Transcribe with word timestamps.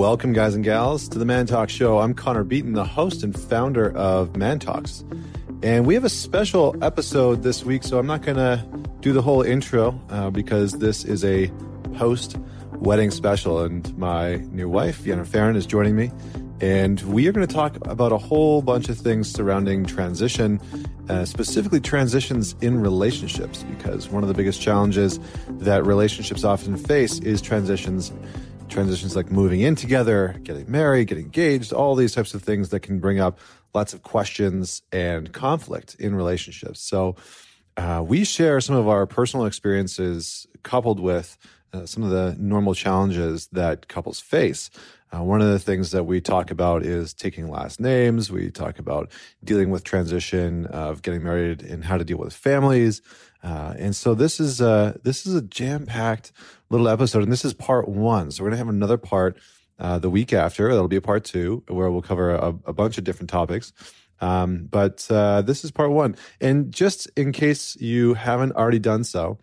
Welcome, 0.00 0.32
guys 0.32 0.54
and 0.54 0.64
gals, 0.64 1.10
to 1.10 1.18
the 1.18 1.26
Man 1.26 1.44
Talk 1.44 1.68
Show. 1.68 1.98
I'm 1.98 2.14
Connor 2.14 2.42
Beaton, 2.42 2.72
the 2.72 2.86
host 2.86 3.22
and 3.22 3.38
founder 3.38 3.94
of 3.94 4.34
Man 4.34 4.58
Talks. 4.58 5.04
And 5.62 5.86
we 5.86 5.92
have 5.92 6.04
a 6.04 6.08
special 6.08 6.74
episode 6.82 7.42
this 7.42 7.66
week, 7.66 7.84
so 7.84 7.98
I'm 7.98 8.06
not 8.06 8.22
going 8.22 8.38
to 8.38 8.64
do 9.00 9.12
the 9.12 9.20
whole 9.20 9.42
intro 9.42 10.00
uh, 10.08 10.30
because 10.30 10.72
this 10.78 11.04
is 11.04 11.22
a 11.22 11.52
post 11.96 12.38
wedding 12.76 13.10
special. 13.10 13.60
And 13.60 13.94
my 13.98 14.36
new 14.36 14.70
wife, 14.70 14.96
Vienna 14.96 15.26
Pharaon, 15.26 15.54
is 15.54 15.66
joining 15.66 15.96
me. 15.96 16.10
And 16.62 16.98
we 17.02 17.28
are 17.28 17.32
going 17.32 17.46
to 17.46 17.54
talk 17.54 17.76
about 17.86 18.10
a 18.10 18.18
whole 18.18 18.62
bunch 18.62 18.88
of 18.88 18.96
things 18.96 19.30
surrounding 19.30 19.84
transition, 19.84 20.62
uh, 21.10 21.26
specifically 21.26 21.78
transitions 21.78 22.56
in 22.62 22.80
relationships, 22.80 23.64
because 23.64 24.08
one 24.08 24.22
of 24.22 24.28
the 24.28 24.34
biggest 24.34 24.62
challenges 24.62 25.20
that 25.58 25.84
relationships 25.84 26.42
often 26.42 26.78
face 26.78 27.18
is 27.18 27.42
transitions 27.42 28.12
transitions 28.70 29.16
like 29.16 29.30
moving 29.30 29.60
in 29.60 29.74
together, 29.74 30.38
getting 30.42 30.70
married, 30.70 31.08
getting 31.08 31.24
engaged, 31.24 31.72
all 31.72 31.94
these 31.94 32.14
types 32.14 32.34
of 32.34 32.42
things 32.42 32.70
that 32.70 32.80
can 32.80 32.98
bring 32.98 33.20
up 33.20 33.38
lots 33.74 33.92
of 33.92 34.02
questions 34.02 34.82
and 34.92 35.32
conflict 35.32 35.96
in 35.98 36.14
relationships. 36.14 36.80
So, 36.80 37.16
uh, 37.76 38.02
we 38.06 38.24
share 38.24 38.60
some 38.60 38.76
of 38.76 38.88
our 38.88 39.06
personal 39.06 39.46
experiences 39.46 40.46
coupled 40.62 41.00
with 41.00 41.38
uh, 41.72 41.86
some 41.86 42.02
of 42.02 42.10
the 42.10 42.36
normal 42.38 42.74
challenges 42.74 43.48
that 43.52 43.88
couples 43.88 44.20
face. 44.20 44.70
Uh, 45.12 45.22
one 45.22 45.40
of 45.40 45.48
the 45.48 45.58
things 45.58 45.90
that 45.90 46.04
we 46.04 46.20
talk 46.20 46.50
about 46.50 46.84
is 46.84 47.12
taking 47.14 47.48
last 47.48 47.80
names. 47.80 48.30
We 48.30 48.50
talk 48.50 48.78
about 48.78 49.10
dealing 49.42 49.70
with 49.70 49.82
transition 49.82 50.66
of 50.66 51.02
getting 51.02 51.22
married 51.22 51.62
and 51.62 51.84
how 51.84 51.96
to 51.96 52.04
deal 52.04 52.18
with 52.18 52.34
families. 52.34 53.02
Uh, 53.42 53.74
and 53.78 53.96
so 53.96 54.14
this 54.14 54.38
is 54.40 54.60
a, 54.60 54.98
this 55.02 55.26
is 55.26 55.34
a 55.34 55.42
jam 55.42 55.86
packed 55.86 56.32
little 56.68 56.88
episode, 56.88 57.22
and 57.22 57.32
this 57.32 57.44
is 57.44 57.54
part 57.54 57.88
one. 57.88 58.30
So 58.30 58.42
we're 58.42 58.50
gonna 58.50 58.58
have 58.58 58.68
another 58.68 58.98
part 58.98 59.38
uh, 59.78 59.98
the 59.98 60.10
week 60.10 60.32
after. 60.32 60.68
That'll 60.68 60.88
be 60.88 60.96
a 60.96 61.00
part 61.00 61.24
two 61.24 61.62
where 61.68 61.90
we'll 61.90 62.02
cover 62.02 62.34
a, 62.34 62.48
a 62.66 62.72
bunch 62.72 62.98
of 62.98 63.04
different 63.04 63.30
topics. 63.30 63.72
Um, 64.20 64.68
but 64.70 65.06
uh, 65.10 65.42
this 65.42 65.64
is 65.64 65.70
part 65.70 65.90
one. 65.90 66.16
And 66.40 66.72
just 66.72 67.10
in 67.16 67.32
case 67.32 67.76
you 67.76 68.14
haven't 68.14 68.52
already 68.52 68.78
done 68.78 69.04
so, 69.04 69.38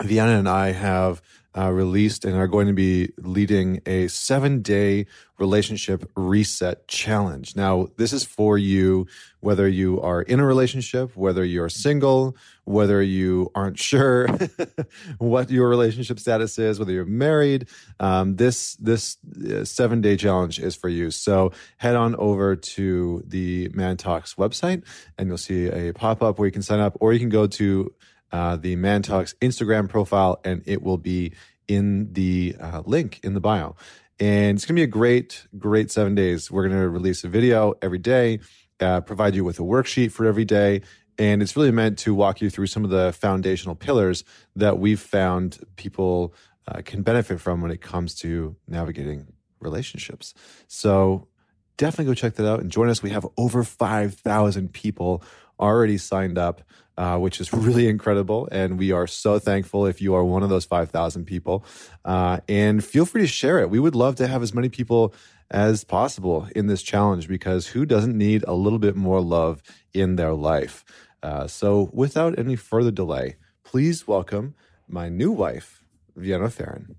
Vienna 0.00 0.38
and 0.38 0.48
I 0.48 0.72
have 0.72 1.20
uh, 1.56 1.70
released 1.70 2.24
and 2.24 2.36
are 2.36 2.48
going 2.48 2.66
to 2.66 2.72
be 2.72 3.12
leading 3.18 3.80
a 3.86 4.08
seven 4.08 4.62
day 4.62 5.06
relationship 5.38 6.08
reset 6.14 6.86
challenge. 6.86 7.56
Now, 7.56 7.88
this 7.96 8.12
is 8.12 8.24
for 8.24 8.56
you, 8.56 9.08
whether 9.40 9.68
you 9.68 10.00
are 10.00 10.22
in 10.22 10.38
a 10.38 10.46
relationship, 10.46 11.16
whether 11.16 11.44
you're 11.44 11.68
single, 11.68 12.36
whether 12.64 13.02
you 13.02 13.50
aren't 13.54 13.78
sure 13.78 14.28
what 15.18 15.50
your 15.50 15.68
relationship 15.68 16.20
status 16.20 16.58
is, 16.58 16.78
whether 16.78 16.92
you're 16.92 17.04
married. 17.04 17.68
Um, 17.98 18.36
this, 18.36 18.76
this 18.76 19.16
uh, 19.50 19.64
seven 19.64 20.00
day 20.00 20.16
challenge 20.16 20.60
is 20.60 20.76
for 20.76 20.88
you. 20.88 21.10
So 21.10 21.52
head 21.76 21.96
on 21.96 22.14
over 22.16 22.54
to 22.54 23.24
the 23.26 23.68
Man 23.74 23.96
Talks 23.96 24.34
website 24.34 24.84
and 25.18 25.28
you'll 25.28 25.38
see 25.38 25.66
a 25.66 25.92
pop 25.92 26.22
up 26.22 26.38
where 26.38 26.46
you 26.46 26.52
can 26.52 26.62
sign 26.62 26.80
up 26.80 26.96
or 27.00 27.12
you 27.12 27.18
can 27.18 27.30
go 27.30 27.46
to 27.48 27.92
uh, 28.32 28.56
the 28.56 28.76
Man 28.76 29.02
Talks 29.02 29.34
Instagram 29.40 29.88
profile, 29.88 30.40
and 30.44 30.62
it 30.66 30.82
will 30.82 30.98
be 30.98 31.32
in 31.68 32.12
the 32.12 32.56
uh, 32.58 32.82
link 32.84 33.20
in 33.22 33.34
the 33.34 33.40
bio. 33.40 33.76
And 34.18 34.56
it's 34.56 34.64
going 34.64 34.76
to 34.76 34.80
be 34.80 34.84
a 34.84 34.86
great, 34.86 35.46
great 35.58 35.90
seven 35.90 36.14
days. 36.14 36.50
We're 36.50 36.68
going 36.68 36.80
to 36.80 36.88
release 36.88 37.24
a 37.24 37.28
video 37.28 37.74
every 37.82 37.98
day, 37.98 38.40
uh, 38.80 39.00
provide 39.00 39.34
you 39.34 39.44
with 39.44 39.58
a 39.58 39.62
worksheet 39.62 40.12
for 40.12 40.26
every 40.26 40.44
day. 40.44 40.82
And 41.18 41.42
it's 41.42 41.56
really 41.56 41.70
meant 41.70 41.98
to 42.00 42.14
walk 42.14 42.40
you 42.40 42.48
through 42.48 42.68
some 42.68 42.84
of 42.84 42.90
the 42.90 43.12
foundational 43.12 43.74
pillars 43.74 44.24
that 44.56 44.78
we've 44.78 45.00
found 45.00 45.58
people 45.76 46.34
uh, 46.68 46.80
can 46.84 47.02
benefit 47.02 47.40
from 47.40 47.60
when 47.60 47.70
it 47.70 47.80
comes 47.80 48.14
to 48.16 48.56
navigating 48.66 49.32
relationships. 49.60 50.34
So 50.68 51.28
definitely 51.76 52.06
go 52.06 52.14
check 52.14 52.34
that 52.34 52.48
out 52.48 52.60
and 52.60 52.70
join 52.70 52.88
us. 52.88 53.02
We 53.02 53.10
have 53.10 53.26
over 53.36 53.64
5,000 53.64 54.72
people 54.72 55.22
already 55.58 55.98
signed 55.98 56.38
up 56.38 56.62
uh, 56.96 57.18
which 57.18 57.40
is 57.40 57.52
really 57.52 57.88
incredible. 57.88 58.48
And 58.52 58.78
we 58.78 58.92
are 58.92 59.06
so 59.06 59.38
thankful 59.38 59.86
if 59.86 60.00
you 60.00 60.14
are 60.14 60.24
one 60.24 60.42
of 60.42 60.48
those 60.48 60.64
5,000 60.64 61.24
people. 61.24 61.64
Uh, 62.04 62.40
and 62.48 62.84
feel 62.84 63.06
free 63.06 63.22
to 63.22 63.26
share 63.26 63.60
it. 63.60 63.70
We 63.70 63.80
would 63.80 63.94
love 63.94 64.16
to 64.16 64.26
have 64.26 64.42
as 64.42 64.54
many 64.54 64.68
people 64.68 65.14
as 65.50 65.84
possible 65.84 66.48
in 66.56 66.66
this 66.66 66.82
challenge 66.82 67.28
because 67.28 67.68
who 67.68 67.84
doesn't 67.84 68.16
need 68.16 68.44
a 68.48 68.54
little 68.54 68.78
bit 68.78 68.96
more 68.96 69.20
love 69.20 69.62
in 69.92 70.16
their 70.16 70.32
life? 70.32 70.84
Uh, 71.22 71.46
so, 71.46 71.88
without 71.92 72.36
any 72.36 72.56
further 72.56 72.90
delay, 72.90 73.36
please 73.62 74.08
welcome 74.08 74.54
my 74.88 75.08
new 75.08 75.30
wife, 75.30 75.84
Vienna 76.16 76.50
Pharaon. 76.50 76.96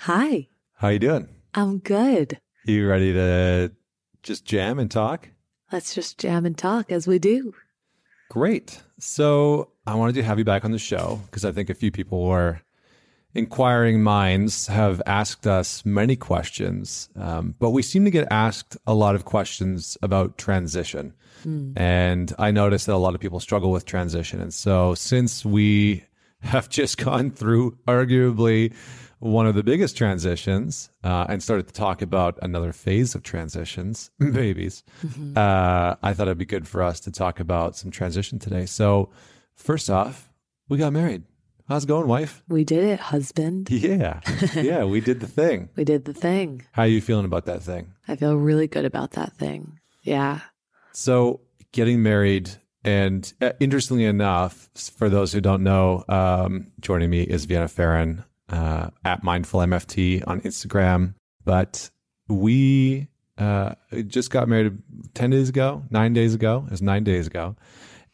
Hi. 0.00 0.48
How 0.74 0.88
you 0.88 0.98
doing? 0.98 1.28
I'm 1.54 1.78
good. 1.78 2.38
You 2.64 2.88
ready 2.88 3.12
to 3.14 3.72
just 4.22 4.44
jam 4.44 4.78
and 4.78 4.90
talk? 4.90 5.30
Let's 5.70 5.94
just 5.94 6.18
jam 6.18 6.44
and 6.44 6.56
talk 6.56 6.92
as 6.92 7.06
we 7.06 7.18
do. 7.18 7.54
Great. 8.32 8.80
So 8.98 9.68
I 9.86 9.94
wanted 9.94 10.14
to 10.14 10.22
have 10.22 10.38
you 10.38 10.44
back 10.46 10.64
on 10.64 10.70
the 10.70 10.78
show 10.78 11.20
because 11.26 11.44
I 11.44 11.52
think 11.52 11.68
a 11.68 11.74
few 11.74 11.90
people 11.90 12.24
were 12.24 12.62
inquiring 13.34 14.02
minds 14.02 14.68
have 14.68 15.02
asked 15.04 15.46
us 15.46 15.84
many 15.84 16.16
questions, 16.16 17.10
um, 17.14 17.54
but 17.58 17.72
we 17.72 17.82
seem 17.82 18.06
to 18.06 18.10
get 18.10 18.26
asked 18.30 18.74
a 18.86 18.94
lot 18.94 19.14
of 19.14 19.26
questions 19.26 19.98
about 20.00 20.38
transition. 20.38 21.12
Mm. 21.44 21.74
And 21.76 22.34
I 22.38 22.52
noticed 22.52 22.86
that 22.86 22.94
a 22.94 22.96
lot 22.96 23.14
of 23.14 23.20
people 23.20 23.38
struggle 23.38 23.70
with 23.70 23.84
transition. 23.84 24.40
And 24.40 24.54
so 24.54 24.94
since 24.94 25.44
we 25.44 26.02
have 26.40 26.70
just 26.70 26.96
gone 26.96 27.32
through 27.32 27.76
arguably 27.86 28.72
one 29.22 29.46
of 29.46 29.54
the 29.54 29.62
biggest 29.62 29.96
transitions 29.96 30.90
uh, 31.04 31.26
and 31.28 31.40
started 31.40 31.68
to 31.68 31.72
talk 31.72 32.02
about 32.02 32.36
another 32.42 32.72
phase 32.72 33.14
of 33.14 33.22
transitions, 33.22 34.10
babies, 34.18 34.82
mm-hmm. 35.06 35.38
uh, 35.38 35.94
I 36.02 36.12
thought 36.12 36.26
it'd 36.26 36.38
be 36.38 36.44
good 36.44 36.66
for 36.66 36.82
us 36.82 36.98
to 37.00 37.12
talk 37.12 37.38
about 37.38 37.76
some 37.76 37.92
transition 37.92 38.40
today. 38.40 38.66
So, 38.66 39.10
first 39.54 39.88
off, 39.88 40.28
we 40.68 40.76
got 40.76 40.92
married. 40.92 41.22
How's 41.68 41.84
it 41.84 41.86
going, 41.86 42.08
wife? 42.08 42.42
We 42.48 42.64
did 42.64 42.82
it, 42.82 42.98
husband. 42.98 43.70
Yeah. 43.70 44.20
Yeah, 44.56 44.84
we 44.84 45.00
did 45.00 45.20
the 45.20 45.28
thing. 45.28 45.68
we 45.76 45.84
did 45.84 46.04
the 46.04 46.12
thing. 46.12 46.66
How 46.72 46.82
are 46.82 46.88
you 46.88 47.00
feeling 47.00 47.24
about 47.24 47.44
that 47.46 47.62
thing? 47.62 47.92
I 48.08 48.16
feel 48.16 48.34
really 48.34 48.66
good 48.66 48.84
about 48.84 49.12
that 49.12 49.34
thing. 49.34 49.78
Yeah. 50.02 50.40
So, 50.92 51.42
getting 51.70 52.02
married 52.02 52.50
and 52.84 53.32
uh, 53.40 53.52
interestingly 53.60 54.04
enough, 54.04 54.68
for 54.74 55.08
those 55.08 55.32
who 55.32 55.40
don't 55.40 55.62
know, 55.62 56.04
um, 56.08 56.72
joining 56.80 57.08
me 57.08 57.22
is 57.22 57.44
Vienna 57.44 57.68
Pharaon 57.68 58.24
uh, 58.48 58.90
at 59.04 59.22
Mindful 59.22 59.60
MFT 59.60 60.22
on 60.26 60.40
Instagram. 60.42 61.14
But 61.44 61.90
we 62.28 63.08
uh, 63.38 63.74
just 64.06 64.30
got 64.30 64.48
married 64.48 64.78
10 65.14 65.30
days 65.30 65.48
ago, 65.48 65.82
nine 65.90 66.12
days 66.12 66.34
ago. 66.34 66.64
It 66.66 66.70
was 66.70 66.82
nine 66.82 67.04
days 67.04 67.26
ago. 67.26 67.56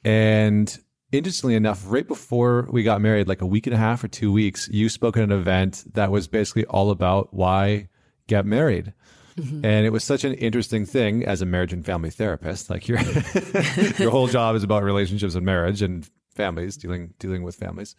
And 0.04 0.76
interestingly 1.12 1.54
enough, 1.54 1.82
right 1.86 2.06
before 2.06 2.68
we 2.70 2.82
got 2.82 3.00
married, 3.00 3.28
like 3.28 3.42
a 3.42 3.46
week 3.46 3.66
and 3.66 3.74
a 3.74 3.78
half 3.78 4.02
or 4.04 4.08
two 4.08 4.32
weeks, 4.32 4.68
you 4.70 4.88
spoke 4.88 5.16
at 5.16 5.22
an 5.22 5.32
event 5.32 5.84
that 5.94 6.10
was 6.10 6.28
basically 6.28 6.64
all 6.66 6.90
about 6.90 7.34
why 7.34 7.88
get 8.26 8.46
married. 8.46 8.92
Mm-hmm. 9.36 9.64
And 9.64 9.86
it 9.86 9.90
was 9.90 10.04
such 10.04 10.24
an 10.24 10.34
interesting 10.34 10.84
thing 10.84 11.24
as 11.24 11.42
a 11.42 11.46
marriage 11.46 11.72
and 11.72 11.84
family 11.84 12.10
therapist. 12.10 12.70
Like 12.70 12.88
your 12.88 12.98
your 13.98 14.10
whole 14.10 14.26
job 14.26 14.56
is 14.56 14.64
about 14.64 14.82
relationships 14.82 15.34
and 15.34 15.46
marriage 15.46 15.80
and 15.80 16.08
families, 16.34 16.76
dealing 16.76 17.14
dealing 17.18 17.42
with 17.44 17.54
families. 17.54 17.94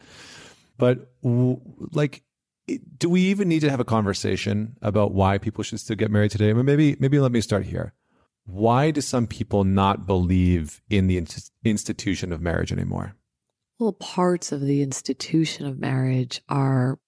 But 0.80 1.12
like 1.92 2.24
do 2.98 3.10
we 3.10 3.22
even 3.22 3.48
need 3.48 3.62
to 3.62 3.70
have 3.70 3.80
a 3.80 3.86
conversation 3.86 4.76
about 4.82 5.14
why 5.14 5.38
people 5.38 5.64
should 5.64 5.80
still 5.80 5.96
get 5.96 6.12
married 6.12 6.32
today? 6.32 6.50
I 6.50 6.54
mean, 6.54 6.66
maybe 6.66 6.96
maybe 7.00 7.20
let 7.20 7.32
me 7.32 7.42
start 7.42 7.66
here. 7.66 7.94
Why 8.46 8.92
do 8.92 9.02
some 9.02 9.28
people 9.28 9.64
not 9.64 10.08
believe 10.08 10.82
in 10.90 11.08
the 11.08 11.24
institution 11.64 12.32
of 12.32 12.42
marriage 12.42 12.72
anymore? 12.72 13.16
Well, 13.78 13.94
parts 13.94 14.52
of 14.52 14.62
the 14.62 14.82
institution 14.82 15.66
of 15.66 15.80
marriage 15.80 16.42
are 16.50 17.00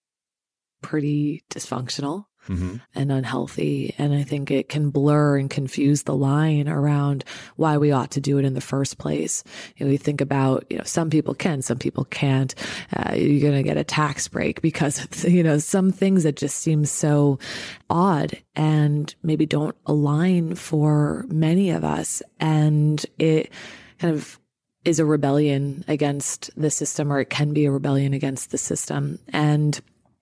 pretty 0.81 1.44
dysfunctional 1.50 2.25
mm-hmm. 2.48 2.78
and 2.96 3.12
unhealthy. 3.12 3.96
And 3.98 4.14
I 4.14 4.24
think 4.24 4.52
it 4.52 4.70
can 4.70 4.90
blur 4.90 5.38
and 5.38 5.50
confuse 5.50 6.04
the 6.04 6.16
line 6.16 6.68
around 6.68 7.24
why 7.56 7.78
we 7.78 7.92
ought 7.92 8.12
to 8.12 8.22
do 8.22 8.38
it 8.38 8.46
in 8.46 8.54
the 8.54 8.62
first 8.62 8.98
place. 8.98 9.44
You 9.78 9.86
know, 9.86 9.92
we 9.92 9.98
think 9.98 10.22
about, 10.22 10.66
you 10.70 10.78
know, 10.78 10.84
some 10.84 11.10
people 11.10 11.34
can, 11.34 11.62
some 11.62 11.78
people 11.78 12.06
can't. 12.06 12.54
Uh, 12.96 13.14
you're 13.14 13.42
going 13.42 13.62
to 13.62 13.68
get 13.68 13.78
a 13.78 13.84
tax 13.84 14.28
break 14.28 14.62
because, 14.62 15.24
you 15.26 15.44
know, 15.44 15.58
some 15.58 15.92
things 15.92 16.24
that 16.24 16.36
just 16.36 16.58
seem 16.58 16.86
so 16.86 17.40
odd 17.90 18.38
and 18.56 19.14
maybe 19.24 19.46
don't 19.46 19.76
align 19.86 20.56
for 20.56 21.26
many 21.30 21.70
of 21.72 21.84
us. 21.84 22.22
And 22.40 23.06
it 23.18 23.52
kind 24.00 24.14
of 24.14 24.40
is 24.84 25.00
a 25.00 25.06
rebellion 25.06 25.86
against 25.88 26.50
the 26.60 26.72
system 26.72 27.14
or 27.14 27.20
it 27.20 27.30
can 27.30 27.54
be 27.54 27.66
a 27.66 27.72
rebellion 27.72 28.14
against 28.14 28.52
the 28.52 28.58
system. 28.58 29.20
And 29.30 29.80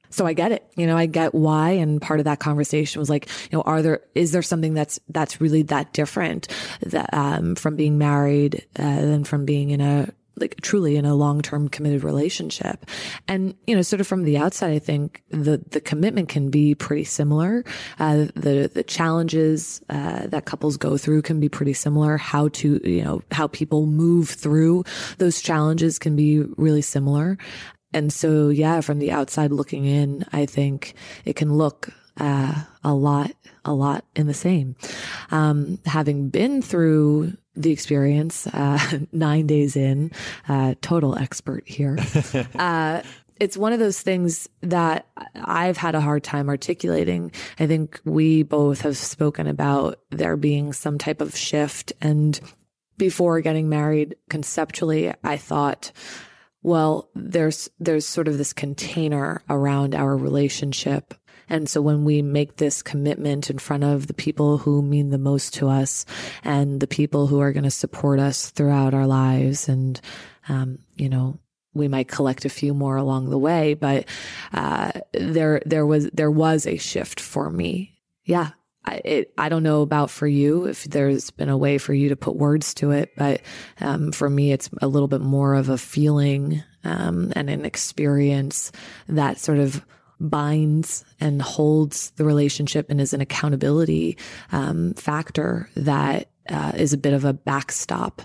so 0.10 0.26
I 0.26 0.34
get 0.34 0.52
it. 0.52 0.70
You 0.76 0.88
know, 0.88 0.98
I 0.98 1.06
get 1.06 1.34
why. 1.34 1.72
And 1.72 2.02
part 2.02 2.20
of 2.20 2.26
that 2.26 2.40
conversation 2.40 3.00
was 3.00 3.10
like, 3.10 3.28
you 3.52 3.58
know, 3.58 3.62
are 3.64 3.82
there, 3.82 4.02
is 4.16 4.32
there 4.32 4.42
something 4.42 4.74
that's, 4.74 5.00
that's 5.10 5.40
really 5.40 5.64
that 5.64 5.94
different 5.94 6.48
that, 6.82 7.14
um, 7.14 7.56
from 7.56 7.76
being 7.76 7.98
married, 7.98 8.66
uh, 8.78 9.02
than 9.02 9.24
from 9.24 9.46
being 9.46 9.70
in 9.70 9.82
a 9.82 10.10
like 10.42 10.56
truly 10.62 10.96
in 10.96 11.04
a 11.04 11.16
long-term 11.16 11.68
committed 11.68 12.02
relationship. 12.02 12.86
And, 13.28 13.56
you 13.68 13.76
know, 13.76 13.82
sort 13.82 14.00
of 14.00 14.08
from 14.08 14.24
the 14.24 14.38
outside, 14.38 14.72
I 14.72 14.80
think 14.80 15.22
the, 15.30 15.62
the 15.70 15.82
commitment 15.82 16.30
can 16.30 16.50
be 16.50 16.76
pretty 16.76 17.04
similar. 17.04 17.66
Uh, 18.00 18.28
the, 18.36 18.72
the 18.74 18.84
challenges, 18.84 19.82
uh, 19.90 20.28
that 20.28 20.46
couples 20.46 20.78
go 20.78 20.98
through 20.98 21.24
can 21.24 21.42
be 21.42 21.50
pretty 21.50 21.74
similar. 21.74 22.16
How 22.16 22.48
to, 22.48 22.80
you 22.90 23.04
know, 23.04 23.22
how 23.32 23.48
people 23.48 23.86
move 23.86 24.30
through 24.30 24.86
those 25.18 25.42
challenges 25.42 26.00
can 26.00 26.16
be 26.16 26.40
really 26.40 26.84
similar. 26.84 27.38
And 27.94 28.14
so, 28.14 28.50
yeah, 28.50 28.82
from 28.82 29.00
the 29.00 29.12
outside 29.12 29.52
looking 29.52 29.86
in, 29.86 30.26
I 30.32 30.46
think 30.46 30.94
it 31.26 31.36
can 31.36 31.54
look 31.54 31.90
uh, 32.18 32.54
a 32.84 32.94
lot, 32.94 33.32
a 33.66 33.74
lot 33.74 34.06
in 34.16 34.28
the 34.28 34.34
same. 34.34 34.76
Um, 35.32 35.80
having 35.86 36.30
been 36.30 36.62
through 36.62 37.34
the 37.56 37.72
experience, 37.72 38.48
uh, 38.48 38.80
nine 39.12 39.48
days 39.48 39.76
in, 39.76 40.12
uh, 40.48 40.76
total 40.82 41.18
expert 41.18 41.68
here. 41.68 41.98
Uh, 42.58 43.02
it's 43.40 43.58
one 43.58 43.72
of 43.72 43.80
those 43.80 44.02
things 44.02 44.50
that 44.62 45.08
I've 45.36 45.78
had 45.78 45.96
a 45.96 46.02
hard 46.02 46.24
time 46.24 46.50
articulating. 46.50 47.32
I 47.58 47.68
think 47.68 48.00
we 48.04 48.44
both 48.44 48.82
have 48.82 48.98
spoken 48.98 49.48
about 49.48 50.00
there 50.10 50.36
being 50.36 50.74
some 50.74 50.98
type 50.98 51.22
of 51.22 51.36
shift. 51.36 51.94
And 52.02 52.40
before 52.98 53.40
getting 53.40 53.70
married, 53.70 54.18
conceptually, 54.30 55.14
I 55.24 55.38
thought, 55.38 55.94
well, 56.62 57.10
there's, 57.16 57.70
there's 57.80 58.06
sort 58.06 58.28
of 58.28 58.38
this 58.38 58.54
container 58.54 59.42
around 59.50 59.96
our 59.96 60.16
relationship 60.16 61.14
and 61.50 61.68
so 61.68 61.82
when 61.82 62.06
we 62.06 62.22
make 62.22 62.58
this 62.58 62.82
commitment 62.82 63.50
in 63.50 63.58
front 63.58 63.84
of 63.84 64.08
the 64.08 64.14
people 64.14 64.60
who 64.60 64.82
mean 64.82 65.10
the 65.10 65.18
most 65.18 65.56
to 65.56 65.68
us 65.68 66.06
and 66.44 66.80
the 66.80 66.88
people 66.88 67.28
who 67.28 67.40
are 67.40 67.52
going 67.52 67.64
to 67.64 67.72
support 67.72 68.20
us 68.20 68.52
throughout 68.52 68.94
our 68.94 69.08
lives 69.08 69.68
and, 69.68 70.00
um, 70.48 70.80
you 70.96 71.10
know, 71.10 71.40
we 71.74 71.88
might 71.88 72.08
collect 72.08 72.46
a 72.46 72.50
few 72.50 72.74
more 72.74 72.98
along 72.98 73.30
the 73.30 73.38
way, 73.38 73.74
but, 73.74 74.06
uh, 74.54 74.92
there, 75.14 75.62
there 75.66 75.86
was, 75.86 76.10
there 76.12 76.32
was 76.32 76.68
a 76.68 76.78
shift 76.78 77.20
for 77.20 77.50
me. 77.50 77.96
Yeah. 78.26 78.50
I, 78.86 79.02
it, 79.04 79.34
I 79.38 79.50
don't 79.50 79.64
know 79.64 79.82
about 79.82 80.10
for 80.10 80.28
you 80.28 80.66
if 80.66 80.86
there's 80.86 81.32
been 81.32 81.50
a 81.50 81.58
way 81.58 81.78
for 81.78 81.94
you 81.94 82.10
to 82.10 82.16
put 82.16 82.36
words 82.36 82.74
to 82.76 82.92
it, 82.92 83.12
but 83.18 83.42
um, 83.82 84.12
for 84.12 84.30
me, 84.30 84.52
it's 84.52 84.70
a 84.82 84.88
little 84.88 85.08
bit 85.08 85.22
more 85.22 85.54
of 85.54 85.70
a 85.70 85.78
feeling 85.78 86.64
um, 86.84 87.34
and 87.36 87.50
an 87.50 87.66
experience 87.66 88.72
that 89.08 89.38
sort 89.38 89.60
of 89.60 89.86
binds 90.20 91.06
and 91.20 91.42
holds 91.42 92.12
the 92.12 92.26
relationship 92.26 92.90
and 92.90 93.00
is 93.00 93.14
an 93.14 93.22
accountability 93.22 94.18
um, 94.52 94.94
factor 94.96 95.70
that 95.76 96.30
uh, 96.50 96.72
is 96.76 96.94
a 96.94 96.98
bit 96.98 97.14
of 97.14 97.26
a 97.26 97.34
backstop 97.34 98.22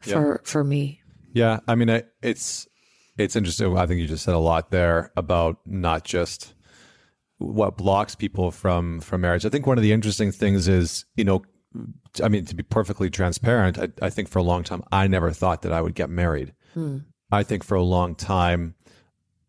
for 0.00 0.40
yeah. 0.42 0.50
for 0.50 0.64
me. 0.64 1.00
Yeah, 1.32 1.60
I 1.68 1.74
mean, 1.74 2.02
it's 2.22 2.66
it's 3.16 3.36
interesting. 3.36 3.76
I 3.76 3.86
think 3.86 4.00
you 4.00 4.06
just 4.06 4.24
said 4.24 4.34
a 4.34 4.38
lot 4.38 4.70
there 4.70 5.12
about 5.16 5.58
not 5.66 6.04
just 6.04 6.54
what 7.40 7.76
blocks 7.76 8.14
people 8.14 8.50
from 8.50 9.00
from 9.00 9.22
marriage. 9.22 9.44
I 9.46 9.48
think 9.48 9.66
one 9.66 9.78
of 9.78 9.82
the 9.82 9.92
interesting 9.92 10.30
things 10.30 10.68
is, 10.68 11.06
you 11.16 11.24
know, 11.24 11.42
I 12.22 12.28
mean, 12.28 12.44
to 12.44 12.54
be 12.54 12.62
perfectly 12.62 13.10
transparent, 13.10 13.78
I, 13.78 13.88
I 14.02 14.10
think 14.10 14.28
for 14.28 14.38
a 14.38 14.42
long 14.42 14.62
time 14.62 14.82
I 14.92 15.08
never 15.08 15.30
thought 15.32 15.62
that 15.62 15.72
I 15.72 15.80
would 15.80 15.94
get 15.94 16.10
married. 16.10 16.52
Hmm. 16.74 16.98
I 17.32 17.42
think 17.42 17.64
for 17.64 17.76
a 17.76 17.82
long 17.82 18.14
time, 18.14 18.74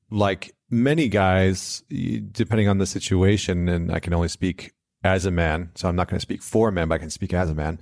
like 0.10 0.56
many 0.70 1.10
guys, 1.10 1.84
depending 1.90 2.68
on 2.68 2.78
the 2.78 2.86
situation, 2.86 3.68
and 3.68 3.92
I 3.92 4.00
can 4.00 4.14
only 4.14 4.30
speak 4.30 4.72
as 5.04 5.26
a 5.26 5.32
man, 5.32 5.72
so 5.76 5.90
I'm 5.90 5.96
not 5.96 6.08
going 6.08 6.18
to 6.18 6.22
speak 6.22 6.42
for 6.42 6.72
men, 6.72 6.88
but 6.88 6.96
I 6.96 7.00
can 7.00 7.10
speak 7.10 7.34
as 7.34 7.50
a 7.50 7.56
man. 7.56 7.80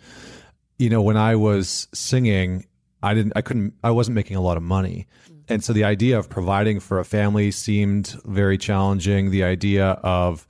You 0.78 0.90
know, 0.90 1.02
when 1.02 1.18
I 1.18 1.36
was 1.36 1.88
singing, 1.94 2.66
I 3.04 3.14
didn't, 3.14 3.34
I 3.36 3.42
couldn't, 3.42 3.74
I 3.84 3.92
wasn't 3.92 4.16
making 4.16 4.38
a 4.38 4.42
lot 4.42 4.58
of 4.58 4.64
money. 4.64 5.06
And 5.50 5.64
so 5.64 5.74
the 5.74 5.84
idea 5.84 6.18
of 6.18 6.30
providing 6.30 6.80
for 6.80 7.00
a 7.00 7.06
family 7.06 7.52
seemed 7.52 8.16
very 8.24 8.58
challenging. 8.58 9.32
The 9.32 9.44
idea 9.44 9.92
of 10.04 10.48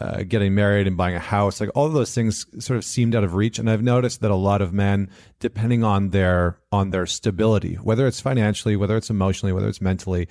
uh, 0.00 0.24
getting 0.24 0.54
married 0.54 0.88
and 0.88 0.96
buying 0.96 1.14
a 1.14 1.20
house, 1.20 1.60
like 1.60 1.70
all 1.76 1.86
of 1.86 1.92
those 1.92 2.12
things 2.12 2.44
sort 2.64 2.76
of 2.76 2.84
seemed 2.84 3.14
out 3.14 3.22
of 3.22 3.34
reach. 3.34 3.60
And 3.60 3.70
I've 3.70 3.82
noticed 3.82 4.20
that 4.22 4.32
a 4.32 4.36
lot 4.36 4.60
of 4.60 4.72
men, 4.72 5.08
depending 5.38 5.84
on 5.84 6.10
their, 6.10 6.58
on 6.72 6.90
their 6.90 7.06
stability, 7.06 7.74
whether 7.76 8.06
it's 8.08 8.20
financially, 8.20 8.74
whether 8.74 8.96
it's 8.96 9.10
emotionally, 9.10 9.52
whether 9.52 9.68
it's 9.68 9.80
mentally, 9.80 10.26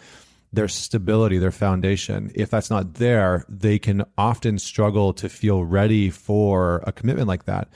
their 0.51 0.67
stability, 0.67 1.37
their 1.37 1.51
foundation. 1.51 2.31
If 2.35 2.49
that's 2.49 2.69
not 2.69 2.95
there, 2.95 3.45
they 3.47 3.79
can 3.79 4.03
often 4.17 4.59
struggle 4.59 5.13
to 5.13 5.29
feel 5.29 5.63
ready 5.63 6.09
for 6.09 6.83
a 6.85 6.91
commitment 6.91 7.29
like 7.29 7.45
that. 7.45 7.69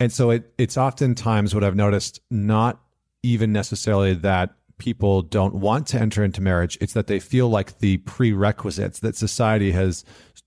And 0.00 0.10
so 0.10 0.30
it, 0.30 0.50
it's 0.56 0.78
oftentimes 0.78 1.54
what 1.54 1.62
I've 1.62 1.76
noticed, 1.76 2.20
not 2.30 2.80
even 3.22 3.52
necessarily 3.52 4.14
that 4.14 4.54
people 4.78 5.22
don't 5.22 5.54
want 5.54 5.86
to 5.88 6.00
enter 6.00 6.24
into 6.24 6.40
marriage. 6.40 6.76
It's 6.80 6.92
that 6.94 7.06
they 7.06 7.20
feel 7.20 7.48
like 7.48 7.78
the 7.78 7.98
prerequisites 7.98 9.00
that 9.00 9.16
society 9.16 9.72
has 9.72 10.04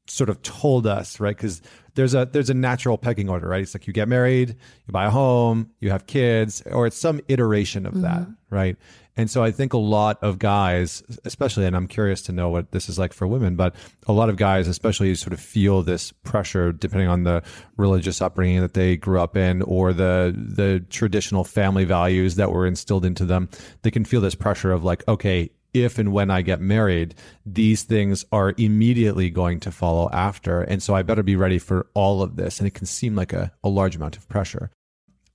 sort 0.07 0.29
of 0.29 0.41
told 0.41 0.87
us, 0.87 1.19
right? 1.19 1.35
Because 1.35 1.61
there's 1.95 2.13
a 2.13 2.27
there's 2.31 2.49
a 2.49 2.53
natural 2.53 2.97
pecking 2.97 3.29
order, 3.29 3.47
right? 3.47 3.61
It's 3.61 3.73
like 3.73 3.87
you 3.87 3.93
get 3.93 4.07
married, 4.07 4.49
you 4.49 4.91
buy 4.91 5.05
a 5.05 5.09
home, 5.09 5.71
you 5.79 5.89
have 5.91 6.05
kids, 6.07 6.61
or 6.71 6.87
it's 6.87 6.97
some 6.97 7.19
iteration 7.27 7.85
of 7.85 7.93
mm-hmm. 7.93 8.03
that, 8.03 8.27
right? 8.49 8.77
And 9.17 9.29
so 9.29 9.43
I 9.43 9.51
think 9.51 9.73
a 9.73 9.77
lot 9.77 10.21
of 10.21 10.37
guys, 10.37 11.03
especially, 11.25 11.65
and 11.65 11.75
I'm 11.75 11.87
curious 11.87 12.21
to 12.23 12.31
know 12.31 12.49
what 12.49 12.71
this 12.71 12.87
is 12.87 12.99
like 12.99 13.13
for 13.13 13.27
women, 13.27 13.55
but 13.55 13.75
a 14.05 14.13
lot 14.13 14.29
of 14.29 14.37
guys, 14.37 14.67
especially, 14.67 15.13
sort 15.15 15.33
of 15.33 15.39
feel 15.39 15.81
this 15.81 16.11
pressure 16.11 16.71
depending 16.71 17.09
on 17.09 17.23
the 17.23 17.43
religious 17.77 18.21
upbringing 18.21 18.61
that 18.61 18.75
they 18.75 18.95
grew 18.95 19.19
up 19.19 19.35
in 19.35 19.63
or 19.63 19.91
the 19.91 20.33
the 20.37 20.85
traditional 20.89 21.43
family 21.43 21.83
values 21.83 22.35
that 22.35 22.51
were 22.51 22.67
instilled 22.67 23.03
into 23.03 23.25
them. 23.25 23.49
They 23.81 23.91
can 23.91 24.05
feel 24.05 24.21
this 24.21 24.35
pressure 24.35 24.71
of 24.71 24.83
like, 24.83 25.05
okay, 25.07 25.49
if 25.73 25.97
and 25.97 26.13
when 26.13 26.29
I 26.29 26.41
get 26.41 26.61
married, 26.61 27.15
these 27.45 27.83
things 27.83 28.25
are 28.31 28.53
immediately 28.57 29.29
going 29.29 29.59
to 29.61 29.71
follow 29.71 30.09
after. 30.11 30.61
And 30.61 30.81
so 30.81 30.95
I 30.95 31.03
better 31.03 31.23
be 31.23 31.35
ready 31.35 31.59
for 31.59 31.87
all 31.93 32.21
of 32.21 32.35
this. 32.35 32.59
And 32.59 32.67
it 32.67 32.73
can 32.73 32.85
seem 32.85 33.15
like 33.15 33.33
a, 33.33 33.51
a 33.63 33.69
large 33.69 33.95
amount 33.95 34.17
of 34.17 34.27
pressure. 34.29 34.71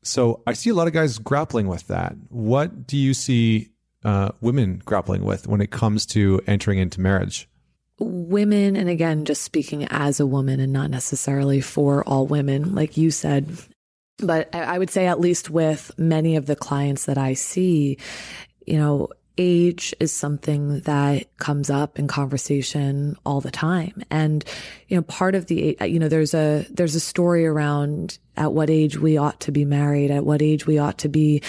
So 0.02 0.42
I 0.46 0.54
see 0.54 0.70
a 0.70 0.74
lot 0.74 0.88
of 0.88 0.92
guys 0.92 1.18
grappling 1.18 1.68
with 1.68 1.86
that. 1.86 2.16
What 2.28 2.86
do 2.86 2.96
you 2.96 3.14
see 3.14 3.71
uh, 4.04 4.30
women 4.40 4.82
grappling 4.84 5.24
with 5.24 5.46
when 5.46 5.60
it 5.60 5.70
comes 5.70 6.06
to 6.06 6.40
entering 6.46 6.78
into 6.78 7.00
marriage? 7.00 7.48
Women, 7.98 8.76
and 8.76 8.88
again, 8.88 9.24
just 9.24 9.42
speaking 9.42 9.86
as 9.90 10.18
a 10.18 10.26
woman 10.26 10.60
and 10.60 10.72
not 10.72 10.90
necessarily 10.90 11.60
for 11.60 12.02
all 12.04 12.26
women, 12.26 12.74
like 12.74 12.96
you 12.96 13.10
said, 13.10 13.48
but 14.18 14.54
I 14.54 14.78
would 14.78 14.90
say, 14.90 15.06
at 15.06 15.20
least 15.20 15.50
with 15.50 15.90
many 15.98 16.36
of 16.36 16.46
the 16.46 16.56
clients 16.56 17.04
that 17.04 17.18
I 17.18 17.34
see, 17.34 17.98
you 18.66 18.78
know, 18.78 19.08
age 19.38 19.94
is 19.98 20.12
something 20.12 20.80
that 20.80 21.36
comes 21.38 21.70
up 21.70 21.98
in 21.98 22.06
conversation 22.06 23.16
all 23.24 23.40
the 23.40 23.50
time. 23.50 24.02
And, 24.10 24.44
you 24.88 24.96
know, 24.96 25.02
part 25.02 25.34
of 25.34 25.46
the, 25.46 25.76
you 25.80 25.98
know, 25.98 26.08
there's 26.08 26.34
a, 26.34 26.66
there's 26.70 26.94
a 26.94 27.00
story 27.00 27.46
around 27.46 28.18
at 28.36 28.52
what 28.52 28.68
age 28.68 28.98
we 28.98 29.16
ought 29.16 29.40
to 29.40 29.52
be 29.52 29.64
married, 29.64 30.10
at 30.10 30.24
what 30.24 30.42
age 30.42 30.66
we 30.66 30.78
ought 30.78 30.98
to 30.98 31.08
be 31.08 31.42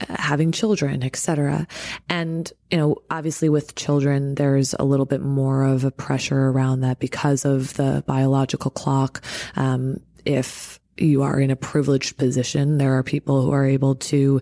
having 0.00 0.52
children, 0.52 1.02
etc. 1.02 1.66
And, 2.08 2.52
you 2.70 2.78
know, 2.78 2.96
obviously 3.10 3.48
with 3.48 3.74
children, 3.74 4.34
there's 4.34 4.74
a 4.78 4.84
little 4.84 5.06
bit 5.06 5.22
more 5.22 5.64
of 5.64 5.84
a 5.84 5.90
pressure 5.90 6.48
around 6.48 6.80
that 6.80 6.98
because 6.98 7.44
of 7.44 7.74
the 7.74 8.02
biological 8.06 8.70
clock. 8.70 9.22
Um, 9.56 10.00
if 10.24 10.80
you 10.96 11.22
are 11.22 11.40
in 11.40 11.50
a 11.50 11.56
privileged 11.56 12.16
position. 12.16 12.78
There 12.78 12.96
are 12.96 13.02
people 13.02 13.42
who 13.42 13.50
are 13.50 13.64
able 13.64 13.96
to, 13.96 14.40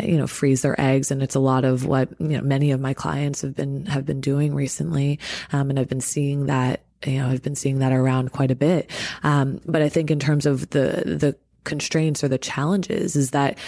you 0.00 0.16
know, 0.16 0.26
freeze 0.26 0.62
their 0.62 0.80
eggs. 0.80 1.10
And 1.10 1.22
it's 1.22 1.34
a 1.34 1.40
lot 1.40 1.64
of 1.64 1.86
what, 1.86 2.08
you 2.20 2.28
know, 2.28 2.40
many 2.40 2.70
of 2.70 2.80
my 2.80 2.94
clients 2.94 3.42
have 3.42 3.56
been, 3.56 3.86
have 3.86 4.06
been 4.06 4.20
doing 4.20 4.54
recently. 4.54 5.18
Um, 5.52 5.70
and 5.70 5.78
I've 5.78 5.88
been 5.88 6.00
seeing 6.00 6.46
that, 6.46 6.84
you 7.04 7.18
know, 7.18 7.28
I've 7.28 7.42
been 7.42 7.56
seeing 7.56 7.80
that 7.80 7.92
around 7.92 8.32
quite 8.32 8.50
a 8.50 8.54
bit. 8.54 8.90
Um, 9.24 9.60
but 9.66 9.82
I 9.82 9.88
think 9.88 10.10
in 10.10 10.20
terms 10.20 10.46
of 10.46 10.70
the, 10.70 11.02
the, 11.04 11.36
constraints 11.64 12.24
or 12.24 12.28
the 12.28 12.38
challenges 12.38 13.14
is 13.14 13.32
that 13.32 13.58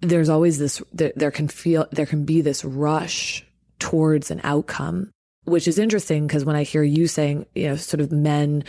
there's 0.00 0.28
always 0.28 0.58
this 0.58 0.82
there, 0.92 1.12
there 1.16 1.30
can 1.30 1.48
feel 1.48 1.86
there 1.92 2.06
can 2.06 2.24
be 2.24 2.40
this 2.40 2.64
rush 2.64 3.44
towards 3.78 4.30
an 4.30 4.40
outcome 4.44 5.10
which 5.48 5.66
is 5.66 5.78
interesting 5.78 6.26
because 6.26 6.44
when 6.44 6.56
I 6.56 6.62
hear 6.62 6.82
you 6.82 7.08
saying, 7.08 7.46
you 7.54 7.68
know, 7.68 7.76
sort 7.76 8.00
of 8.00 8.12
men 8.12 8.64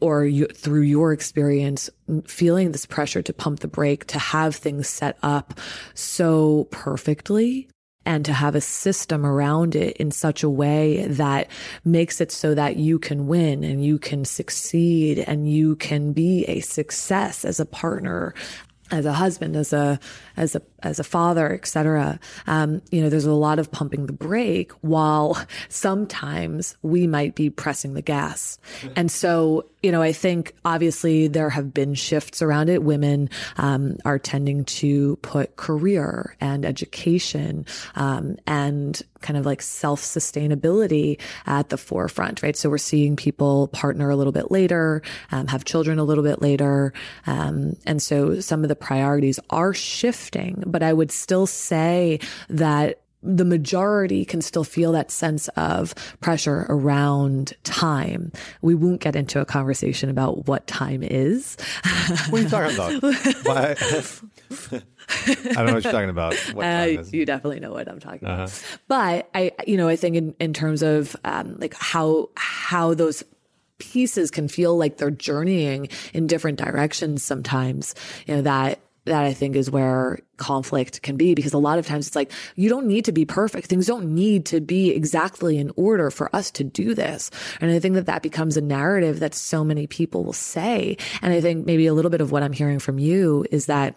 or 0.00 0.24
you, 0.24 0.46
through 0.46 0.82
your 0.82 1.12
experience, 1.12 1.88
feeling 2.26 2.72
this 2.72 2.86
pressure 2.86 3.22
to 3.22 3.32
pump 3.32 3.60
the 3.60 3.68
brake, 3.68 4.04
to 4.06 4.18
have 4.18 4.54
things 4.54 4.88
set 4.88 5.16
up 5.22 5.58
so 5.94 6.68
perfectly 6.70 7.68
and 8.04 8.26
to 8.26 8.34
have 8.34 8.54
a 8.54 8.60
system 8.60 9.24
around 9.24 9.74
it 9.74 9.96
in 9.96 10.10
such 10.10 10.42
a 10.42 10.50
way 10.50 11.06
that 11.06 11.48
makes 11.86 12.20
it 12.20 12.30
so 12.30 12.54
that 12.54 12.76
you 12.76 12.98
can 12.98 13.26
win 13.26 13.64
and 13.64 13.82
you 13.82 13.98
can 13.98 14.26
succeed 14.26 15.18
and 15.20 15.50
you 15.50 15.74
can 15.76 16.12
be 16.12 16.44
a 16.44 16.60
success 16.60 17.46
as 17.46 17.58
a 17.58 17.64
partner 17.64 18.34
as 18.90 19.06
a 19.06 19.12
husband, 19.12 19.56
as 19.56 19.72
a 19.72 19.98
as 20.36 20.54
a 20.54 20.62
as 20.82 20.98
a 20.98 21.04
father, 21.04 21.52
etc. 21.52 22.18
Um, 22.46 22.82
you 22.90 23.00
know, 23.00 23.08
there's 23.08 23.24
a 23.24 23.32
lot 23.32 23.58
of 23.58 23.70
pumping 23.70 24.06
the 24.06 24.12
brake 24.12 24.72
while 24.82 25.38
sometimes 25.68 26.76
we 26.82 27.06
might 27.06 27.34
be 27.34 27.50
pressing 27.50 27.94
the 27.94 28.02
gas. 28.02 28.58
And 28.96 29.10
so, 29.10 29.66
you 29.84 29.92
know, 29.92 30.00
I 30.00 30.12
think 30.12 30.54
obviously 30.64 31.28
there 31.28 31.50
have 31.50 31.74
been 31.74 31.92
shifts 31.92 32.40
around 32.40 32.70
it. 32.70 32.82
Women 32.82 33.28
um, 33.58 33.98
are 34.06 34.18
tending 34.18 34.64
to 34.64 35.16
put 35.16 35.56
career 35.56 36.36
and 36.40 36.64
education 36.64 37.66
um, 37.94 38.36
and 38.46 39.00
kind 39.20 39.36
of 39.36 39.44
like 39.44 39.60
self 39.60 40.00
sustainability 40.00 41.20
at 41.46 41.68
the 41.68 41.76
forefront, 41.76 42.42
right? 42.42 42.56
So 42.56 42.70
we're 42.70 42.78
seeing 42.78 43.14
people 43.14 43.68
partner 43.68 44.08
a 44.08 44.16
little 44.16 44.32
bit 44.32 44.50
later, 44.50 45.02
um, 45.30 45.48
have 45.48 45.66
children 45.66 45.98
a 45.98 46.04
little 46.04 46.24
bit 46.24 46.40
later. 46.40 46.94
Um, 47.26 47.76
and 47.84 48.00
so 48.00 48.40
some 48.40 48.62
of 48.62 48.70
the 48.70 48.76
priorities 48.76 49.38
are 49.50 49.74
shifting, 49.74 50.64
but 50.66 50.82
I 50.82 50.94
would 50.94 51.12
still 51.12 51.46
say 51.46 52.20
that 52.48 53.03
the 53.24 53.44
majority 53.44 54.24
can 54.24 54.42
still 54.42 54.64
feel 54.64 54.92
that 54.92 55.10
sense 55.10 55.48
of 55.56 55.94
pressure 56.20 56.66
around 56.68 57.54
time. 57.64 58.32
We 58.62 58.74
won't 58.74 59.00
get 59.00 59.16
into 59.16 59.40
a 59.40 59.44
conversation 59.44 60.10
about 60.10 60.46
what 60.46 60.66
time 60.66 61.02
is. 61.02 61.56
What 62.30 62.40
are 62.40 62.42
you 62.42 62.76
talking 62.76 62.98
about? 62.98 63.82
I 65.26 65.52
don't 65.52 65.66
know 65.66 65.74
what 65.74 65.84
you're 65.84 65.92
talking 65.92 66.10
about. 66.10 66.34
Uh, 66.56 67.02
you 67.10 67.26
definitely 67.26 67.60
know 67.60 67.72
what 67.72 67.88
I'm 67.88 68.00
talking 68.00 68.28
uh-huh. 68.28 68.42
about. 68.44 68.78
But 68.88 69.30
I, 69.34 69.52
you 69.66 69.76
know, 69.76 69.88
I 69.88 69.96
think 69.96 70.16
in, 70.16 70.34
in 70.38 70.52
terms 70.52 70.82
of 70.82 71.16
um, 71.24 71.56
like 71.58 71.74
how 71.74 72.30
how 72.36 72.94
those 72.94 73.22
pieces 73.78 74.30
can 74.30 74.48
feel 74.48 74.76
like 74.76 74.96
they're 74.98 75.10
journeying 75.10 75.88
in 76.12 76.26
different 76.26 76.58
directions 76.58 77.22
sometimes, 77.22 77.94
you 78.26 78.34
know, 78.34 78.42
that 78.42 78.80
that 79.06 79.24
I 79.24 79.34
think 79.34 79.56
is 79.56 79.70
where 79.70 80.18
conflict 80.36 81.02
can 81.02 81.16
be 81.16 81.34
because 81.34 81.52
a 81.52 81.58
lot 81.58 81.78
of 81.78 81.86
times 81.86 82.06
it's 82.06 82.16
like, 82.16 82.32
you 82.56 82.68
don't 82.68 82.86
need 82.86 83.04
to 83.04 83.12
be 83.12 83.24
perfect. 83.24 83.66
Things 83.66 83.86
don't 83.86 84.14
need 84.14 84.46
to 84.46 84.60
be 84.60 84.90
exactly 84.90 85.58
in 85.58 85.70
order 85.76 86.10
for 86.10 86.34
us 86.34 86.50
to 86.52 86.64
do 86.64 86.94
this. 86.94 87.30
And 87.60 87.70
I 87.70 87.78
think 87.78 87.94
that 87.94 88.06
that 88.06 88.22
becomes 88.22 88.56
a 88.56 88.60
narrative 88.60 89.20
that 89.20 89.34
so 89.34 89.62
many 89.64 89.86
people 89.86 90.24
will 90.24 90.32
say. 90.32 90.96
And 91.22 91.32
I 91.32 91.40
think 91.40 91.66
maybe 91.66 91.86
a 91.86 91.94
little 91.94 92.10
bit 92.10 92.20
of 92.20 92.32
what 92.32 92.42
I'm 92.42 92.52
hearing 92.52 92.78
from 92.78 92.98
you 92.98 93.44
is 93.50 93.66
that 93.66 93.94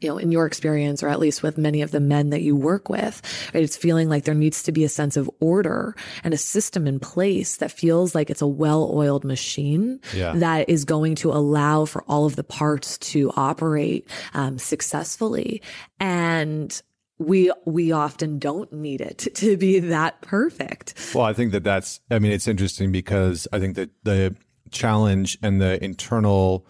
you 0.00 0.08
know, 0.08 0.18
in 0.18 0.32
your 0.32 0.46
experience, 0.46 1.02
or 1.02 1.08
at 1.08 1.18
least 1.18 1.42
with 1.42 1.58
many 1.58 1.82
of 1.82 1.90
the 1.90 2.00
men 2.00 2.30
that 2.30 2.42
you 2.42 2.56
work 2.56 2.88
with, 2.88 3.22
right, 3.54 3.62
it's 3.62 3.76
feeling 3.76 4.08
like 4.08 4.24
there 4.24 4.34
needs 4.34 4.62
to 4.62 4.72
be 4.72 4.84
a 4.84 4.88
sense 4.88 5.16
of 5.16 5.30
order 5.40 5.94
and 6.24 6.32
a 6.32 6.38
system 6.38 6.86
in 6.86 6.98
place 6.98 7.56
that 7.56 7.70
feels 7.70 8.14
like 8.14 8.30
it's 8.30 8.42
a 8.42 8.46
well 8.46 8.90
oiled 8.92 9.24
machine 9.24 10.00
yeah. 10.14 10.32
that 10.34 10.68
is 10.68 10.84
going 10.84 11.14
to 11.16 11.30
allow 11.30 11.84
for 11.84 12.02
all 12.08 12.26
of 12.26 12.36
the 12.36 12.44
parts 12.44 12.98
to 12.98 13.30
operate 13.36 14.08
um, 14.34 14.58
successfully. 14.58 15.62
And 15.98 16.80
we 17.18 17.52
we 17.66 17.92
often 17.92 18.38
don't 18.38 18.72
need 18.72 19.00
it 19.00 19.18
to 19.34 19.56
be 19.56 19.78
that 19.78 20.20
perfect. 20.22 20.94
Well, 21.14 21.24
I 21.24 21.32
think 21.32 21.52
that 21.52 21.62
that's 21.62 22.00
I 22.10 22.18
mean 22.18 22.32
it's 22.32 22.48
interesting 22.48 22.90
because 22.90 23.46
I 23.52 23.60
think 23.60 23.76
that 23.76 23.90
the 24.02 24.34
challenge 24.70 25.38
and 25.42 25.60
the 25.60 25.82
internal 25.84 26.66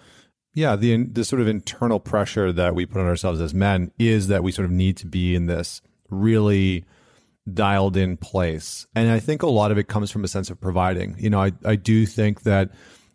yeah, 0.54 0.76
the 0.76 1.04
the 1.04 1.25
sort 1.25 1.40
of 1.40 1.49
internal 1.49 2.00
pressure 2.00 2.52
that 2.52 2.75
we 2.75 2.87
put 2.87 3.00
on 3.00 3.07
ourselves 3.07 3.40
as 3.40 3.54
men 3.54 3.92
is 3.99 4.28
that 4.28 4.42
we 4.42 4.52
sort 4.52 4.66
of 4.66 4.73
need 4.73 4.97
to 4.99 5.07
be 5.07 5.35
in 5.35 5.47
this 5.47 5.80
really 6.09 6.85
dialed 7.52 7.97
in 7.97 8.16
place. 8.16 8.87
And 8.95 9.11
I 9.11 9.21
think 9.21 9.42
a 9.42 9.49
lot 9.49 9.71
of 9.71 9.78
it 9.78 9.88
comes 9.88 10.11
from 10.11 10.25
a 10.25 10.28
sense 10.28 10.50
of 10.50 10.61
providing. 10.61 11.16
You 11.19 11.30
know, 11.30 11.40
I 11.40 11.52
I 11.64 11.76
do 11.76 12.04
think 12.04 12.42
that 12.42 12.71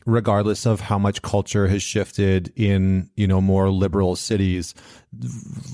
regardless 0.06 0.66
of 0.66 0.80
how 0.80 1.00
much 1.00 1.22
culture 1.24 1.68
has 1.68 1.82
shifted 1.82 2.54
in, 2.56 3.10
you 3.16 3.28
know, 3.28 3.42
more 3.42 3.70
liberal 3.70 4.16
cities, 4.16 4.74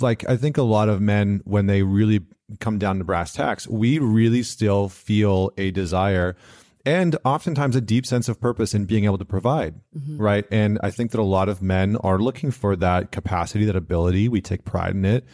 like 0.01 0.27
I 0.29 0.37
think 0.37 0.57
a 0.57 0.63
lot 0.63 0.89
of 0.89 1.01
men 1.01 1.41
when 1.43 1.67
they 1.67 1.83
really 1.83 2.21
come 2.59 2.79
down 2.79 2.97
to 2.97 3.03
brass 3.03 3.33
tacks, 3.33 3.67
we 3.67 3.99
really 3.99 4.43
still 4.43 4.89
feel 4.89 5.51
a 5.57 5.71
desire 5.71 6.35
and 6.85 7.17
oftentimes 7.23 7.75
a 7.75 7.81
deep 7.81 8.05
sense 8.05 8.29
of 8.29 8.39
purpose 8.39 8.73
in 8.73 8.85
being 8.85 9.05
able 9.05 9.17
to 9.17 9.25
provide, 9.25 9.75
mm-hmm. 9.95 10.17
right? 10.17 10.45
And 10.51 10.79
I 10.83 10.91
think 10.91 11.11
that 11.11 11.19
a 11.19 11.23
lot 11.23 11.49
of 11.49 11.61
men 11.61 11.95
are 11.97 12.19
looking 12.19 12.51
for 12.51 12.75
that 12.77 13.11
capacity, 13.11 13.65
that 13.65 13.75
ability. 13.75 14.29
We 14.29 14.41
take 14.41 14.65
pride 14.65 14.95
in 14.95 15.05
it. 15.05 15.25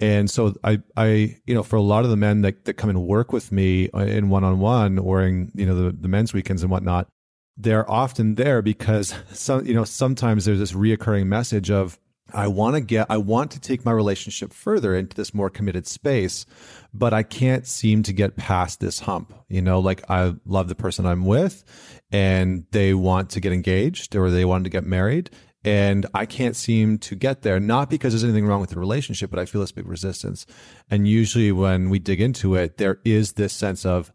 And 0.00 0.30
so 0.30 0.54
I, 0.64 0.80
I, 0.96 1.36
you 1.46 1.54
know, 1.54 1.62
for 1.62 1.76
a 1.76 1.82
lot 1.82 2.04
of 2.04 2.10
the 2.10 2.16
men 2.16 2.40
that, 2.42 2.64
that 2.64 2.74
come 2.74 2.88
and 2.90 3.02
work 3.06 3.32
with 3.32 3.52
me 3.52 3.90
uh, 3.90 4.00
in 4.00 4.30
one 4.30 4.44
on 4.44 4.58
one 4.58 4.98
or 4.98 5.22
in, 5.22 5.52
you 5.54 5.66
know, 5.66 5.74
the, 5.74 5.92
the 5.92 6.08
men's 6.08 6.32
weekends 6.32 6.62
and 6.62 6.70
whatnot, 6.70 7.08
they're 7.56 7.88
often 7.90 8.36
there 8.36 8.62
because 8.62 9.14
some, 9.32 9.66
you 9.66 9.74
know, 9.74 9.84
sometimes 9.84 10.46
there's 10.46 10.58
this 10.58 10.72
reoccurring 10.72 11.26
message 11.26 11.70
of, 11.70 11.98
I 12.34 12.48
want 12.48 12.74
to 12.74 12.80
get, 12.80 13.06
I 13.10 13.16
want 13.16 13.50
to 13.52 13.60
take 13.60 13.84
my 13.84 13.92
relationship 13.92 14.52
further 14.52 14.94
into 14.94 15.16
this 15.16 15.34
more 15.34 15.50
committed 15.50 15.86
space, 15.86 16.46
but 16.92 17.12
I 17.12 17.22
can't 17.22 17.66
seem 17.66 18.02
to 18.04 18.12
get 18.12 18.36
past 18.36 18.80
this 18.80 19.00
hump. 19.00 19.34
You 19.48 19.62
know, 19.62 19.80
like 19.80 20.08
I 20.10 20.34
love 20.44 20.68
the 20.68 20.74
person 20.74 21.06
I'm 21.06 21.24
with 21.24 21.64
and 22.10 22.64
they 22.70 22.94
want 22.94 23.30
to 23.30 23.40
get 23.40 23.52
engaged 23.52 24.16
or 24.16 24.30
they 24.30 24.44
want 24.44 24.64
to 24.64 24.70
get 24.70 24.84
married. 24.84 25.30
And 25.62 26.06
I 26.14 26.24
can't 26.24 26.56
seem 26.56 26.96
to 26.98 27.14
get 27.14 27.42
there, 27.42 27.60
not 27.60 27.90
because 27.90 28.14
there's 28.14 28.24
anything 28.24 28.46
wrong 28.46 28.62
with 28.62 28.70
the 28.70 28.78
relationship, 28.78 29.28
but 29.30 29.38
I 29.38 29.44
feel 29.44 29.60
this 29.60 29.72
big 29.72 29.86
resistance. 29.86 30.46
And 30.90 31.06
usually 31.06 31.52
when 31.52 31.90
we 31.90 31.98
dig 31.98 32.20
into 32.20 32.54
it, 32.54 32.78
there 32.78 33.00
is 33.04 33.34
this 33.34 33.52
sense 33.52 33.84
of, 33.84 34.10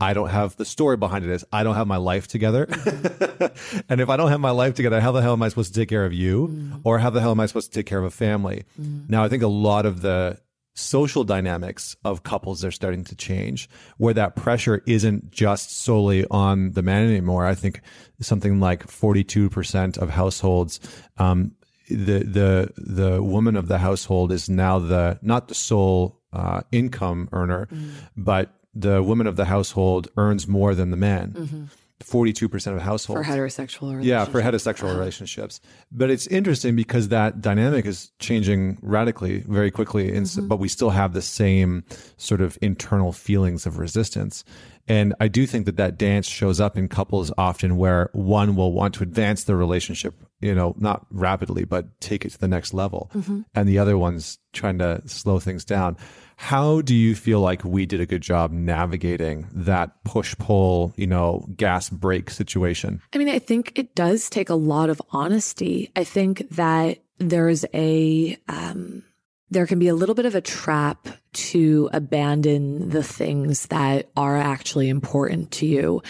I 0.00 0.14
don't 0.14 0.30
have 0.30 0.56
the 0.56 0.64
story 0.64 0.96
behind 0.96 1.24
it 1.24 1.30
is 1.30 1.44
I 1.52 1.62
don't 1.62 1.74
have 1.74 1.86
my 1.86 1.98
life 1.98 2.26
together. 2.26 2.64
and 3.88 4.00
if 4.00 4.08
I 4.08 4.16
don't 4.16 4.30
have 4.30 4.40
my 4.40 4.50
life 4.50 4.74
together, 4.74 5.00
how 5.00 5.12
the 5.12 5.20
hell 5.20 5.34
am 5.34 5.42
I 5.42 5.48
supposed 5.48 5.74
to 5.74 5.80
take 5.80 5.90
care 5.90 6.06
of 6.06 6.12
you? 6.12 6.48
Mm. 6.48 6.80
Or 6.84 6.98
how 6.98 7.10
the 7.10 7.20
hell 7.20 7.32
am 7.32 7.40
I 7.40 7.46
supposed 7.46 7.72
to 7.72 7.78
take 7.78 7.86
care 7.86 7.98
of 7.98 8.04
a 8.04 8.10
family? 8.10 8.64
Mm. 8.80 9.10
Now, 9.10 9.22
I 9.22 9.28
think 9.28 9.42
a 9.42 9.48
lot 9.48 9.84
of 9.84 10.00
the 10.00 10.38
social 10.74 11.24
dynamics 11.24 11.96
of 12.04 12.22
couples 12.22 12.64
are 12.64 12.70
starting 12.70 13.04
to 13.04 13.14
change 13.14 13.68
where 13.98 14.14
that 14.14 14.36
pressure 14.36 14.82
isn't 14.86 15.30
just 15.30 15.76
solely 15.76 16.24
on 16.30 16.72
the 16.72 16.82
man 16.82 17.06
anymore. 17.06 17.44
I 17.44 17.54
think 17.54 17.82
something 18.20 18.60
like 18.60 18.86
42% 18.86 19.98
of 19.98 20.08
households, 20.10 20.80
um, 21.18 21.52
the, 21.88 22.20
the, 22.20 22.72
the 22.76 23.22
woman 23.22 23.56
of 23.56 23.68
the 23.68 23.78
household 23.78 24.32
is 24.32 24.48
now 24.48 24.78
the, 24.78 25.18
not 25.20 25.48
the 25.48 25.54
sole 25.54 26.20
uh, 26.32 26.62
income 26.72 27.28
earner, 27.32 27.66
mm. 27.66 27.90
but 28.16 28.54
the 28.74 29.02
woman 29.02 29.26
of 29.26 29.36
the 29.36 29.46
household 29.46 30.08
earns 30.16 30.46
more 30.46 30.74
than 30.74 30.90
the 30.90 30.96
man. 30.96 31.32
Mm-hmm. 31.32 31.64
42% 32.00 32.74
of 32.74 32.80
households. 32.80 33.26
For 33.26 33.32
heterosexual 33.32 34.02
Yeah, 34.02 34.24
for 34.24 34.40
heterosexual 34.40 34.84
uh-huh. 34.84 34.98
relationships. 34.98 35.60
But 35.92 36.10
it's 36.10 36.26
interesting 36.28 36.74
because 36.74 37.08
that 37.08 37.40
dynamic 37.40 37.84
is 37.84 38.10
changing 38.18 38.78
radically 38.80 39.40
very 39.40 39.70
quickly, 39.70 40.10
mm-hmm. 40.10 40.48
but 40.48 40.58
we 40.58 40.68
still 40.68 40.90
have 40.90 41.12
the 41.12 41.22
same 41.22 41.84
sort 42.16 42.40
of 42.40 42.58
internal 42.62 43.12
feelings 43.12 43.66
of 43.66 43.78
resistance. 43.78 44.44
And 44.88 45.14
I 45.20 45.28
do 45.28 45.46
think 45.46 45.66
that 45.66 45.76
that 45.76 45.98
dance 45.98 46.26
shows 46.26 46.58
up 46.58 46.76
in 46.76 46.88
couples 46.88 47.30
often 47.36 47.76
where 47.76 48.08
one 48.12 48.56
will 48.56 48.72
want 48.72 48.94
to 48.94 49.02
advance 49.02 49.44
the 49.44 49.54
relationship, 49.54 50.14
you 50.40 50.54
know, 50.54 50.74
not 50.78 51.06
rapidly, 51.10 51.64
but 51.64 52.00
take 52.00 52.24
it 52.24 52.30
to 52.30 52.38
the 52.38 52.48
next 52.48 52.72
level. 52.72 53.10
Mm-hmm. 53.14 53.42
And 53.54 53.68
the 53.68 53.78
other 53.78 53.98
one's 53.98 54.38
trying 54.52 54.78
to 54.78 55.02
slow 55.06 55.38
things 55.38 55.64
down. 55.64 55.96
How 56.36 56.80
do 56.80 56.94
you 56.94 57.14
feel 57.14 57.40
like 57.40 57.62
we 57.64 57.84
did 57.84 58.00
a 58.00 58.06
good 58.06 58.22
job 58.22 58.50
navigating 58.50 59.46
that 59.52 60.02
push 60.04 60.34
pull, 60.38 60.94
you 60.96 61.06
know, 61.06 61.46
gas 61.54 61.90
brake 61.90 62.30
situation? 62.30 63.02
I 63.12 63.18
mean, 63.18 63.28
I 63.28 63.38
think 63.38 63.72
it 63.74 63.94
does 63.94 64.30
take 64.30 64.48
a 64.48 64.54
lot 64.54 64.88
of 64.88 65.02
honesty. 65.10 65.90
I 65.94 66.04
think 66.04 66.48
that 66.50 67.02
there's 67.18 67.66
a, 67.74 68.38
um, 68.48 69.02
there 69.50 69.66
can 69.66 69.78
be 69.78 69.88
a 69.88 69.94
little 69.94 70.14
bit 70.14 70.24
of 70.24 70.34
a 70.34 70.40
trap 70.40 71.08
to 71.32 71.90
abandon 71.92 72.88
the 72.88 73.02
things 73.02 73.66
that 73.66 74.08
are 74.16 74.38
actually 74.38 74.88
important 74.88 75.50
to 75.50 75.66
you 75.66 76.02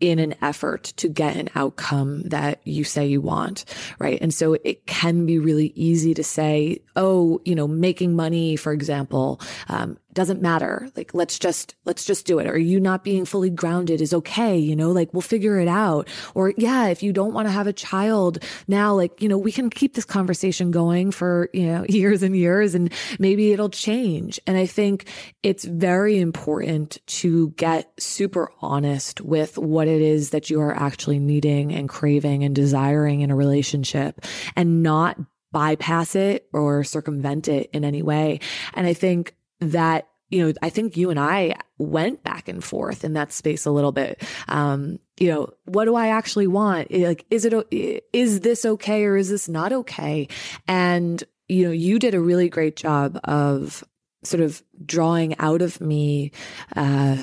in 0.00 0.18
an 0.18 0.34
effort 0.42 0.84
to 0.96 1.08
get 1.08 1.36
an 1.36 1.48
outcome 1.54 2.22
that 2.24 2.60
you 2.64 2.84
say 2.84 3.06
you 3.06 3.20
want, 3.20 3.64
right? 3.98 4.18
And 4.20 4.32
so 4.32 4.54
it 4.64 4.86
can 4.86 5.26
be 5.26 5.38
really 5.38 5.72
easy 5.74 6.14
to 6.14 6.22
say, 6.22 6.80
oh, 6.96 7.40
you 7.44 7.54
know, 7.54 7.66
making 7.66 8.14
money, 8.14 8.56
for 8.56 8.72
example, 8.72 9.40
um, 9.68 9.98
doesn't 10.18 10.42
matter. 10.42 10.90
Like, 10.96 11.14
let's 11.14 11.38
just, 11.38 11.76
let's 11.84 12.04
just 12.04 12.26
do 12.26 12.40
it. 12.40 12.48
Or 12.48 12.58
you 12.58 12.80
not 12.80 13.04
being 13.04 13.24
fully 13.24 13.50
grounded 13.50 14.00
is 14.00 14.12
okay. 14.12 14.58
You 14.58 14.74
know, 14.74 14.90
like 14.90 15.14
we'll 15.14 15.20
figure 15.20 15.60
it 15.60 15.68
out. 15.68 16.08
Or 16.34 16.52
yeah, 16.56 16.88
if 16.88 17.04
you 17.04 17.12
don't 17.12 17.32
want 17.32 17.46
to 17.46 17.52
have 17.52 17.68
a 17.68 17.72
child 17.72 18.42
now, 18.66 18.94
like, 18.94 19.22
you 19.22 19.28
know, 19.28 19.38
we 19.38 19.52
can 19.52 19.70
keep 19.70 19.94
this 19.94 20.04
conversation 20.04 20.72
going 20.72 21.12
for, 21.12 21.50
you 21.54 21.66
know, 21.66 21.84
years 21.88 22.24
and 22.24 22.36
years 22.36 22.74
and 22.74 22.92
maybe 23.20 23.52
it'll 23.52 23.68
change. 23.68 24.40
And 24.44 24.56
I 24.56 24.66
think 24.66 25.08
it's 25.44 25.62
very 25.64 26.18
important 26.18 26.98
to 27.20 27.50
get 27.50 27.88
super 28.00 28.50
honest 28.60 29.20
with 29.20 29.56
what 29.56 29.86
it 29.86 30.02
is 30.02 30.30
that 30.30 30.50
you 30.50 30.60
are 30.60 30.74
actually 30.74 31.20
needing 31.20 31.72
and 31.72 31.88
craving 31.88 32.42
and 32.42 32.56
desiring 32.56 33.20
in 33.20 33.30
a 33.30 33.36
relationship 33.36 34.24
and 34.56 34.82
not 34.82 35.16
bypass 35.52 36.14
it 36.14 36.48
or 36.52 36.84
circumvent 36.84 37.48
it 37.48 37.70
in 37.72 37.84
any 37.84 38.02
way. 38.02 38.40
And 38.74 38.84
I 38.84 38.94
think 38.94 39.34
that 39.60 40.08
you 40.30 40.46
know, 40.46 40.52
I 40.60 40.68
think 40.68 40.96
you 40.96 41.10
and 41.10 41.18
I 41.18 41.54
went 41.78 42.22
back 42.22 42.48
and 42.48 42.62
forth 42.62 43.04
in 43.04 43.14
that 43.14 43.32
space 43.32 43.64
a 43.64 43.70
little 43.70 43.92
bit. 43.92 44.22
Um, 44.46 44.98
you 45.18 45.28
know, 45.28 45.54
what 45.64 45.86
do 45.86 45.94
I 45.94 46.08
actually 46.08 46.46
want? 46.46 46.92
Like, 46.92 47.24
is 47.30 47.44
it, 47.44 48.04
is 48.12 48.40
this 48.40 48.64
okay 48.64 49.04
or 49.04 49.16
is 49.16 49.30
this 49.30 49.48
not 49.48 49.72
okay? 49.72 50.28
And, 50.66 51.22
you 51.48 51.64
know, 51.64 51.72
you 51.72 51.98
did 51.98 52.14
a 52.14 52.20
really 52.20 52.48
great 52.48 52.76
job 52.76 53.18
of 53.24 53.82
sort 54.22 54.42
of 54.42 54.62
drawing 54.84 55.38
out 55.38 55.62
of 55.62 55.80
me, 55.80 56.32
uh, 56.76 57.16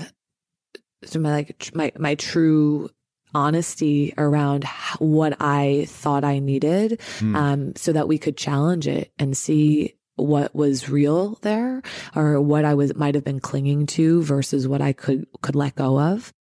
so 1.03 1.19
my, 1.19 1.31
like, 1.31 1.69
my, 1.75 1.91
my 1.99 2.15
true 2.15 2.89
honesty 3.35 4.13
around 4.17 4.63
what 4.97 5.35
I 5.39 5.85
thought 5.89 6.23
I 6.23 6.39
needed, 6.39 6.99
mm. 7.19 7.35
um, 7.35 7.75
so 7.75 7.91
that 7.91 8.07
we 8.07 8.17
could 8.17 8.37
challenge 8.37 8.87
it 8.87 9.11
and 9.19 9.37
see 9.37 9.94
what 10.15 10.55
was 10.55 10.89
real 10.89 11.37
there 11.41 11.81
or 12.15 12.39
what 12.41 12.65
I 12.65 12.73
was 12.73 12.95
might 12.95 13.15
have 13.15 13.23
been 13.23 13.39
clinging 13.39 13.85
to 13.87 14.21
versus 14.23 14.67
what 14.67 14.81
I 14.81 14.93
could 14.93 15.27
could 15.41 15.55
let 15.55 15.75
go 15.75 15.99
of. 15.99 16.33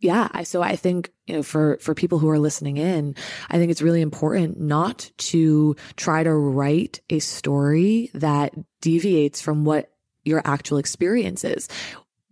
Yeah, 0.00 0.28
I, 0.32 0.42
so 0.42 0.62
I 0.62 0.74
think 0.74 1.12
you 1.26 1.36
know 1.36 1.42
for 1.44 1.78
for 1.80 1.94
people 1.94 2.18
who 2.18 2.28
are 2.28 2.38
listening 2.38 2.76
in, 2.76 3.14
I 3.48 3.58
think 3.58 3.70
it's 3.70 3.82
really 3.82 4.00
important 4.00 4.60
not 4.60 5.10
to 5.18 5.76
try 5.96 6.24
to 6.24 6.32
write 6.32 7.00
a 7.08 7.20
story 7.20 8.10
that 8.14 8.52
deviates 8.80 9.40
from 9.40 9.64
what 9.64 9.90
your 10.24 10.42
actual 10.44 10.78
experience 10.78 11.44
is 11.44 11.68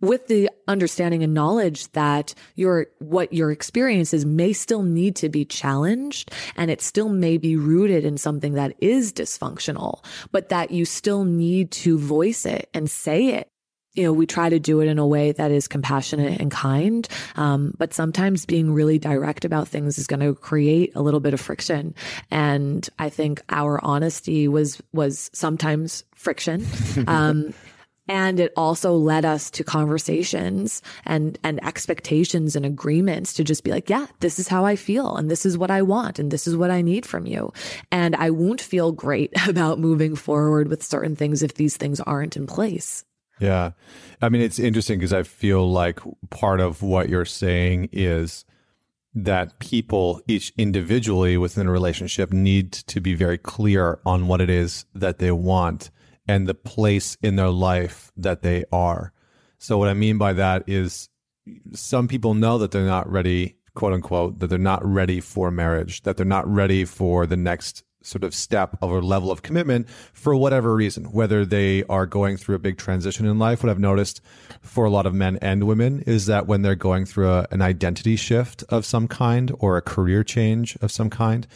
with 0.01 0.27
the 0.27 0.49
understanding 0.67 1.23
and 1.23 1.33
knowledge 1.33 1.89
that 1.91 2.33
your 2.55 2.87
what 2.99 3.31
your 3.31 3.51
experiences 3.51 4.25
may 4.25 4.51
still 4.51 4.83
need 4.83 5.15
to 5.15 5.29
be 5.29 5.45
challenged 5.45 6.31
and 6.57 6.69
it 6.69 6.81
still 6.81 7.09
may 7.09 7.37
be 7.37 7.55
rooted 7.55 8.03
in 8.03 8.17
something 8.17 8.53
that 8.53 8.75
is 8.79 9.13
dysfunctional 9.13 10.03
but 10.31 10.49
that 10.49 10.71
you 10.71 10.85
still 10.85 11.23
need 11.23 11.71
to 11.71 11.97
voice 11.97 12.45
it 12.45 12.69
and 12.73 12.89
say 12.89 13.27
it. 13.35 13.47
You 13.93 14.03
know 14.03 14.13
we 14.13 14.25
try 14.25 14.47
to 14.47 14.57
do 14.59 14.79
it 14.79 14.87
in 14.87 14.99
a 14.99 15.05
way 15.05 15.33
that 15.33 15.51
is 15.51 15.67
compassionate 15.67 16.39
and 16.39 16.49
kind 16.49 17.07
um, 17.35 17.73
but 17.77 17.93
sometimes 17.93 18.45
being 18.45 18.73
really 18.73 18.97
direct 18.97 19.43
about 19.43 19.67
things 19.67 19.97
is 19.97 20.07
going 20.07 20.21
to 20.21 20.33
create 20.33 20.93
a 20.95 21.01
little 21.01 21.19
bit 21.19 21.33
of 21.33 21.41
friction. 21.41 21.93
And 22.31 22.87
i 22.97 23.09
think 23.09 23.41
our 23.49 23.83
honesty 23.83 24.47
was 24.47 24.81
was 24.93 25.29
sometimes 25.33 26.05
friction 26.15 26.65
um, 27.07 27.53
and 28.07 28.39
it 28.39 28.51
also 28.57 28.95
led 28.95 29.25
us 29.25 29.49
to 29.51 29.63
conversations 29.63 30.81
and, 31.05 31.37
and 31.43 31.63
expectations 31.63 32.55
and 32.55 32.65
agreements 32.65 33.33
to 33.33 33.43
just 33.43 33.63
be 33.63 33.71
like, 33.71 33.89
yeah, 33.89 34.07
this 34.19 34.39
is 34.39 34.47
how 34.47 34.65
I 34.65 34.75
feel. 34.75 35.15
And 35.15 35.29
this 35.29 35.45
is 35.45 35.57
what 35.57 35.71
I 35.71 35.81
want. 35.81 36.19
And 36.19 36.31
this 36.31 36.47
is 36.47 36.57
what 36.57 36.71
I 36.71 36.81
need 36.81 37.05
from 37.05 37.25
you. 37.25 37.53
And 37.91 38.15
I 38.15 38.31
won't 38.31 38.61
feel 38.61 38.91
great 38.91 39.31
about 39.47 39.79
moving 39.79 40.15
forward 40.15 40.67
with 40.67 40.83
certain 40.83 41.15
things 41.15 41.43
if 41.43 41.55
these 41.55 41.77
things 41.77 41.99
aren't 42.01 42.35
in 42.35 42.47
place. 42.47 43.05
Yeah. 43.39 43.71
I 44.21 44.29
mean, 44.29 44.41
it's 44.41 44.59
interesting 44.59 44.99
because 44.99 45.13
I 45.13 45.23
feel 45.23 45.69
like 45.71 45.99
part 46.29 46.59
of 46.59 46.81
what 46.83 47.09
you're 47.09 47.25
saying 47.25 47.89
is 47.91 48.45
that 49.13 49.57
people, 49.59 50.21
each 50.27 50.53
individually 50.57 51.37
within 51.37 51.67
a 51.67 51.71
relationship, 51.71 52.31
need 52.31 52.71
to 52.71 53.01
be 53.01 53.13
very 53.13 53.37
clear 53.37 53.99
on 54.05 54.27
what 54.27 54.41
it 54.41 54.49
is 54.49 54.85
that 54.93 55.19
they 55.19 55.31
want 55.31 55.91
and 56.27 56.47
the 56.47 56.53
place 56.53 57.17
in 57.21 57.35
their 57.35 57.49
life 57.49 58.11
that 58.17 58.41
they 58.41 58.63
are. 58.71 59.13
So, 59.57 59.77
what 59.77 59.89
I 59.89 59.93
mean 59.93 60.17
by 60.17 60.33
that 60.33 60.63
is 60.67 61.09
some 61.73 62.07
people 62.07 62.33
know 62.33 62.57
that 62.57 62.71
they're 62.71 62.85
not 62.85 63.09
ready, 63.11 63.57
quote 63.75 63.93
unquote, 63.93 64.39
that 64.39 64.47
they're 64.47 64.59
not 64.59 64.85
ready 64.85 65.19
for 65.19 65.51
marriage, 65.51 66.03
that 66.03 66.17
they're 66.17 66.25
not 66.25 66.47
ready 66.47 66.85
for 66.85 67.25
the 67.25 67.37
next 67.37 67.83
sort 68.03 68.23
of 68.23 68.33
step 68.33 68.77
of 68.81 68.91
a 68.91 68.99
level 68.99 69.31
of 69.31 69.43
commitment 69.43 69.87
for 70.13 70.35
whatever 70.35 70.73
reason, 70.73 71.05
whether 71.05 71.45
they 71.45 71.83
are 71.83 72.05
going 72.05 72.37
through 72.37 72.55
a 72.55 72.59
big 72.59 72.77
transition 72.77 73.25
in 73.25 73.37
life. 73.37 73.63
What 73.63 73.69
I've 73.69 73.79
noticed 73.79 74.21
for 74.61 74.85
a 74.85 74.89
lot 74.89 75.05
of 75.05 75.13
men 75.13 75.37
and 75.41 75.65
women 75.65 76.01
is 76.01 76.25
that 76.25 76.47
when 76.47 76.61
they're 76.61 76.75
going 76.75 77.05
through 77.05 77.29
a, 77.29 77.47
an 77.51 77.61
identity 77.61 78.15
shift 78.15 78.63
of 78.69 78.85
some 78.85 79.07
kind 79.07 79.51
or 79.59 79.77
a 79.77 79.81
career 79.81 80.23
change 80.23 80.75
of 80.81 80.91
some 80.91 81.09
kind, 81.09 81.47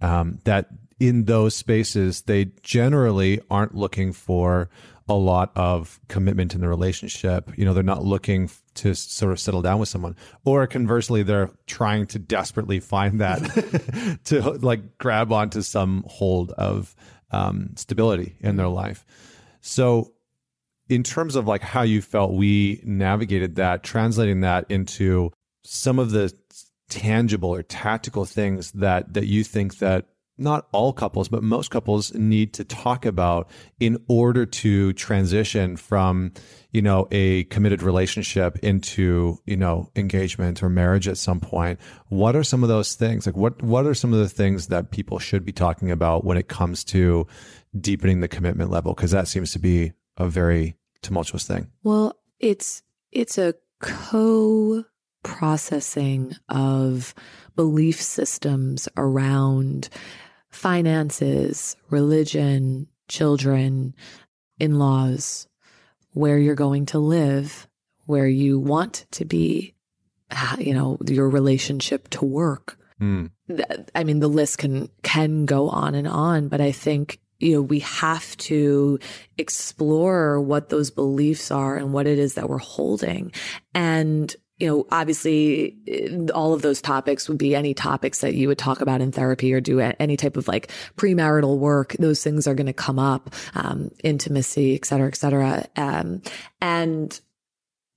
um, 0.00 0.38
that 0.44 0.68
in 0.98 1.24
those 1.24 1.54
spaces, 1.54 2.22
they 2.22 2.46
generally 2.62 3.40
aren't 3.50 3.74
looking 3.74 4.12
for 4.12 4.70
a 5.08 5.14
lot 5.14 5.52
of 5.54 6.00
commitment 6.08 6.54
in 6.54 6.60
the 6.60 6.68
relationship. 6.68 7.50
You 7.56 7.64
know, 7.64 7.74
they're 7.74 7.82
not 7.82 8.04
looking 8.04 8.50
to 8.74 8.94
sort 8.94 9.32
of 9.32 9.38
settle 9.38 9.62
down 9.62 9.78
with 9.78 9.88
someone. 9.88 10.16
Or 10.44 10.66
conversely, 10.66 11.22
they're 11.22 11.50
trying 11.66 12.06
to 12.08 12.18
desperately 12.18 12.80
find 12.80 13.20
that 13.20 14.18
to 14.24 14.42
like 14.52 14.98
grab 14.98 15.32
onto 15.32 15.62
some 15.62 16.04
hold 16.08 16.50
of 16.52 16.96
um, 17.30 17.70
stability 17.76 18.36
in 18.40 18.56
their 18.56 18.68
life. 18.68 19.04
So, 19.60 20.12
in 20.88 21.02
terms 21.02 21.34
of 21.34 21.46
like 21.46 21.62
how 21.62 21.82
you 21.82 22.00
felt 22.00 22.32
we 22.32 22.80
navigated 22.84 23.56
that, 23.56 23.82
translating 23.82 24.42
that 24.42 24.66
into 24.68 25.32
some 25.64 25.98
of 25.98 26.10
the 26.10 26.32
tangible 26.88 27.52
or 27.52 27.62
tactical 27.62 28.24
things 28.24 28.70
that 28.72 29.14
that 29.14 29.26
you 29.26 29.42
think 29.42 29.78
that 29.78 30.06
not 30.38 30.68
all 30.72 30.92
couples, 30.92 31.28
but 31.28 31.42
most 31.42 31.70
couples 31.70 32.12
need 32.14 32.52
to 32.54 32.64
talk 32.64 33.06
about 33.06 33.48
in 33.80 33.98
order 34.08 34.44
to 34.44 34.92
transition 34.94 35.76
from, 35.76 36.32
you 36.72 36.82
know, 36.82 37.08
a 37.10 37.44
committed 37.44 37.82
relationship 37.82 38.58
into, 38.58 39.38
you 39.46 39.56
know, 39.56 39.90
engagement 39.96 40.62
or 40.62 40.68
marriage 40.68 41.08
at 41.08 41.18
some 41.18 41.40
point. 41.40 41.80
What 42.08 42.36
are 42.36 42.44
some 42.44 42.62
of 42.62 42.68
those 42.68 42.94
things? 42.94 43.26
Like 43.26 43.36
what 43.36 43.62
what 43.62 43.86
are 43.86 43.94
some 43.94 44.12
of 44.12 44.18
the 44.18 44.28
things 44.28 44.68
that 44.68 44.90
people 44.90 45.18
should 45.18 45.44
be 45.44 45.52
talking 45.52 45.90
about 45.90 46.24
when 46.24 46.36
it 46.36 46.48
comes 46.48 46.84
to 46.84 47.26
deepening 47.78 48.20
the 48.20 48.28
commitment 48.28 48.70
level? 48.70 48.94
Because 48.94 49.12
that 49.12 49.28
seems 49.28 49.52
to 49.52 49.58
be 49.58 49.92
a 50.16 50.28
very 50.28 50.76
tumultuous 51.02 51.46
thing. 51.46 51.70
Well, 51.82 52.14
it's 52.40 52.82
it's 53.12 53.38
a 53.38 53.54
co 53.80 54.84
processing 55.22 56.36
of 56.48 57.14
belief 57.56 58.00
systems 58.00 58.88
around 58.96 59.88
finances, 60.56 61.76
religion, 61.90 62.88
children, 63.08 63.94
in 64.58 64.78
laws, 64.78 65.46
where 66.12 66.38
you're 66.38 66.54
going 66.54 66.86
to 66.86 66.98
live, 66.98 67.68
where 68.06 68.26
you 68.26 68.58
want 68.58 69.04
to 69.10 69.24
be, 69.24 69.74
you 70.58 70.72
know, 70.72 70.98
your 71.06 71.28
relationship 71.28 72.08
to 72.08 72.24
work. 72.24 72.78
Mm. 73.00 73.30
I 73.94 74.04
mean, 74.04 74.20
the 74.20 74.28
list 74.28 74.58
can 74.58 74.88
can 75.02 75.44
go 75.44 75.68
on 75.68 75.94
and 75.94 76.08
on, 76.08 76.48
but 76.48 76.62
I 76.62 76.72
think 76.72 77.20
you 77.38 77.52
know 77.52 77.62
we 77.62 77.80
have 77.80 78.34
to 78.38 78.98
explore 79.36 80.40
what 80.40 80.70
those 80.70 80.90
beliefs 80.90 81.50
are 81.50 81.76
and 81.76 81.92
what 81.92 82.06
it 82.06 82.18
is 82.18 82.34
that 82.34 82.48
we're 82.48 82.56
holding 82.56 83.30
and 83.74 84.34
you 84.58 84.66
know, 84.66 84.86
obviously 84.90 85.76
all 86.34 86.54
of 86.54 86.62
those 86.62 86.80
topics 86.80 87.28
would 87.28 87.36
be 87.36 87.54
any 87.54 87.74
topics 87.74 88.20
that 88.20 88.34
you 88.34 88.48
would 88.48 88.56
talk 88.56 88.80
about 88.80 89.02
in 89.02 89.12
therapy 89.12 89.52
or 89.52 89.60
do 89.60 89.80
any 89.80 90.16
type 90.16 90.36
of 90.36 90.48
like 90.48 90.72
premarital 90.96 91.58
work. 91.58 91.94
Those 91.98 92.22
things 92.22 92.46
are 92.46 92.54
going 92.54 92.66
to 92.66 92.72
come 92.72 92.98
up, 92.98 93.34
um, 93.54 93.90
intimacy, 94.02 94.74
et 94.74 94.86
cetera, 94.86 95.08
et 95.08 95.16
cetera. 95.16 95.66
Um, 95.76 96.22
and, 96.60 97.20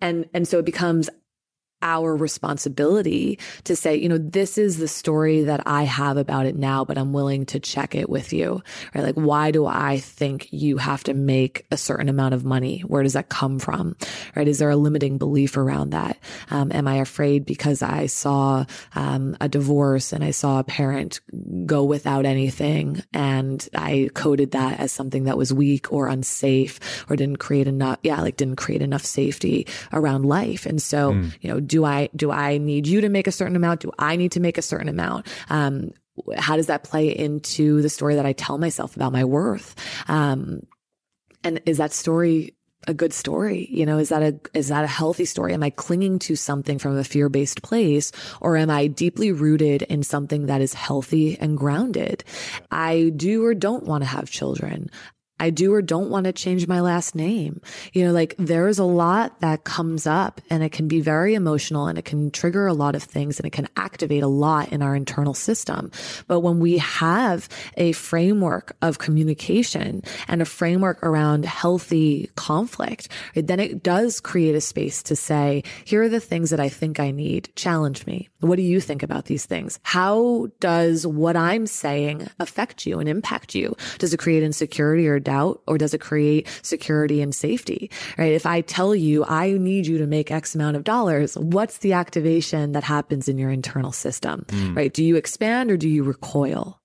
and, 0.02 0.30
and 0.34 0.48
so 0.48 0.60
it 0.60 0.66
becomes 0.66 1.10
our 1.82 2.16
responsibility 2.16 3.40
to 3.64 3.76
say, 3.76 3.96
you 3.96 4.10
know, 4.10 4.18
this 4.18 4.58
is 4.58 4.78
the 4.78 4.88
story 4.88 5.44
that 5.44 5.62
I 5.66 5.84
have 5.84 6.18
about 6.18 6.46
it 6.46 6.56
now, 6.56 6.86
but 6.86 6.98
I'm 6.98 7.14
willing 7.14 7.46
to 7.48 7.60
check 7.60 7.96
it 7.96 8.10
with 8.10 8.34
you, 8.34 8.62
right? 8.94 9.04
Like, 9.04 9.16
why 9.16 9.52
do 9.52 9.66
I 9.66 10.00
think 10.00 10.52
you 10.52 10.78
have 10.78 11.04
to 11.06 11.14
make 11.14 11.66
a 11.72 11.78
certain 11.78 12.10
amount 12.10 12.34
of 12.34 12.46
money? 12.46 12.82
Where 12.82 13.04
does 13.04 13.14
that 13.14 13.30
come 13.30 13.60
from, 13.60 13.96
right? 14.36 14.48
Is 14.48 14.60
there 14.60 14.70
a 14.70 14.76
limiting 14.76 15.18
belief 15.18 15.58
around 15.58 15.92
that? 15.92 16.18
Um, 16.50 16.72
am 16.72 16.88
I 16.88 16.96
afraid 16.96 17.46
because 17.46 17.82
I 17.82 18.08
saw 18.08 18.66
um, 18.96 19.38
a 19.40 19.48
divorce 19.48 20.14
and 20.14 20.24
I 20.24 20.32
saw 20.32 20.60
a 20.60 20.64
parent 20.64 21.22
go 21.66 21.84
without 21.84 22.26
anything 22.26 23.04
and 23.14 23.68
I 23.76 24.10
coded 24.14 24.52
that 24.52 24.80
as 24.80 24.92
something 24.92 25.26
that 25.26 25.38
was 25.38 25.54
weak 25.54 25.92
or 25.92 26.08
unsafe 26.08 26.80
or 27.10 27.16
didn't 27.16 27.38
create 27.38 27.68
enough, 27.68 28.00
yeah, 28.04 28.22
like 28.22 28.38
didn't 28.38 28.58
create 28.58 28.82
enough 28.82 29.04
safety 29.04 29.68
around 29.94 30.26
life. 30.26 30.66
And 30.66 30.82
so, 30.82 31.14
mm. 31.14 31.34
you 31.42 31.50
know, 31.50 31.60
do 31.70 31.86
I 31.86 32.10
do 32.16 32.32
I 32.32 32.58
need 32.58 32.88
you 32.88 33.02
to 33.02 33.10
make 33.10 33.28
a 33.28 33.32
certain 33.32 33.56
amount? 33.56 33.82
Do 33.82 33.92
I 33.98 34.18
need 34.18 34.34
to 34.34 34.42
make 34.42 34.58
a 34.58 34.62
certain 34.62 34.90
amount? 34.90 35.28
Um, 35.50 35.92
how 36.36 36.58
does 36.58 36.68
that 36.68 36.84
play 36.84 37.08
into 37.08 37.82
the 37.82 37.90
story 37.90 38.16
that 38.16 38.26
I 38.26 38.34
tell 38.34 38.58
myself 38.58 38.96
about 38.96 39.14
my 39.14 39.24
worth? 39.24 39.76
Um, 40.10 40.64
and 41.44 41.62
is 41.66 41.78
that 41.78 41.94
story 41.94 42.56
a 42.88 42.94
good 42.94 43.14
story? 43.14 43.68
You 43.72 43.86
know, 43.86 43.98
is 43.98 44.10
that 44.10 44.24
a 44.24 44.40
is 44.54 44.70
that 44.70 44.84
a 44.84 44.88
healthy 44.88 45.26
story? 45.26 45.54
Am 45.54 45.64
I 45.64 45.70
clinging 45.70 46.20
to 46.20 46.36
something 46.36 46.80
from 46.80 46.98
a 46.98 47.04
fear-based 47.04 47.62
place 47.62 48.12
or 48.42 48.58
am 48.58 48.70
I 48.70 48.88
deeply 48.88 49.32
rooted 49.32 49.84
in 49.84 50.04
something 50.04 50.48
that 50.48 50.62
is 50.62 50.74
healthy 50.74 51.38
and 51.40 51.58
grounded? 51.58 52.24
I 52.72 53.12
do 53.16 53.46
or 53.46 53.54
don't 53.54 53.86
want 53.86 54.04
to 54.04 54.10
have 54.10 54.30
children. 54.30 54.90
I 55.40 55.50
do 55.50 55.74
or 55.74 55.82
don't 55.82 56.10
want 56.10 56.26
to 56.26 56.34
change 56.34 56.68
my 56.68 56.82
last 56.82 57.16
name. 57.16 57.62
You 57.94 58.06
know, 58.06 58.12
like 58.12 58.36
there's 58.38 58.80
a 58.80 58.84
lot 58.84 59.40
that 59.42 59.64
comes 59.64 60.06
up 60.06 60.42
and 60.50 60.64
it 60.64 60.72
can 60.72 60.88
be 60.88 61.02
very 61.02 61.34
emotional 61.34 61.88
and 61.88 61.98
it 61.98 62.06
can 62.06 62.32
trigger 62.32 62.68
a 62.68 62.74
lot 62.74 62.96
of 62.96 63.04
things 63.04 63.40
and 63.40 63.46
it 63.46 63.52
can 63.52 63.68
activate 63.78 64.24
a 64.24 64.28
lot 64.28 64.72
in 64.72 64.82
our 64.82 64.96
internal 64.96 65.34
system. 65.34 65.92
But 66.28 66.42
when 66.42 66.60
we 66.60 66.78
have 66.78 67.48
a 67.78 67.92
framework 67.94 68.76
of 68.82 69.00
communication 69.00 70.04
and 70.28 70.42
a 70.42 70.46
framework 70.46 71.02
around 71.04 71.46
healthy 71.46 72.30
conflict, 72.36 73.10
right, 73.36 73.48
then 73.48 73.60
it 73.60 73.84
does 73.84 74.20
create 74.20 74.56
a 74.56 74.62
space 74.62 75.04
to 75.04 75.16
say, 75.16 75.64
here 75.86 76.02
are 76.04 76.10
the 76.10 76.20
things 76.20 76.50
that 76.50 76.60
I 76.60 76.70
think 76.70 77.00
I 77.00 77.12
need. 77.12 77.50
Challenge 77.56 78.06
me. 78.06 78.30
What 78.40 78.58
do 78.58 78.62
you 78.62 78.82
think 78.82 79.04
about 79.04 79.26
these 79.26 79.46
things? 79.46 79.80
How 79.84 80.48
does 80.60 81.06
what 81.06 81.36
I'm 81.36 81.68
saying 81.68 82.28
affect 82.40 82.86
you 82.86 83.00
and 83.00 83.08
impact 83.08 83.56
you? 83.56 83.76
Does 83.98 84.14
it 84.14 84.18
create 84.18 84.44
insecurity 84.44 85.08
or 85.08 85.20
doubt 85.30 85.62
or 85.68 85.78
does 85.78 85.94
it 85.94 86.02
create 86.02 86.48
security 86.62 87.22
and 87.22 87.34
safety? 87.34 87.92
Right? 88.18 88.34
If 88.34 88.46
I 88.46 88.62
tell 88.62 88.96
you 88.96 89.26
I 89.26 89.52
need 89.52 89.86
you 89.88 89.98
to 90.00 90.08
make 90.08 90.32
X 90.32 90.56
amount 90.56 90.78
of 90.78 90.84
dollars, 90.84 91.38
what's 91.38 91.80
the 91.80 91.94
activation 91.94 92.74
that 92.74 92.84
happens 92.84 93.30
in 93.30 93.38
your 93.38 93.52
internal 93.52 93.92
system? 93.92 94.46
Mm. 94.48 94.76
Right? 94.76 94.94
Do 94.94 95.04
you 95.04 95.16
expand 95.16 95.72
or 95.72 95.78
do 95.78 95.90
you 95.90 96.04
recoil? 96.04 96.82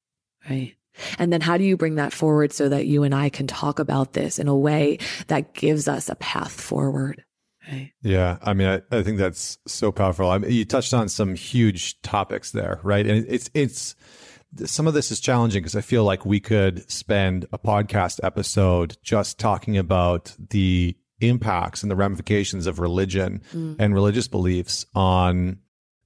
Right? 0.49 0.75
And 1.19 1.33
then 1.33 1.41
how 1.41 1.57
do 1.57 1.65
you 1.65 1.77
bring 1.77 1.97
that 1.97 2.13
forward 2.13 2.53
so 2.53 2.69
that 2.69 2.87
you 2.87 3.03
and 3.03 3.15
I 3.15 3.29
can 3.29 3.47
talk 3.47 3.79
about 3.79 4.13
this 4.13 4.39
in 4.39 4.49
a 4.49 4.57
way 4.57 4.99
that 5.27 5.55
gives 5.55 5.89
us 5.89 6.09
a 6.09 6.15
path 6.17 6.53
forward? 6.53 7.25
Right. 7.67 7.93
Yeah. 8.03 8.37
I 8.43 8.53
mean, 8.53 8.69
I, 8.69 8.97
I 8.97 9.03
think 9.03 9.19
that's 9.19 9.59
so 9.67 9.91
powerful. 9.91 10.29
I 10.31 10.39
mean, 10.39 10.53
you 10.53 10.65
touched 10.65 10.93
on 10.93 11.09
some 11.09 11.35
huge 11.35 12.01
topics 12.03 12.53
there, 12.53 12.79
right? 12.83 13.07
And 13.07 13.27
it's, 13.29 13.51
it's, 13.55 13.97
some 14.65 14.87
of 14.87 14.95
this 14.95 15.11
is 15.11 15.21
challenging 15.21 15.63
because 15.63 15.77
I 15.77 15.81
feel 15.81 16.05
like 16.05 16.25
we 16.25 16.41
could 16.41 16.91
spend 16.91 17.47
a 17.53 17.59
podcast 17.59 18.21
episode 18.23 18.97
just 19.03 19.39
talking 19.39 19.77
about 19.77 20.35
the 20.51 20.97
impacts 21.21 21.83
and 21.83 21.91
the 21.91 21.97
ramifications 21.97 22.67
of 22.67 22.79
religion 22.79 23.43
mm. 23.53 23.77
and 23.79 23.95
religious 23.95 24.29
beliefs 24.29 24.87
on 24.95 25.59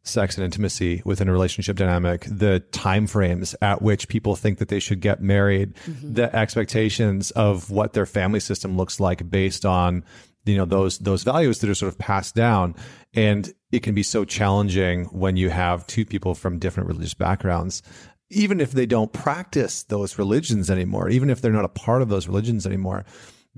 sex 0.02 0.36
and 0.36 0.44
intimacy 0.44 1.02
within 1.04 1.28
a 1.28 1.32
relationship 1.32 1.76
dynamic, 1.76 2.26
the 2.30 2.60
time 2.60 3.06
frames 3.06 3.54
at 3.60 3.82
which 3.82 4.08
people 4.08 4.36
think 4.36 4.58
that 4.58 4.68
they 4.68 4.80
should 4.80 5.00
get 5.00 5.20
married, 5.20 5.74
mm-hmm. 5.86 6.14
the 6.14 6.34
expectations 6.34 7.30
of 7.32 7.70
what 7.70 7.92
their 7.92 8.06
family 8.06 8.40
system 8.40 8.76
looks 8.76 8.98
like 9.00 9.28
based 9.30 9.66
on 9.66 10.04
you 10.44 10.56
know 10.56 10.64
those 10.64 10.98
those 11.00 11.24
values 11.24 11.58
that 11.58 11.68
are 11.68 11.74
sort 11.74 11.92
of 11.92 11.98
passed 11.98 12.34
down 12.34 12.74
and 13.12 13.52
it 13.70 13.82
can 13.82 13.94
be 13.94 14.02
so 14.02 14.24
challenging 14.24 15.04
when 15.06 15.36
you 15.36 15.50
have 15.50 15.86
two 15.86 16.06
people 16.06 16.34
from 16.34 16.58
different 16.58 16.88
religious 16.88 17.12
backgrounds 17.12 17.82
even 18.30 18.60
if 18.60 18.72
they 18.72 18.86
don't 18.86 19.12
practice 19.12 19.82
those 19.84 20.18
religions 20.18 20.70
anymore 20.70 21.08
even 21.08 21.30
if 21.30 21.40
they're 21.40 21.52
not 21.52 21.64
a 21.64 21.68
part 21.68 22.02
of 22.02 22.08
those 22.08 22.28
religions 22.28 22.66
anymore 22.66 23.04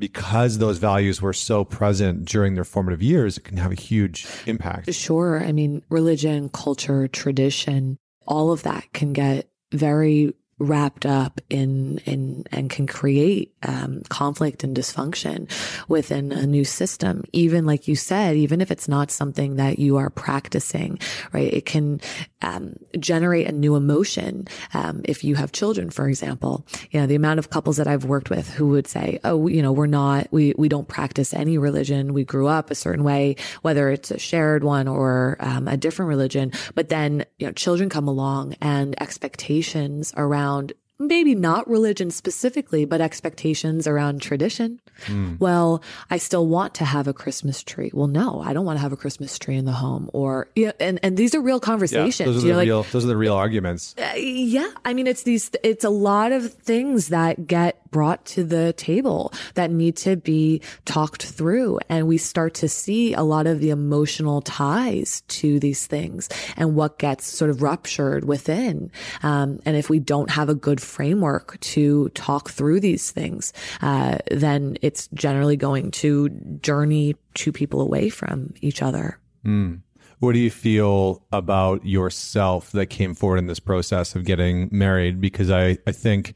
because 0.01 0.59
those 0.59 0.79
values 0.79 1.23
were 1.23 1.33
so 1.33 1.65
present 1.65 2.25
during 2.25 2.55
their 2.55 2.65
formative 2.65 3.03
years, 3.03 3.37
it 3.37 3.45
can 3.45 3.59
have 3.59 3.71
a 3.71 3.77
huge 3.77 4.27
impact. 4.47 4.93
Sure. 4.95 5.45
I 5.45 5.53
mean, 5.53 5.83
religion, 5.91 6.49
culture, 6.49 7.07
tradition, 7.07 7.99
all 8.27 8.51
of 8.51 8.63
that 8.63 8.93
can 8.93 9.13
get 9.13 9.49
very 9.73 10.35
wrapped 10.59 11.07
up 11.07 11.41
in 11.49 11.99
in 12.05 12.45
and 12.53 12.69
can 12.69 12.87
create 12.87 13.55
um, 13.63 14.03
conflict 14.11 14.63
and 14.63 14.77
dysfunction 14.77 15.51
within 15.89 16.33
a 16.33 16.47
new 16.47 16.67
system 16.67 17.25
even 17.33 17.65
like 17.65 17.89
you 17.89 17.97
said 17.97 18.37
even 18.37 18.61
if 18.61 18.71
it's 18.71 18.87
not 18.87 19.11
something 19.11 19.57
that 19.57 19.79
you 19.79 19.97
are 19.97 20.11
practicing 20.11 20.99
right 21.33 21.55
it 21.55 21.65
can 21.65 21.99
um, 22.43 22.75
generate 22.99 23.47
a 23.47 23.53
new 23.53 23.77
emotion 23.77 24.47
um, 24.75 25.03
if 25.05 25.25
you 25.25 25.35
have 25.35 25.53
children 25.53 25.91
for 25.91 26.09
example. 26.09 26.67
You 26.91 27.01
know 27.01 27.07
the 27.07 27.15
amount 27.15 27.39
of 27.39 27.51
couples 27.51 27.77
that 27.77 27.87
i've 27.87 28.05
worked 28.05 28.31
with 28.31 28.49
who 28.51 28.69
would 28.69 28.87
say 28.87 29.21
oh 29.25 29.47
you 29.47 29.63
know 29.63 29.73
we're 29.73 29.87
not 29.87 30.29
we 30.31 30.55
we 30.57 30.69
don't 30.69 30.89
practice 30.89 31.35
any 31.35 31.59
religion. 31.59 32.15
We 32.15 32.25
grew 32.25 32.47
up 32.47 32.71
a 32.71 32.75
certain 32.75 33.05
way 33.05 33.37
whether 33.63 33.91
it's 33.91 34.11
a 34.11 34.19
shared 34.19 34.65
one 34.65 34.89
or 34.89 35.37
um, 35.41 35.69
a 35.69 35.77
different 35.77 36.09
religion. 36.09 36.53
But 36.75 36.89
then 36.89 37.25
you 37.39 37.47
know 37.47 37.53
children 37.53 37.89
come 37.89 38.09
along 38.09 38.57
and 38.61 39.01
expectations 39.01 40.13
around 40.17 40.73
maybe 41.01 41.35
not 41.35 41.69
religion 41.69 42.11
specifically, 42.11 42.85
but 42.85 43.01
expectations 43.01 43.87
around 43.87 44.21
tradition. 44.21 44.81
Mm. 45.07 45.41
Well, 45.41 45.83
I 46.11 46.19
still 46.19 46.47
want 46.47 46.75
to 46.75 46.85
have 46.85 47.09
a 47.09 47.13
Christmas 47.13 47.63
tree. 47.63 47.91
Well, 47.93 48.07
no, 48.07 48.43
I 48.43 48.53
don't 48.53 48.67
want 48.67 48.77
to 48.77 48.83
have 48.83 48.93
a 48.93 48.97
Christmas 48.97 49.39
tree 49.39 49.57
in 49.57 49.65
the 49.65 49.73
home. 49.73 50.11
Or 50.13 50.49
yeah, 50.55 50.73
and 50.79 51.01
and 51.03 51.17
these 51.17 51.35
are 51.35 51.41
real 51.41 51.59
conversations. 51.59 52.21
Yeah, 52.21 52.27
those 52.27 52.45
are 52.45 52.49
the 52.49 52.61
real. 52.61 52.79
Like, 52.83 52.91
those 52.91 53.05
are 53.05 53.09
the 53.09 53.17
real 53.17 53.35
arguments. 53.35 53.95
Uh, 53.99 54.13
yeah, 54.17 54.71
I 54.85 54.93
mean, 54.93 55.07
it's 55.07 55.23
these. 55.23 55.51
It's 55.65 55.85
a 55.85 55.91
lot 55.91 56.33
of 56.33 56.53
things 56.53 57.09
that 57.09 57.47
get 57.47 57.81
brought 57.91 58.25
to 58.25 58.45
the 58.45 58.73
table 58.75 59.33
that 59.55 59.71
need 59.71 59.97
to 59.97 60.17
be 60.17 60.61
talked 60.85 61.25
through. 61.25 61.79
And 61.89 62.07
we 62.07 62.19
start 62.19 62.55
to 62.55 62.69
see 62.69 63.15
a 63.15 63.23
lot 63.23 63.47
of 63.47 63.61
the 63.61 63.71
emotional 63.71 64.41
ties 64.43 65.23
to 65.29 65.59
these 65.59 65.87
things 65.87 66.29
and 66.57 66.77
what 66.77 66.99
gets 66.99 67.27
sort 67.27 67.51
of 67.51 67.63
ruptured 67.63 68.25
within. 68.25 68.91
Um, 69.23 69.61
and 69.67 69.77
if 69.77 69.91
we 69.91 69.99
don't 69.99 70.31
have 70.31 70.49
a 70.49 70.55
good 70.55 70.81
framework 70.91 71.59
to 71.61 72.09
talk 72.11 72.51
through 72.51 72.81
these 72.81 73.11
things, 73.11 73.53
uh, 73.81 74.19
then 74.31 74.77
it's 74.83 75.09
generally 75.15 75.57
going 75.57 75.91
to 75.93 76.29
journey 76.61 77.17
two 77.35 77.53
people 77.53 77.81
away 77.81 78.09
from 78.09 78.53
each 78.61 78.83
other. 78.83 79.19
Mm. 79.45 79.81
What 80.19 80.33
do 80.33 80.39
you 80.39 80.51
feel 80.51 81.23
about 81.33 81.87
yourself 81.87 82.73
that 82.73 82.87
came 82.87 83.15
forward 83.15 83.39
in 83.39 83.47
this 83.47 83.61
process 83.61 84.15
of 84.15 84.25
getting 84.25 84.69
married? 84.71 85.21
Because 85.21 85.51
I, 85.51 85.79
I 85.87 85.93
think 85.93 86.35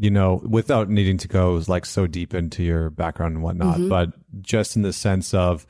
you 0.00 0.10
know, 0.10 0.40
without 0.48 0.88
needing 0.88 1.18
to 1.18 1.28
go 1.28 1.60
like 1.66 1.84
so 1.84 2.06
deep 2.06 2.32
into 2.32 2.62
your 2.62 2.90
background 2.90 3.34
and 3.34 3.42
whatnot, 3.42 3.78
mm-hmm. 3.78 3.88
but 3.88 4.12
just 4.42 4.76
in 4.76 4.82
the 4.82 4.92
sense 4.92 5.34
of 5.34 5.66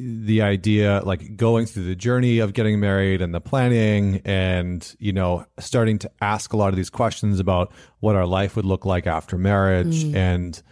the 0.00 0.42
idea, 0.42 1.02
like 1.04 1.36
going 1.36 1.66
through 1.66 1.84
the 1.84 1.94
journey 1.94 2.38
of 2.38 2.54
getting 2.54 2.80
married 2.80 3.20
and 3.20 3.34
the 3.34 3.40
planning 3.40 4.22
and, 4.24 4.96
you 4.98 5.12
know, 5.12 5.44
starting 5.58 5.98
to 5.98 6.10
ask 6.22 6.52
a 6.52 6.56
lot 6.56 6.68
of 6.68 6.76
these 6.76 6.90
questions 6.90 7.38
about 7.38 7.72
what 8.00 8.16
our 8.16 8.26
life 8.26 8.56
would 8.56 8.64
look 8.64 8.86
like 8.86 9.06
after 9.06 9.36
marriage 9.36 10.04
mm-hmm. 10.04 10.16
and, 10.16 10.62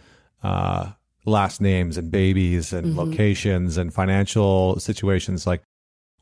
uh, 0.43 0.91
last 1.25 1.61
names 1.61 1.97
and 1.97 2.09
babies 2.09 2.73
and 2.73 2.87
mm-hmm. 2.87 2.99
locations 2.99 3.77
and 3.77 3.93
financial 3.93 4.79
situations. 4.79 5.45
Like, 5.45 5.61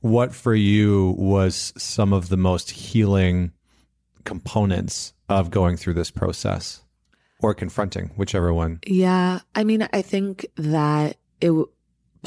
what 0.02 0.34
for 0.34 0.54
you 0.54 1.15
was 1.17 1.74
some 1.78 2.13
of 2.13 2.30
the 2.30 2.38
most 2.38 2.72
healing 2.72 3.52
components 4.26 5.13
of 5.30 5.50
going 5.50 5.78
through 5.78 5.93
this 5.93 6.12
process 6.12 6.84
or 7.39 7.54
confronting, 7.54 8.12
whichever 8.15 8.54
one? 8.54 8.80
Yeah. 8.86 9.39
I 9.56 9.63
mean, 9.63 9.88
I 9.93 10.02
think 10.02 10.46
that 10.58 11.17
it, 11.41 11.52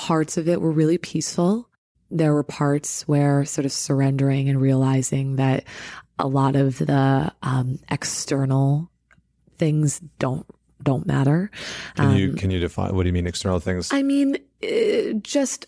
parts 0.01 0.39
of 0.39 0.49
it 0.49 0.63
were 0.63 0.71
really 0.71 0.97
peaceful. 0.97 1.69
There 2.11 2.33
were 2.33 2.43
parts 2.43 3.07
where 3.07 3.45
sort 3.45 3.67
of 3.67 3.73
surrendering 3.73 4.49
and 4.49 4.59
realizing 4.59 5.37
that 5.37 5.65
a 6.19 6.27
lot 6.27 6.57
of 6.57 6.79
the 6.79 7.31
um, 7.43 7.79
external 7.91 8.91
things 9.59 10.01
don't 10.19 10.47
don't 10.83 11.07
matter. 11.07 11.51
Can 11.97 12.17
you 12.17 12.31
um, 12.31 12.37
can 12.37 12.51
you 12.51 12.61
define 12.61 12.95
what 12.95 13.03
do 13.03 13.09
you 13.09 13.13
mean 13.13 13.27
external 13.27 13.61
things? 13.61 13.91
I 13.93 14.03
mean, 14.03 14.39
uh, 14.63 15.13
just 15.21 15.67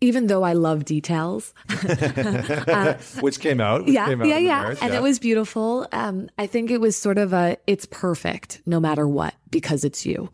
even 0.00 0.28
though 0.28 0.44
I 0.44 0.54
love 0.54 0.86
details, 0.86 1.52
uh, 1.68 2.94
which 3.20 3.38
came 3.38 3.60
out, 3.60 3.84
which 3.84 3.94
yeah, 3.94 4.06
came 4.06 4.22
out 4.22 4.28
yeah, 4.28 4.38
yeah, 4.38 4.62
marriage, 4.62 4.78
and 4.80 4.92
yeah. 4.94 4.98
it 4.98 5.02
was 5.02 5.18
beautiful. 5.18 5.86
Um, 5.92 6.30
I 6.38 6.46
think 6.46 6.70
it 6.70 6.80
was 6.80 6.96
sort 6.96 7.18
of 7.18 7.34
a, 7.34 7.58
it's 7.66 7.84
perfect 7.84 8.62
no 8.64 8.80
matter 8.80 9.06
what 9.06 9.34
because 9.50 9.84
it's 9.84 10.06
you, 10.06 10.30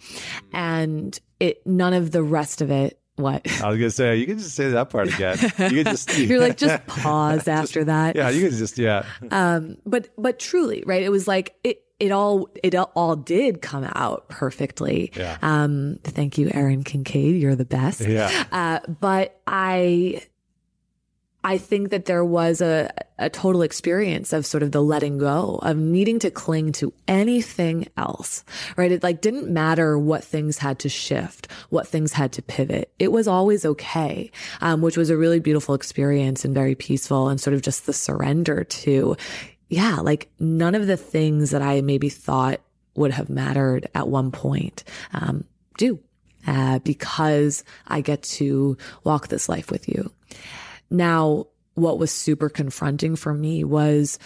and 0.53 1.18
it 1.40 1.66
none 1.66 1.94
of 1.94 2.12
the 2.12 2.23
rest 2.23 2.62
of 2.62 2.70
it. 2.70 3.01
What 3.16 3.46
I 3.62 3.68
was 3.68 3.79
gonna 3.79 3.90
say, 3.90 4.16
you 4.16 4.27
can 4.27 4.38
just 4.38 4.57
say 4.57 4.70
that 4.70 4.90
part 4.90 5.07
again. 5.14 5.38
You 5.40 5.85
can 5.85 5.85
just 5.85 6.18
you're 6.18 6.40
like 6.40 6.57
just 6.57 6.85
pause 6.88 7.46
after 7.46 7.81
just, 7.81 7.87
that. 7.87 8.16
Yeah, 8.16 8.31
you 8.31 8.48
can 8.48 8.59
just 8.59 8.77
yeah. 8.77 9.07
Um, 9.31 9.77
but 9.87 10.09
but 10.18 10.40
truly, 10.40 10.83
right? 10.85 11.03
It 11.03 11.11
was 11.11 11.29
like 11.29 11.55
it 11.62 11.85
it 12.00 12.11
all 12.11 12.48
it 12.62 12.74
all 12.74 13.14
did 13.14 13.62
come 13.62 13.85
out 13.94 14.29
perfectly. 14.29 15.12
Yeah. 15.14 15.38
Um, 15.42 16.00
thank 16.03 16.38
you, 16.38 16.50
Aaron 16.53 16.83
Kincaid. 16.83 17.40
You're 17.40 17.55
the 17.55 17.64
best. 17.64 18.00
Yeah. 18.00 18.44
Uh, 18.50 18.81
but 18.88 19.40
I 19.46 20.22
I 21.46 21.59
think 21.59 21.90
that 21.90 22.07
there 22.07 22.24
was 22.24 22.62
a, 22.62 22.90
a 23.18 23.28
total 23.28 23.61
experience 23.61 24.33
of 24.33 24.46
sort 24.46 24.62
of 24.62 24.72
the 24.72 24.83
letting 24.83 25.18
go 25.18 25.59
of 25.62 25.76
needing 25.76 26.18
to 26.20 26.30
cling 26.30 26.72
to 26.72 26.94
anything 27.07 27.87
else, 27.98 28.44
right? 28.78 28.90
It 28.90 29.02
like 29.02 29.20
didn't 29.20 29.50
matter 29.50 29.98
what 29.98 30.24
things 30.24 30.57
had 30.57 30.78
to 30.80 30.88
shift, 30.88 31.52
what 31.68 31.87
things 31.87 32.14
had 32.14 32.33
to 32.33 32.42
pivot. 32.42 32.90
It 32.98 33.12
was 33.12 33.28
always 33.28 33.66
okay, 33.66 34.30
um, 34.62 34.80
which 34.80 34.96
was 34.96 35.11
a 35.11 35.18
really 35.18 35.38
beautiful 35.38 35.74
experience 35.74 36.46
and 36.46 36.54
very 36.54 36.74
peaceful 36.74 37.28
and 37.28 37.38
sort 37.38 37.52
of 37.52 37.61
just 37.61 37.85
the 37.85 37.92
surrender 37.92 38.64
to, 38.64 39.14
yeah, 39.68 39.96
like 39.96 40.30
none 40.40 40.74
of 40.74 40.87
the 40.87 40.96
things 40.96 41.50
that 41.50 41.61
I 41.61 41.83
maybe 41.83 42.09
thought 42.09 42.61
would 42.94 43.11
have 43.11 43.28
mattered 43.28 43.87
at 43.94 44.09
one 44.09 44.30
point, 44.30 44.83
um, 45.12 45.44
do, 45.76 45.98
uh, 46.46 46.78
because 46.78 47.64
I 47.87 48.00
get 48.00 48.22
to 48.22 48.78
walk 49.02 49.28
this 49.28 49.46
life 49.46 49.70
with 49.70 49.88
you. 49.90 50.11
Now, 50.94 51.48
what 51.74 51.98
was 51.98 52.12
super 52.12 52.48
confronting 52.48 53.16
for 53.16 53.35
me 53.35 53.64
was 53.64 54.18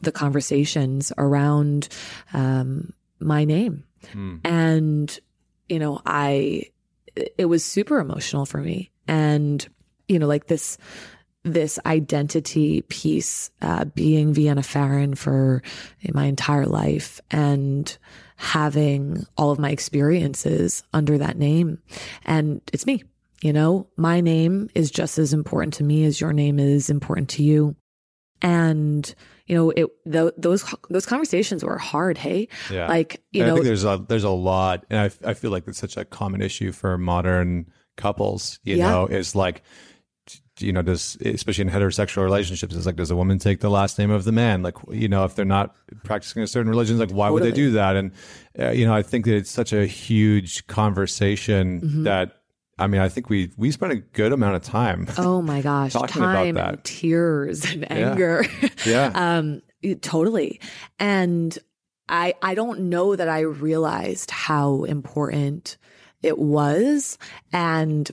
the 0.00 0.12
conversations 0.12 1.12
around, 1.16 1.88
um, 2.32 2.92
my 3.20 3.44
name. 3.44 3.84
Mm. 4.12 4.40
And, 4.44 5.20
you 5.68 5.78
know, 5.78 6.02
I, 6.04 6.64
it 7.36 7.46
was 7.46 7.64
super 7.64 8.00
emotional 8.00 8.46
for 8.46 8.58
me. 8.58 8.90
And, 9.06 9.66
you 10.08 10.18
know, 10.18 10.26
like 10.26 10.48
this, 10.48 10.76
this 11.44 11.78
identity 11.86 12.82
piece, 12.82 13.50
uh, 13.62 13.84
being 13.84 14.34
Vienna 14.34 14.62
Pharaon 14.62 15.14
for 15.14 15.62
my 16.12 16.26
entire 16.26 16.66
life 16.66 17.20
and 17.30 17.96
having 18.36 19.24
all 19.36 19.50
of 19.50 19.58
my 19.58 19.70
experiences 19.70 20.82
under 20.92 21.18
that 21.18 21.38
name. 21.38 21.80
And 22.24 22.60
it's 22.72 22.86
me, 22.86 23.04
you 23.42 23.52
know, 23.52 23.86
my 23.96 24.20
name 24.20 24.68
is 24.74 24.90
just 24.90 25.18
as 25.18 25.32
important 25.32 25.74
to 25.74 25.84
me 25.84 26.04
as 26.04 26.20
your 26.20 26.32
name 26.32 26.58
is 26.58 26.90
important 26.90 27.28
to 27.30 27.42
you. 27.42 27.76
and 28.42 29.14
you 29.46 29.54
know 29.56 29.70
it 29.70 29.86
th- 30.12 30.32
those 30.36 30.62
those 30.90 31.06
conversations 31.06 31.64
were 31.64 31.78
hard 31.78 32.16
hey 32.18 32.46
yeah 32.70 32.86
like 32.86 33.20
you 33.32 33.42
and 33.42 33.48
know 33.48 33.54
I 33.54 33.56
think 33.56 33.64
there's 33.66 33.84
a 33.84 34.04
there's 34.08 34.22
a 34.24 34.30
lot 34.30 34.84
and 34.90 35.00
I, 35.00 35.30
I 35.30 35.34
feel 35.34 35.50
like 35.50 35.66
it's 35.66 35.78
such 35.78 35.96
a 35.96 36.04
common 36.04 36.40
issue 36.42 36.70
for 36.70 36.96
modern 36.98 37.66
couples 37.96 38.60
you 38.62 38.76
Yeah. 38.76 38.90
know 38.90 39.06
is 39.06 39.34
like 39.34 39.62
you 40.60 40.72
know 40.72 40.82
does 40.82 41.16
especially 41.24 41.62
in 41.62 41.70
heterosexual 41.70 42.22
relationships 42.22 42.74
it's 42.76 42.84
like 42.86 42.96
does 42.96 43.10
a 43.10 43.16
woman 43.16 43.38
take 43.38 43.60
the 43.60 43.70
last 43.70 43.98
name 43.98 44.10
of 44.10 44.24
the 44.24 44.32
man 44.32 44.62
like 44.62 44.74
you 44.92 45.08
know 45.08 45.24
if 45.24 45.34
they're 45.34 45.44
not 45.44 45.74
practicing 46.04 46.42
a 46.42 46.46
certain 46.46 46.68
religion 46.70 46.98
like 46.98 47.10
why 47.10 47.30
would 47.30 47.42
they 47.42 47.50
do 47.52 47.70
that 47.72 47.96
and 47.96 48.12
uh, 48.58 48.68
you 48.70 48.84
know 48.86 48.94
i 48.94 49.02
think 49.02 49.24
that 49.24 49.34
it's 49.34 49.50
such 49.50 49.72
a 49.72 49.86
huge 49.86 50.66
conversation 50.66 51.80
Mm-hmm. 51.80 52.02
that 52.04 52.37
i 52.78 52.86
mean 52.86 53.00
i 53.00 53.08
think 53.08 53.28
we 53.28 53.50
we 53.56 53.70
spent 53.70 53.92
a 53.92 53.96
good 53.96 54.32
amount 54.32 54.56
of 54.56 54.62
time 54.62 55.06
oh 55.18 55.42
my 55.42 55.60
gosh 55.70 55.92
Talking 55.92 56.22
about 56.22 56.34
time 56.34 56.54
that. 56.54 56.68
and 56.74 56.84
tears 56.84 57.64
and 57.64 57.90
anger. 57.90 58.44
Yeah. 58.86 59.12
Um 59.14 59.62
totally. 60.02 60.60
And 60.98 61.56
i 62.08 62.34
i 62.42 62.54
don't 62.54 62.80
know 62.80 63.14
that 63.14 63.28
i 63.28 63.40
realized 63.40 64.30
how 64.30 64.84
important 64.84 65.76
it 66.22 66.38
was. 66.38 67.18
And 67.52 68.10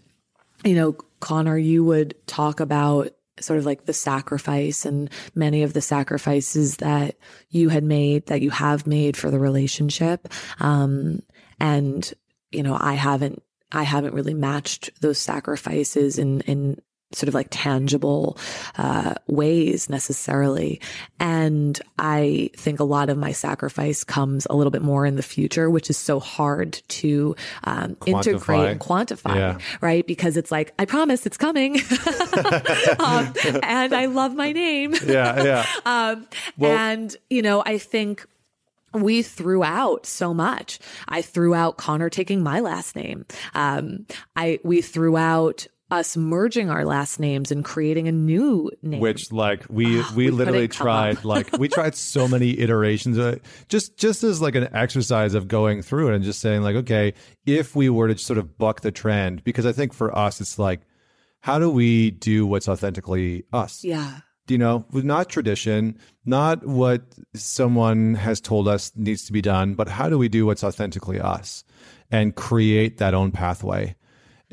you 0.64 0.76
know 0.76 0.94
connor 1.20 1.58
you 1.58 1.84
would 1.84 2.16
talk 2.28 2.60
about 2.60 3.10
sort 3.40 3.60
of 3.60 3.66
like 3.66 3.86
the 3.86 3.94
sacrifice 3.94 4.86
and 4.86 5.10
many 5.34 5.64
of 5.64 5.74
the 5.74 5.82
sacrifices 5.82 6.78
that 6.78 7.16
you 7.50 7.70
had 7.70 7.84
made 7.84 8.28
that 8.28 8.42
you 8.42 8.50
have 8.50 8.88
made 8.88 9.18
for 9.18 9.30
the 9.32 9.40
relationship. 9.40 10.28
Um 10.60 11.22
and 11.60 12.14
you 12.52 12.64
know 12.64 12.78
i 12.80 12.94
haven't 12.94 13.42
i 13.76 13.84
haven't 13.84 14.14
really 14.14 14.34
matched 14.34 14.90
those 15.02 15.18
sacrifices 15.20 16.18
in 16.18 16.42
in 16.42 16.82
sort 17.14 17.28
of 17.30 17.34
like 17.36 17.48
tangible 17.52 18.38
uh, 18.78 19.14
ways 19.28 19.90
necessarily. 19.90 20.82
And 21.20 21.80
I 22.00 22.50
think 22.58 22.80
a 22.82 22.84
lot 22.84 23.10
of 23.10 23.18
my 23.18 23.32
sacrifice 23.32 24.04
comes 24.04 24.48
a 24.50 24.56
little 24.56 24.72
bit 24.72 24.82
more 24.82 25.06
in 25.06 25.16
the 25.16 25.22
future, 25.24 25.70
which 25.70 25.90
is 25.90 25.98
so 25.98 26.20
hard 26.20 26.82
to 26.90 27.36
um, 27.64 27.96
integrate 28.06 28.68
and 28.72 28.80
quantify, 28.82 29.36
Yeah. 29.36 29.58
right? 29.80 30.06
Because 30.06 30.36
it's 30.36 30.52
like, 30.52 30.74
I 30.78 30.86
promise 30.86 31.26
it's 31.26 31.38
coming. 31.38 31.76
um, 33.00 33.34
and 33.64 33.94
I 33.94 34.08
love 34.08 34.36
my 34.36 34.52
name. 34.52 34.94
yeah 35.06 35.44
yeah 35.44 35.66
Um, 35.86 36.28
Well- 36.58 36.78
and, 36.78 37.16
you 37.30 37.44
know, 37.44 37.64
I 37.66 37.78
think 37.78 38.26
we 39.04 39.22
threw 39.22 39.64
out 39.64 40.06
so 40.06 40.34
much. 40.34 40.80
I 41.08 41.22
threw 41.22 41.54
out 41.54 41.78
Connor 41.78 42.10
taking 42.10 42.44
my 42.44 42.60
last 42.60 42.96
name. 42.96 43.26
Um, 43.54 44.06
I, 44.36 44.60
we 44.64 44.82
threw 44.82 45.18
out 45.18 45.68
us 45.92 46.18
merging 46.18 46.70
our 46.70 46.84
last 46.84 47.20
names 47.20 47.52
and 47.52 47.64
creating 47.64 48.08
a 48.08 48.12
new 48.12 48.72
name. 48.82 49.00
which 49.00 49.32
like 49.32 49.64
we 49.70 50.02
Oh, 50.02 50.14
we, 50.16 50.26
we 50.26 50.32
literally 50.32 50.68
tried 50.68 51.24
like 51.24 51.56
we 51.60 51.68
tried 51.68 51.94
so 51.94 52.28
many 52.28 52.60
iterations 52.60 53.18
of 53.20 53.36
it 53.36 53.46
just 53.70 53.96
just 53.96 54.24
as 54.24 54.42
like 54.42 54.56
an 54.56 54.68
exercise 54.74 55.36
of 55.36 55.48
going 55.48 55.84
through 55.84 56.10
it 56.10 56.16
and 56.16 56.24
just 56.24 56.40
saying 56.40 56.64
like 56.64 56.76
okay 56.76 57.14
if 57.46 57.76
we 57.76 57.90
were 57.90 58.08
to 58.08 58.18
sort 58.18 58.40
of 58.40 58.58
buck 58.58 58.82
the 58.82 58.92
trend 58.92 59.44
because 59.44 59.68
i 59.68 59.72
think 59.72 59.94
for 59.94 60.16
us 60.18 60.42
it's 60.42 60.58
like 60.58 60.82
how 61.42 61.60
do 61.60 61.70
we 61.70 62.10
do 62.10 62.48
what's 62.48 62.68
authentically 62.68 63.46
us 63.54 63.84
yeah. 63.84 64.22
You 64.48 64.58
know 64.58 64.86
not 64.92 65.30
tradition 65.30 65.98
not 66.26 66.66
what 66.66 67.02
someone 67.34 68.16
has 68.16 68.40
told 68.40 68.68
us 68.68 68.92
needs 68.96 69.26
to 69.26 69.34
be 69.34 69.42
done 69.42 69.74
but 69.74 69.88
how 69.88 70.10
do 70.10 70.18
we 70.18 70.30
do 70.30 70.46
what's 70.46 70.64
authentically 70.64 71.20
us 71.20 71.64
and 72.12 72.36
create 72.36 72.98
that 72.98 73.14
own 73.14 73.32
pathway 73.32 73.96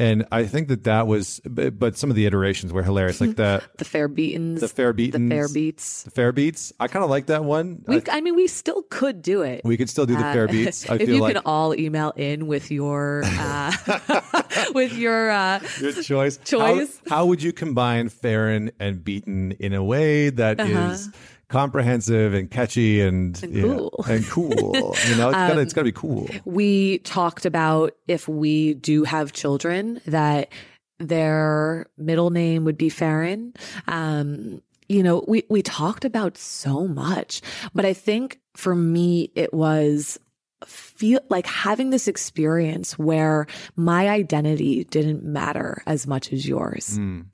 and 0.02 0.26
i 0.32 0.42
think 0.44 0.68
that 0.68 0.82
that 0.84 1.06
was 1.06 1.40
but 1.44 1.78
but 1.78 1.96
some 1.96 2.10
of 2.10 2.16
the 2.16 2.26
iterations 2.26 2.72
were 2.72 2.82
hilarious 2.82 3.20
like 3.20 3.36
the 3.36 3.62
The 3.78 3.84
fair 3.84 4.08
beatens. 4.08 4.60
the 4.60 4.68
fair 4.68 4.92
The 4.92 5.10
fair 5.28 5.48
beats. 5.48 6.02
the 6.04 6.10
fair 6.10 6.32
beats. 6.32 6.72
I 6.80 6.86
kind 6.88 7.04
of 7.04 7.10
like 7.10 7.26
that 7.26 7.44
one. 7.44 7.82
We, 7.86 7.96
I, 7.96 8.02
I 8.18 8.20
mean, 8.20 8.36
we 8.36 8.46
still 8.46 8.82
could 8.90 9.22
do 9.22 9.42
it. 9.42 9.62
we 9.64 9.76
could 9.76 9.88
still 9.90 10.06
do 10.06 10.14
the 10.14 10.26
Uh, 10.26 10.32
fair 10.32 10.46
beats. 10.48 10.88
I 10.90 10.94
if 10.96 11.08
you 11.08 11.18
like 11.18 11.34
can 11.34 11.42
all 11.46 11.74
email 11.74 12.12
in 12.16 12.46
with 12.46 12.70
your 12.70 13.22
uh, 13.24 13.72
with 14.74 14.92
your 14.92 15.30
uh, 15.30 15.60
your 15.80 15.92
choice. 15.92 16.36
Choice. 16.44 17.00
How, 17.08 17.16
how 17.16 17.26
would 17.26 17.42
you 17.42 17.52
combine 17.52 18.08
fair 18.08 18.48
and, 18.48 18.72
beaten 19.04 19.52
in 19.52 19.72
a 19.72 19.82
way 19.82 20.30
that 20.30 20.60
is 20.60 21.08
Uh-huh. 21.08 21.18
Comprehensive 21.52 22.34
and 22.34 22.50
catchy 22.50 23.00
and, 23.00 23.40
And 23.42 23.62
cool. 23.62 24.04
Um, 24.04 24.10
and 24.10 24.26
cool? 24.26 24.96
You 25.08 25.16
know, 25.16 25.28
it's 25.28 25.36
gotta 25.36 25.60
it's 25.60 25.72
gotta 25.74 25.84
be 25.92 25.92
cool. 25.92 26.28
we 26.44 26.98
talked 26.98 27.44
about 27.44 27.94
if 28.08 28.26
we 28.26 28.74
do 28.74 29.04
have 29.04 29.32
children 29.32 30.00
that 30.06 30.50
their 30.98 31.86
middle 31.98 32.30
name 32.30 32.64
would 32.64 32.78
be 32.78 32.88
Pharaon. 32.88 33.52
Um, 33.86 34.62
you 34.88 35.02
know, 35.02 35.24
we 35.28 35.44
we 35.48 35.62
talked 35.62 36.04
about 36.04 36.36
so 36.36 36.86
much, 36.86 37.40
but 37.74 37.84
I 37.84 37.92
think 37.92 38.40
for 38.54 38.74
me 38.74 39.30
it 39.34 39.52
was 39.54 40.18
feel 40.66 41.20
like 41.28 41.46
having 41.46 41.90
this 41.90 42.08
experience 42.08 42.98
where 42.98 43.46
my 43.76 44.08
identity 44.08 44.84
didn't 44.84 45.24
matter 45.24 45.82
as 45.86 46.06
much 46.06 46.32
as 46.32 46.46
yours. 46.46 46.98
Mm. 46.98 47.26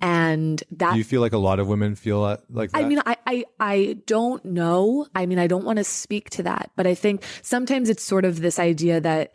And 0.00 0.62
that 0.72 0.92
Do 0.92 0.98
you 0.98 1.04
feel 1.04 1.20
like 1.20 1.32
a 1.32 1.38
lot 1.38 1.58
of 1.58 1.68
women 1.68 1.94
feel 1.94 2.20
like 2.20 2.72
that? 2.72 2.78
I 2.78 2.84
mean, 2.84 3.00
I, 3.06 3.16
I, 3.26 3.44
I 3.58 3.98
don't 4.06 4.44
know. 4.44 5.06
I 5.14 5.26
mean, 5.26 5.38
I 5.38 5.46
don't 5.46 5.64
want 5.64 5.78
to 5.78 5.84
speak 5.84 6.30
to 6.30 6.42
that, 6.44 6.70
but 6.76 6.86
I 6.86 6.94
think 6.94 7.22
sometimes 7.42 7.88
it's 7.88 8.02
sort 8.02 8.24
of 8.24 8.40
this 8.40 8.58
idea 8.58 9.00
that 9.00 9.32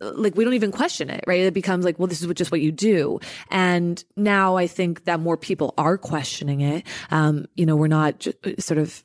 uh, 0.00 0.12
like 0.14 0.36
we 0.36 0.44
don't 0.44 0.54
even 0.54 0.70
question 0.72 1.10
it, 1.10 1.24
right? 1.26 1.40
It 1.40 1.54
becomes 1.54 1.84
like, 1.84 1.98
well, 1.98 2.06
this 2.06 2.22
is 2.22 2.32
just 2.34 2.50
what 2.52 2.60
you 2.60 2.70
do. 2.70 3.18
And 3.50 4.02
now 4.16 4.56
I 4.56 4.66
think 4.66 5.04
that 5.04 5.20
more 5.20 5.36
people 5.36 5.74
are 5.76 5.98
questioning 5.98 6.60
it. 6.60 6.86
Um, 7.10 7.46
you 7.56 7.66
know, 7.66 7.76
we're 7.76 7.88
not 7.88 8.20
ju- 8.20 8.32
sort 8.58 8.78
of 8.78 9.02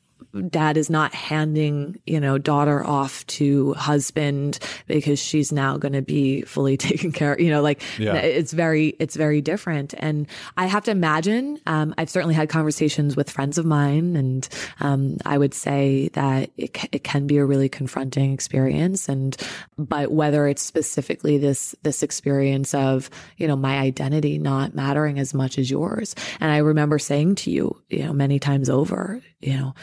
dad 0.48 0.76
is 0.76 0.90
not 0.90 1.14
handing, 1.14 2.00
you 2.06 2.20
know, 2.20 2.38
daughter 2.38 2.84
off 2.84 3.26
to 3.26 3.74
husband 3.74 4.58
because 4.86 5.18
she's 5.18 5.52
now 5.52 5.76
going 5.76 5.92
to 5.92 6.02
be 6.02 6.42
fully 6.42 6.76
taken 6.78 7.12
care 7.12 7.34
of, 7.34 7.40
you 7.40 7.50
know, 7.50 7.62
like 7.62 7.82
Yeah. 7.98 8.14
it's 8.14 8.52
very, 8.52 8.88
it's 8.98 9.16
very 9.16 9.40
different. 9.40 9.94
And 9.98 10.26
I 10.56 10.66
have 10.66 10.84
to 10.84 10.90
imagine, 10.90 11.60
um, 11.66 11.94
I've 11.98 12.10
certainly 12.10 12.34
had 12.34 12.48
conversations 12.48 13.16
with 13.16 13.30
friends 13.30 13.58
of 13.58 13.64
mine 13.64 14.16
and, 14.16 14.48
um, 14.80 15.16
I 15.24 15.38
would 15.38 15.54
say 15.54 16.08
that 16.14 16.50
it, 16.56 16.76
it 16.92 17.04
can 17.04 17.26
be 17.26 17.38
a 17.38 17.44
really 17.44 17.68
confronting 17.68 18.32
experience. 18.32 19.08
And, 19.08 19.36
but 19.78 20.10
whether 20.12 20.46
it's 20.46 20.62
specifically 20.62 21.38
this, 21.38 21.74
this 21.82 22.02
experience 22.02 22.74
of, 22.74 23.10
you 23.36 23.46
know, 23.46 23.56
my 23.56 23.78
identity 23.78 24.38
not 24.38 24.74
mattering 24.74 25.18
as 25.18 25.32
much 25.34 25.58
as 25.58 25.70
yours. 25.70 26.14
And 26.40 26.50
I 26.50 26.58
remember 26.58 26.98
saying 26.98 27.36
to 27.36 27.50
you, 27.50 27.80
you 27.88 28.04
know, 28.04 28.12
many 28.12 28.38
times 28.38 28.68
over, 28.68 29.20
you 29.40 29.54
know, 29.56 29.74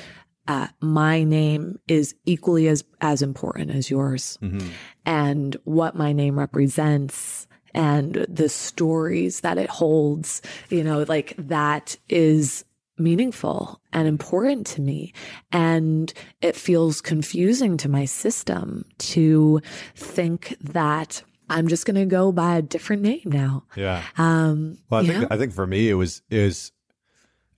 uh, 0.48 0.68
my 0.82 1.24
name 1.24 1.80
is 1.88 2.16
equally 2.26 2.68
as 2.68 2.84
as 3.02 3.22
important 3.22 3.72
as 3.72 3.90
yours, 3.90 4.38
Mhm. 4.42 4.68
and 5.06 5.56
what 5.64 5.96
my 5.96 6.14
name 6.14 6.38
represents 6.38 7.48
and 7.74 8.26
the 8.30 8.50
stories 8.50 9.40
that 9.42 9.58
it 9.58 9.70
holds, 9.70 10.42
you 10.70 10.84
know, 10.84 11.06
like 11.08 11.34
that 11.38 11.96
is 12.10 12.66
meaningful 12.98 13.80
and 13.94 14.08
important 14.08 14.68
to 14.68 14.82
me. 14.82 15.14
And 15.52 16.14
it 16.42 16.56
feels 16.56 17.02
confusing 17.02 17.78
to 17.78 17.90
my 17.90 18.06
system 18.06 18.86
to 19.00 19.62
think 19.96 20.56
that 20.62 21.24
I'm 21.50 21.68
just 21.68 21.86
going 21.86 21.96
to 21.96 22.06
go 22.06 22.32
by 22.32 22.58
a 22.58 22.62
different 22.62 23.02
name 23.02 23.22
now. 23.26 23.64
yeah. 23.76 24.04
Um, 24.18 24.78
Well, 24.90 25.04
I 25.04 25.08
think 25.08 25.22
know? 25.22 25.28
I 25.32 25.38
think 25.38 25.54
for 25.54 25.66
me 25.68 25.90
it 25.90 25.96
was 25.96 26.22
is 26.30 26.72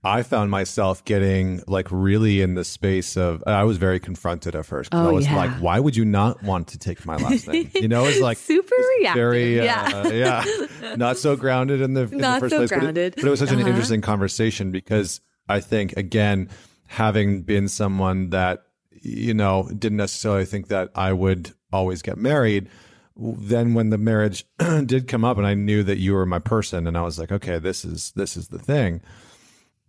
I 0.06 0.22
found 0.24 0.52
myself 0.52 1.06
getting 1.06 1.64
like 1.66 1.88
really 1.90 2.42
in 2.42 2.56
the 2.56 2.64
space 2.66 3.16
of 3.16 3.42
I 3.48 3.64
was 3.64 3.78
very 3.78 4.00
confronted 4.00 4.54
at 4.56 4.66
first. 4.66 4.90
Oh, 4.94 5.10
I 5.10 5.12
was 5.14 5.26
yeah. 5.26 5.36
like, 5.38 5.52
why 5.62 5.80
would 5.80 5.96
you 5.96 6.04
not 6.04 6.44
want 6.44 6.68
to 6.70 6.78
take 6.78 7.06
my 7.06 7.16
last 7.16 7.48
name? 7.48 7.72
You 7.74 7.88
know, 7.88 8.04
it's 8.06 8.20
like 8.20 8.38
super 8.54 8.76
reactive. 9.00 9.16
very 9.22 9.60
uh, 9.62 9.64
yeah. 10.10 10.44
yeah. 10.82 10.96
not 10.96 11.18
so 11.18 11.36
grounded 11.38 11.80
in 11.80 11.94
the, 11.94 12.02
in 12.04 12.18
Not 12.18 12.42
the 12.42 12.50
first 12.50 12.52
so 12.52 12.68
place. 12.68 12.86
But 12.86 12.98
it- 12.98 13.16
But 13.16 13.24
it, 13.26 13.30
was 13.30 13.40
such 13.40 13.52
an 13.52 13.60
Uh-huh. 13.60 13.70
interesting 13.70 14.02
conversation 14.02 14.72
because 14.72 15.22
I 15.48 15.62
think 15.62 15.96
again, 15.96 16.50
having 16.88 17.44
been 17.44 17.68
someone 17.70 18.30
that 18.32 18.64
you 18.92 19.34
know 19.34 19.70
didn't 19.78 19.98
necessarily 19.98 20.46
think 20.46 20.68
that 20.68 20.90
I 20.96 21.14
would 21.14 21.54
always 21.72 22.02
get 22.02 22.18
married. 22.18 22.68
Then 23.16 23.74
when 23.74 23.90
the 23.90 23.98
marriage 23.98 24.46
did 24.86 25.08
come 25.08 25.24
up 25.24 25.38
and 25.38 25.46
I 25.48 25.54
knew 25.54 25.84
that 25.84 25.98
you 25.98 26.14
were 26.14 26.26
my 26.26 26.40
person 26.40 26.88
and 26.88 26.98
I 26.98 27.04
was 27.04 27.20
like, 27.20 27.32
okay, 27.32 27.58
this 27.60 27.86
is 27.86 28.12
this 28.16 28.36
is 28.36 28.50
the 28.50 28.60
thing. 28.60 29.02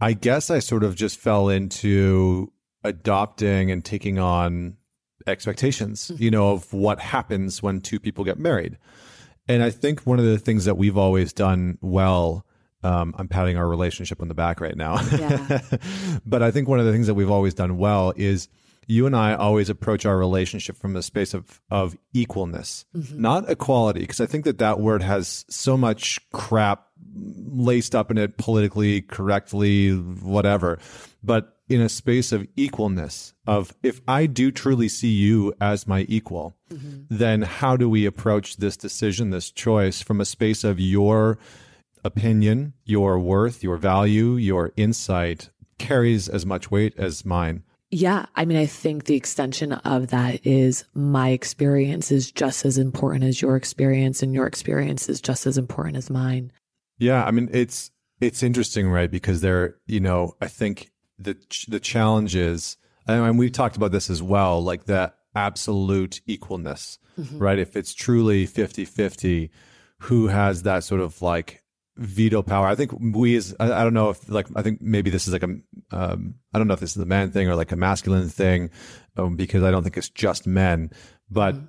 I 0.00 0.12
guess 0.12 0.50
I 0.50 0.58
sort 0.58 0.84
of 0.84 0.96
just 0.96 1.18
fell 1.18 1.48
into 1.48 2.52
adopting 2.82 3.70
and 3.70 3.84
taking 3.84 4.18
on 4.18 4.76
expectations, 5.26 6.12
you 6.16 6.30
know, 6.30 6.52
of 6.52 6.72
what 6.72 7.00
happens 7.00 7.62
when 7.62 7.80
two 7.80 7.98
people 7.98 8.24
get 8.24 8.38
married. 8.38 8.78
And 9.48 9.62
I 9.62 9.70
think 9.70 10.00
one 10.00 10.18
of 10.18 10.24
the 10.24 10.38
things 10.38 10.64
that 10.64 10.76
we've 10.76 10.96
always 10.96 11.32
done 11.32 11.78
well, 11.80 12.44
um, 12.82 13.14
I'm 13.18 13.28
patting 13.28 13.56
our 13.56 13.68
relationship 13.68 14.20
on 14.20 14.28
the 14.28 14.34
back 14.34 14.60
right 14.60 14.76
now. 14.76 15.00
Yeah. 15.10 15.60
but 16.26 16.42
I 16.42 16.50
think 16.50 16.68
one 16.68 16.80
of 16.80 16.86
the 16.86 16.92
things 16.92 17.06
that 17.06 17.14
we've 17.14 17.30
always 17.30 17.54
done 17.54 17.78
well 17.78 18.12
is 18.16 18.48
you 18.86 19.06
and 19.06 19.16
I 19.16 19.34
always 19.34 19.70
approach 19.70 20.06
our 20.06 20.16
relationship 20.16 20.76
from 20.76 20.96
a 20.96 21.02
space 21.02 21.34
of 21.34 21.60
of 21.70 21.96
equalness, 22.14 22.84
mm-hmm. 22.96 23.20
not 23.20 23.50
equality, 23.50 24.00
because 24.00 24.20
I 24.20 24.26
think 24.26 24.44
that 24.44 24.58
that 24.58 24.80
word 24.80 25.02
has 25.02 25.44
so 25.48 25.76
much 25.76 26.20
crap 26.32 26.86
laced 27.16 27.94
up 27.94 28.10
in 28.10 28.18
it 28.18 28.36
politically 28.38 29.02
correctly, 29.02 29.90
whatever. 29.90 30.78
But 31.22 31.56
in 31.68 31.80
a 31.80 31.88
space 31.88 32.32
of 32.32 32.46
equalness, 32.56 33.32
of 33.46 33.74
if 33.82 34.00
I 34.06 34.26
do 34.26 34.50
truly 34.50 34.88
see 34.88 35.12
you 35.12 35.54
as 35.60 35.86
my 35.86 36.04
equal, 36.08 36.56
mm-hmm. 36.70 37.02
then 37.08 37.42
how 37.42 37.76
do 37.76 37.88
we 37.88 38.04
approach 38.04 38.58
this 38.58 38.76
decision, 38.76 39.30
this 39.30 39.50
choice 39.50 40.02
from 40.02 40.20
a 40.20 40.26
space 40.26 40.64
of 40.64 40.78
your 40.78 41.38
opinion, 42.04 42.74
your 42.84 43.18
worth, 43.18 43.62
your 43.62 43.78
value, 43.78 44.34
your 44.34 44.72
insight 44.76 45.50
carries 45.78 46.28
as 46.28 46.44
much 46.44 46.70
weight 46.70 46.94
as 46.98 47.24
mine? 47.24 47.62
Yeah. 47.94 48.26
I 48.34 48.44
mean, 48.44 48.58
I 48.58 48.66
think 48.66 49.04
the 49.04 49.14
extension 49.14 49.72
of 49.72 50.08
that 50.08 50.44
is 50.44 50.84
my 50.94 51.28
experience 51.28 52.10
is 52.10 52.32
just 52.32 52.64
as 52.64 52.76
important 52.76 53.22
as 53.22 53.40
your 53.40 53.54
experience, 53.54 54.20
and 54.20 54.34
your 54.34 54.48
experience 54.48 55.08
is 55.08 55.20
just 55.20 55.46
as 55.46 55.56
important 55.56 55.96
as 55.96 56.10
mine. 56.10 56.50
Yeah. 56.98 57.24
I 57.24 57.30
mean, 57.30 57.48
it's, 57.52 57.92
it's 58.20 58.42
interesting, 58.42 58.88
right? 58.88 59.08
Because 59.08 59.42
there, 59.42 59.76
you 59.86 60.00
know, 60.00 60.34
I 60.40 60.48
think 60.48 60.90
the, 61.20 61.36
the 61.68 61.78
challenge 61.78 62.34
is, 62.34 62.76
and 63.06 63.38
we've 63.38 63.52
talked 63.52 63.76
about 63.76 63.92
this 63.92 64.10
as 64.10 64.20
well, 64.20 64.60
like 64.60 64.86
that 64.86 65.14
absolute 65.36 66.20
equalness, 66.28 66.98
mm-hmm. 67.16 67.38
right? 67.38 67.60
If 67.60 67.76
it's 67.76 67.94
truly 67.94 68.44
50 68.44 68.86
50, 68.86 69.50
who 70.00 70.26
has 70.26 70.64
that 70.64 70.82
sort 70.82 71.00
of 71.00 71.22
like 71.22 71.62
veto 71.96 72.42
power. 72.42 72.66
I 72.66 72.74
think 72.74 72.92
we 72.92 73.36
as 73.36 73.54
I, 73.60 73.80
I, 73.80 73.84
don't 73.84 73.94
know 73.94 74.10
if 74.10 74.28
like 74.28 74.46
I 74.56 74.62
think 74.62 74.80
maybe 74.82 75.10
this 75.10 75.26
is 75.26 75.32
like 75.32 75.42
a 75.42 75.56
um, 75.92 76.34
I 76.52 76.58
don't 76.58 76.66
know 76.66 76.74
if 76.74 76.80
this 76.80 76.96
is 76.96 77.02
a 77.02 77.06
man 77.06 77.30
thing 77.30 77.48
or 77.48 77.54
like 77.54 77.72
a 77.72 77.76
masculine 77.76 78.28
thing 78.28 78.70
um, 79.16 79.36
because 79.36 79.62
I 79.62 79.70
don't 79.70 79.82
think 79.82 79.96
it's 79.96 80.08
just 80.08 80.46
men, 80.46 80.90
but 81.30 81.54
mm-hmm. 81.54 81.66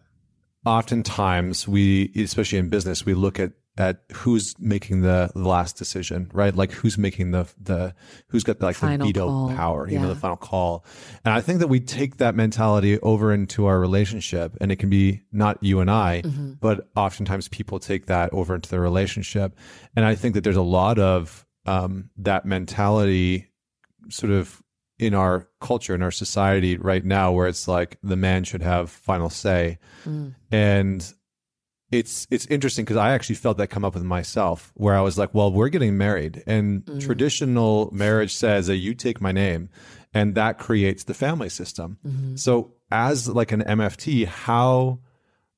oftentimes 0.66 1.68
we 1.68 2.12
especially 2.16 2.60
in 2.60 2.70
business 2.70 3.06
we 3.06 3.14
look 3.14 3.40
at 3.40 3.52
at 3.78 4.04
who's 4.14 4.56
making 4.58 5.02
the, 5.02 5.30
the 5.34 5.48
last 5.48 5.78
decision, 5.78 6.30
right? 6.34 6.56
Like 6.56 6.72
who's 6.72 6.98
making 6.98 7.32
the 7.32 7.46
the 7.62 7.94
who's 8.30 8.44
got 8.44 8.60
the, 8.60 8.66
like 8.66 8.76
final 8.76 9.06
the 9.06 9.14
veto 9.14 9.28
call. 9.28 9.50
power, 9.50 9.88
you 9.88 9.96
yeah. 9.96 10.04
know, 10.04 10.08
the 10.10 10.16
final 10.16 10.38
call. 10.38 10.86
And 11.26 11.34
I 11.34 11.42
think 11.42 11.60
that 11.60 11.68
we 11.68 11.80
take 11.80 12.18
that 12.18 12.36
mentality 12.36 13.00
over 13.02 13.34
into 13.34 13.66
our 13.66 13.80
relationship, 13.80 14.56
and 14.62 14.72
it 14.72 14.78
can 14.78 14.90
be 14.90 15.22
not 15.32 15.62
you 15.62 15.82
and 15.82 15.92
I, 15.92 16.22
mm-hmm. 16.24 16.54
but 16.62 16.88
oftentimes 16.96 17.50
people 17.50 17.80
take 17.80 18.06
that 18.06 18.32
over 18.34 18.56
into 18.56 18.70
their 18.70 18.82
relationship. 18.82 19.56
And 19.96 20.06
I 20.06 20.16
think 20.16 20.36
that 20.36 20.44
there's 20.44 20.56
a 20.56 20.62
lot 20.62 20.98
of 20.98 21.46
um, 21.66 22.10
that 22.18 22.46
mentality, 22.46 23.48
sort 24.10 24.32
of 24.32 24.62
in 24.98 25.14
our 25.14 25.50
culture 25.60 25.94
in 25.94 26.02
our 26.02 26.12
society 26.12 26.78
right 26.78 27.04
now, 27.04 27.34
where 27.34 27.48
it's 27.48 27.68
like 27.68 27.98
the 28.04 28.16
man 28.16 28.46
should 28.46 28.62
have 28.62 28.90
final 28.90 29.30
say, 29.30 29.80
mm. 30.06 30.34
and 30.52 31.14
it's 31.92 32.28
it's 32.32 32.46
interesting 32.48 32.86
because 32.86 32.98
I 32.98 33.12
actually 33.12 33.36
felt 33.36 33.58
that 33.58 33.68
come 33.68 33.86
up 33.86 33.94
with 33.94 34.04
myself, 34.04 34.72
where 34.76 34.96
I 34.96 35.02
was 35.02 35.18
like, 35.18 35.34
well, 35.34 35.52
we're 35.52 35.70
getting 35.70 35.98
married, 35.98 36.44
and 36.48 36.84
mm. 36.84 37.02
traditional 37.04 37.90
marriage 37.94 38.34
says 38.34 38.68
that 38.68 38.78
you 38.78 38.94
take 38.96 39.22
my 39.22 39.32
name, 39.32 39.70
and 40.14 40.36
that 40.36 40.58
creates 40.58 41.04
the 41.04 41.14
family 41.14 41.50
system. 41.50 41.98
Mm-hmm. 42.06 42.36
So, 42.38 42.74
as 42.92 43.30
like 43.30 43.52
an 43.52 43.62
MFT, 43.62 44.26
how 44.26 45.00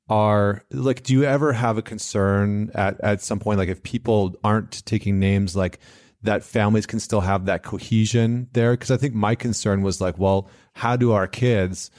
are 0.09 0.63
like, 0.71 1.03
do 1.03 1.13
you 1.13 1.23
ever 1.23 1.53
have 1.53 1.77
a 1.77 1.81
concern 1.81 2.71
at 2.73 2.99
at 3.01 3.21
some 3.21 3.39
point, 3.39 3.57
like 3.57 3.69
if 3.69 3.83
people 3.83 4.35
aren't 4.43 4.85
taking 4.85 5.19
names, 5.19 5.55
like 5.55 5.79
that 6.23 6.43
families 6.43 6.85
can 6.85 6.99
still 6.99 7.21
have 7.21 7.45
that 7.45 7.63
cohesion 7.63 8.47
there? 8.51 8.71
Because 8.71 8.91
I 8.91 8.97
think 8.97 9.13
my 9.13 9.35
concern 9.35 9.81
was 9.81 10.01
like, 10.01 10.17
well, 10.17 10.49
how 10.73 10.97
do 10.97 11.13
our 11.13 11.27
kids 11.27 11.89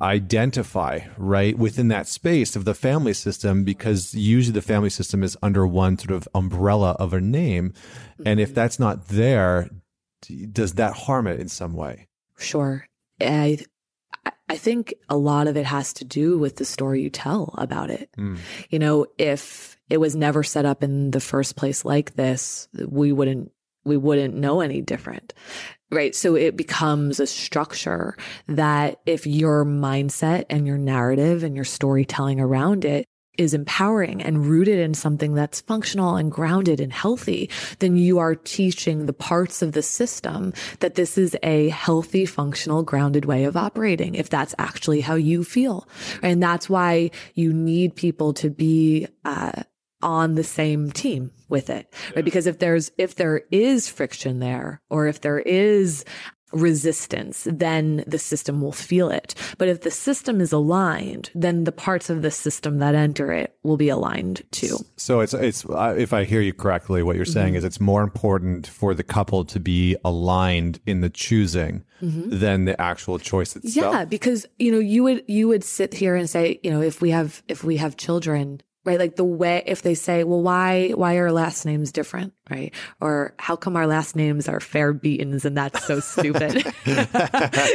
identify 0.00 1.00
right 1.16 1.56
within 1.56 1.88
that 1.88 2.08
space 2.08 2.56
of 2.56 2.64
the 2.64 2.74
family 2.74 3.14
system 3.14 3.64
because 3.64 4.14
usually 4.14 4.52
the 4.52 4.62
family 4.62 4.90
system 4.90 5.22
is 5.22 5.36
under 5.42 5.66
one 5.66 5.96
sort 5.96 6.10
of 6.10 6.28
umbrella 6.34 6.96
of 6.98 7.12
a 7.12 7.20
name 7.20 7.72
and 8.24 8.40
if 8.40 8.48
mm-hmm. 8.48 8.54
that's 8.56 8.78
not 8.78 9.08
there 9.08 9.70
does 10.52 10.74
that 10.74 10.92
harm 10.92 11.26
it 11.26 11.38
in 11.38 11.48
some 11.48 11.72
way 11.72 12.08
sure 12.36 12.84
i 13.20 13.58
i 14.48 14.56
think 14.56 14.92
a 15.08 15.16
lot 15.16 15.46
of 15.46 15.56
it 15.56 15.64
has 15.64 15.92
to 15.92 16.04
do 16.04 16.36
with 16.36 16.56
the 16.56 16.64
story 16.64 17.00
you 17.00 17.08
tell 17.08 17.54
about 17.56 17.88
it 17.88 18.10
mm. 18.18 18.36
you 18.70 18.80
know 18.80 19.06
if 19.18 19.76
it 19.88 19.98
was 19.98 20.16
never 20.16 20.42
set 20.42 20.64
up 20.64 20.82
in 20.82 21.12
the 21.12 21.20
first 21.20 21.54
place 21.54 21.84
like 21.84 22.16
this 22.16 22.68
we 22.88 23.12
wouldn't 23.12 23.52
we 23.86 23.96
wouldn't 23.96 24.34
know 24.34 24.60
any 24.60 24.80
different 24.80 25.32
right? 25.90 26.14
So 26.14 26.34
it 26.34 26.56
becomes 26.56 27.20
a 27.20 27.26
structure 27.26 28.16
that 28.48 29.00
if 29.06 29.26
your 29.26 29.64
mindset 29.64 30.44
and 30.50 30.66
your 30.66 30.78
narrative 30.78 31.44
and 31.44 31.54
your 31.54 31.64
storytelling 31.64 32.40
around 32.40 32.84
it 32.84 33.06
is 33.38 33.54
empowering 33.54 34.22
and 34.22 34.46
rooted 34.46 34.78
in 34.78 34.94
something 34.94 35.34
that's 35.34 35.60
functional 35.60 36.16
and 36.16 36.32
grounded 36.32 36.80
and 36.80 36.92
healthy, 36.92 37.50
then 37.78 37.96
you 37.96 38.18
are 38.18 38.34
teaching 38.34 39.06
the 39.06 39.12
parts 39.12 39.62
of 39.62 39.72
the 39.72 39.82
system 39.82 40.52
that 40.80 40.94
this 40.94 41.18
is 41.18 41.36
a 41.42 41.68
healthy, 41.68 42.26
functional, 42.26 42.82
grounded 42.82 43.24
way 43.24 43.44
of 43.44 43.56
operating, 43.56 44.14
if 44.14 44.30
that's 44.30 44.54
actually 44.58 45.00
how 45.00 45.14
you 45.14 45.44
feel. 45.44 45.86
And 46.22 46.42
that's 46.42 46.68
why 46.68 47.10
you 47.34 47.52
need 47.52 47.94
people 47.94 48.32
to 48.34 48.50
be, 48.50 49.06
uh, 49.24 49.62
on 50.06 50.36
the 50.36 50.44
same 50.44 50.90
team 50.90 51.32
with 51.48 51.68
it, 51.68 51.92
right? 52.14 52.24
Because 52.24 52.46
if 52.46 52.60
there's, 52.60 52.90
if 52.96 53.16
there 53.16 53.42
is 53.50 53.88
friction 53.88 54.38
there 54.38 54.80
or 54.88 55.06
if 55.06 55.20
there 55.20 55.40
is 55.40 56.04
resistance, 56.52 57.46
then 57.50 58.04
the 58.06 58.18
system 58.18 58.60
will 58.60 58.72
feel 58.72 59.10
it. 59.10 59.34
But 59.58 59.68
if 59.68 59.82
the 59.82 59.90
system 59.90 60.40
is 60.40 60.52
aligned, 60.52 61.30
then 61.34 61.64
the 61.64 61.72
parts 61.72 62.08
of 62.08 62.22
the 62.22 62.30
system 62.30 62.78
that 62.78 62.94
enter 62.94 63.32
it 63.32 63.56
will 63.62 63.76
be 63.76 63.88
aligned 63.88 64.42
too. 64.52 64.78
So 64.96 65.20
it's 65.20 65.34
it's 65.34 65.64
if 65.68 66.12
I 66.12 66.24
hear 66.24 66.40
you 66.40 66.52
correctly, 66.52 67.02
what 67.02 67.16
you're 67.16 67.24
saying 67.24 67.48
mm-hmm. 67.48 67.56
is 67.56 67.64
it's 67.64 67.80
more 67.80 68.02
important 68.02 68.66
for 68.66 68.94
the 68.94 69.02
couple 69.02 69.44
to 69.44 69.60
be 69.60 69.96
aligned 70.04 70.80
in 70.86 71.00
the 71.00 71.10
choosing 71.10 71.84
mm-hmm. 72.00 72.38
than 72.38 72.64
the 72.64 72.80
actual 72.80 73.18
choice 73.18 73.56
itself. 73.56 73.94
Yeah, 73.94 74.04
because 74.04 74.46
you 74.58 74.70
know 74.70 74.78
you 74.78 75.02
would 75.02 75.24
you 75.26 75.48
would 75.48 75.64
sit 75.64 75.94
here 75.94 76.14
and 76.14 76.30
say 76.30 76.60
you 76.62 76.70
know 76.70 76.80
if 76.80 77.00
we 77.00 77.10
have 77.10 77.42
if 77.48 77.64
we 77.64 77.76
have 77.78 77.96
children 77.96 78.62
right? 78.86 78.98
Like 78.98 79.16
the 79.16 79.24
way, 79.24 79.62
if 79.66 79.82
they 79.82 79.94
say, 79.94 80.24
well, 80.24 80.40
why, 80.40 80.90
why 80.90 81.16
are 81.16 81.32
last 81.32 81.66
names 81.66 81.92
different? 81.92 82.32
Right. 82.48 82.72
Or 83.00 83.34
how 83.38 83.56
come 83.56 83.76
our 83.76 83.86
last 83.86 84.14
names 84.16 84.48
are 84.48 84.60
Fairbeatons 84.60 85.44
and 85.44 85.56
that's 85.56 85.84
so 85.84 86.00
stupid? 86.00 86.64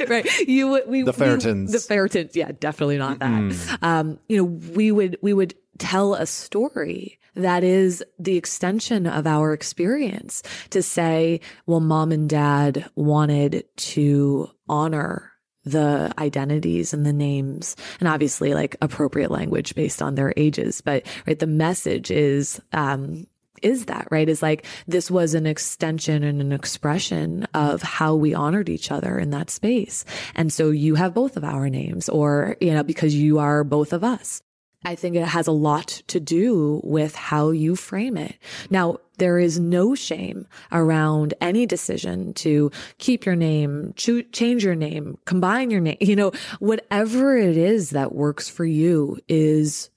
right. 0.10 0.40
You 0.48 0.70
would, 0.70 0.88
we, 0.88 1.04
the 1.04 1.14
Ferritons, 1.14 1.72
the 1.72 1.78
Ferritons. 1.78 2.36
Yeah, 2.36 2.52
definitely 2.58 2.98
not 2.98 3.20
that. 3.20 3.30
Mm. 3.30 3.84
Um, 3.84 4.20
you 4.30 4.38
know, 4.38 4.46
we 4.46 4.92
would, 4.92 5.18
we 5.22 5.34
would 5.34 5.54
tell 5.78 6.14
a 6.14 6.26
story 6.26 7.20
that 7.36 7.64
is 7.64 8.04
the 8.20 8.38
extension 8.38 9.08
of 9.08 9.28
our 9.28 9.54
experience 9.54 10.44
to 10.70 10.82
say, 10.82 11.42
well, 11.66 11.80
mom 11.80 12.12
and 12.12 12.30
dad 12.30 12.90
wanted 12.96 13.66
to 13.78 14.50
honor 14.68 15.31
the 15.66 16.12
identities 16.18 16.94
and 16.94 17.06
the 17.06 17.14
names 17.14 17.76
and 18.00 18.08
obviously 18.08 18.54
like 18.54 18.76
appropriate 18.82 19.32
language 19.32 19.76
based 19.76 20.02
on 20.02 20.16
their 20.16 20.34
ages 20.38 20.82
but 20.82 21.06
right 21.28 21.40
the 21.40 21.48
message 21.48 22.10
is 22.12 22.60
um 22.74 23.26
is 23.62 23.86
that 23.86 24.08
right? 24.12 24.28
Is 24.28 24.42
like 24.42 24.66
this 24.88 25.12
was 25.12 25.34
an 25.34 25.46
extension 25.46 26.24
and 26.24 26.42
an 26.42 26.52
expression 26.52 27.44
of 27.54 27.82
how 27.82 28.16
we 28.16 28.34
honored 28.34 28.70
each 28.70 28.92
other 28.92 29.18
in 29.20 29.30
that 29.32 29.50
space. 29.50 30.04
And 30.36 30.52
so 30.52 30.70
you 30.70 30.96
have 30.96 31.14
both 31.14 31.38
of 31.38 31.44
our 31.44 31.70
names 31.70 32.10
or 32.10 32.58
you 32.60 32.74
know 32.74 32.84
because 32.84 33.14
you 33.14 33.40
are 33.40 33.64
both 33.64 33.94
of 33.94 34.04
us 34.04 34.42
I 34.84 34.96
think 34.96 35.16
it 35.16 35.28
has 35.28 35.46
a 35.46 35.52
lot 35.52 36.02
to 36.08 36.20
do 36.20 36.82
with 36.84 37.14
how 37.14 37.52
you 37.52 37.76
frame 37.76 38.18
it. 38.18 38.36
Now, 38.72 38.98
there 39.18 39.38
is 39.38 39.60
no 39.60 39.94
shame 39.94 40.48
around 40.72 41.36
any 41.40 41.68
decision 41.68 42.34
to 42.36 42.72
keep 42.98 43.26
your 43.26 43.36
name, 43.36 43.94
cho- 43.96 44.24
change 44.32 44.64
your 44.64 44.74
name, 44.74 45.20
combine 45.26 45.70
your 45.70 45.82
name, 45.82 45.98
you 46.02 46.16
know, 46.16 46.32
whatever 46.60 47.38
it 47.38 47.58
is 47.58 47.92
that 47.92 48.16
works 48.16 48.50
for 48.50 48.66
you 48.66 49.20
is, 49.28 49.92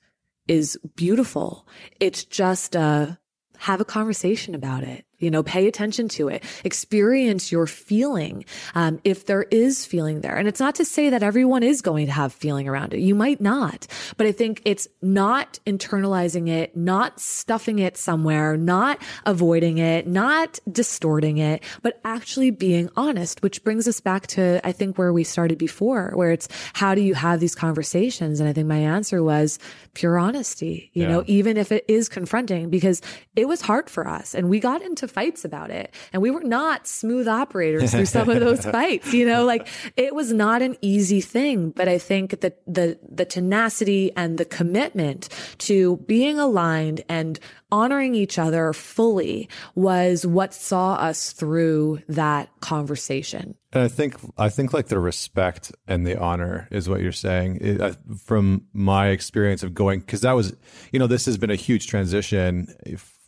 is 0.48 0.78
beautiful. 0.96 1.66
It's 2.00 2.24
just, 2.24 2.76
uh, 2.76 3.12
have 3.56 3.80
a 3.80 3.84
conversation 3.84 4.54
about 4.54 4.82
it 4.82 5.03
you 5.24 5.30
know, 5.30 5.42
pay 5.42 5.66
attention 5.66 6.08
to 6.10 6.28
it, 6.28 6.44
experience 6.62 7.50
your 7.50 7.66
feeling. 7.66 8.44
Um, 8.74 9.00
if 9.04 9.26
there 9.26 9.44
is 9.44 9.86
feeling 9.86 10.20
there. 10.20 10.36
And 10.36 10.48
it's 10.48 10.60
not 10.60 10.74
to 10.76 10.84
say 10.84 11.10
that 11.10 11.22
everyone 11.22 11.62
is 11.62 11.82
going 11.82 12.06
to 12.06 12.12
have 12.12 12.32
feeling 12.32 12.68
around 12.68 12.94
it. 12.94 13.00
You 13.00 13.14
might 13.14 13.40
not, 13.40 13.86
but 14.16 14.26
I 14.26 14.32
think 14.32 14.62
it's 14.64 14.88
not 15.02 15.58
internalizing 15.66 16.48
it, 16.48 16.76
not 16.76 17.20
stuffing 17.20 17.78
it 17.78 17.96
somewhere, 17.96 18.56
not 18.56 19.00
avoiding 19.26 19.78
it, 19.78 20.06
not 20.06 20.58
distorting 20.70 21.38
it, 21.38 21.62
but 21.82 22.00
actually 22.04 22.50
being 22.50 22.90
honest, 22.96 23.42
which 23.42 23.62
brings 23.64 23.86
us 23.88 24.00
back 24.00 24.26
to, 24.28 24.60
I 24.66 24.72
think, 24.72 24.98
where 24.98 25.12
we 25.12 25.24
started 25.24 25.58
before, 25.58 26.12
where 26.14 26.32
it's 26.32 26.48
how 26.72 26.94
do 26.94 27.00
you 27.00 27.14
have 27.14 27.40
these 27.40 27.54
conversations? 27.54 28.40
And 28.40 28.48
I 28.48 28.52
think 28.52 28.66
my 28.66 28.78
answer 28.78 29.22
was 29.22 29.58
pure 29.94 30.18
honesty, 30.18 30.90
you 30.92 31.02
yeah. 31.02 31.08
know, 31.08 31.24
even 31.26 31.56
if 31.56 31.72
it 31.72 31.84
is 31.88 32.08
confronting 32.08 32.70
because 32.70 33.00
it 33.36 33.48
was 33.48 33.60
hard 33.60 33.88
for 33.88 34.08
us 34.08 34.34
and 34.34 34.48
we 34.48 34.60
got 34.60 34.82
into 34.82 35.06
fights 35.14 35.44
about 35.44 35.70
it. 35.70 35.94
And 36.12 36.20
we 36.20 36.30
were 36.30 36.42
not 36.42 36.86
smooth 36.86 37.28
operators 37.28 37.92
through 37.92 38.06
some 38.06 38.28
of 38.28 38.40
those 38.40 38.64
fights, 38.76 39.14
you 39.14 39.24
know, 39.24 39.44
like 39.44 39.68
it 39.96 40.14
was 40.14 40.32
not 40.32 40.60
an 40.60 40.76
easy 40.82 41.20
thing. 41.20 41.70
But 41.70 41.88
I 41.88 41.98
think 41.98 42.40
that 42.40 42.60
the, 42.66 42.98
the 43.08 43.24
tenacity 43.24 44.12
and 44.16 44.36
the 44.36 44.44
commitment 44.44 45.28
to 45.58 45.98
being 45.98 46.38
aligned 46.38 47.02
and 47.08 47.38
honoring 47.70 48.14
each 48.14 48.38
other 48.38 48.72
fully 48.72 49.48
was 49.74 50.26
what 50.26 50.54
saw 50.54 50.94
us 50.94 51.32
through 51.32 52.00
that 52.08 52.48
conversation. 52.60 53.54
And 53.72 53.82
I 53.82 53.88
think 53.88 54.16
I 54.38 54.48
think 54.48 54.72
like 54.72 54.86
the 54.86 55.00
respect 55.00 55.72
and 55.88 56.06
the 56.06 56.16
honor 56.16 56.68
is 56.70 56.88
what 56.88 57.00
you're 57.00 57.10
saying. 57.10 57.58
It, 57.60 57.96
from 58.24 58.66
my 58.72 59.08
experience 59.08 59.64
of 59.64 59.74
going, 59.74 60.00
because 60.00 60.20
that 60.20 60.32
was, 60.32 60.54
you 60.92 61.00
know, 61.00 61.08
this 61.08 61.26
has 61.26 61.36
been 61.36 61.50
a 61.50 61.56
huge 61.56 61.88
transition 61.88 62.68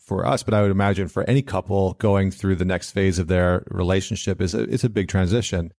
for 0.06 0.24
us, 0.24 0.42
but 0.44 0.54
I 0.54 0.62
would 0.62 0.70
imagine 0.70 1.08
for 1.08 1.24
any 1.24 1.42
couple 1.42 1.94
going 1.94 2.30
through 2.30 2.56
the 2.56 2.64
next 2.64 2.92
phase 2.92 3.18
of 3.18 3.26
their 3.26 3.64
relationship 3.68 4.40
is 4.40 4.54
a, 4.54 4.62
it's 4.62 4.84
a 4.84 4.88
big 4.88 5.08
transition. 5.08 5.72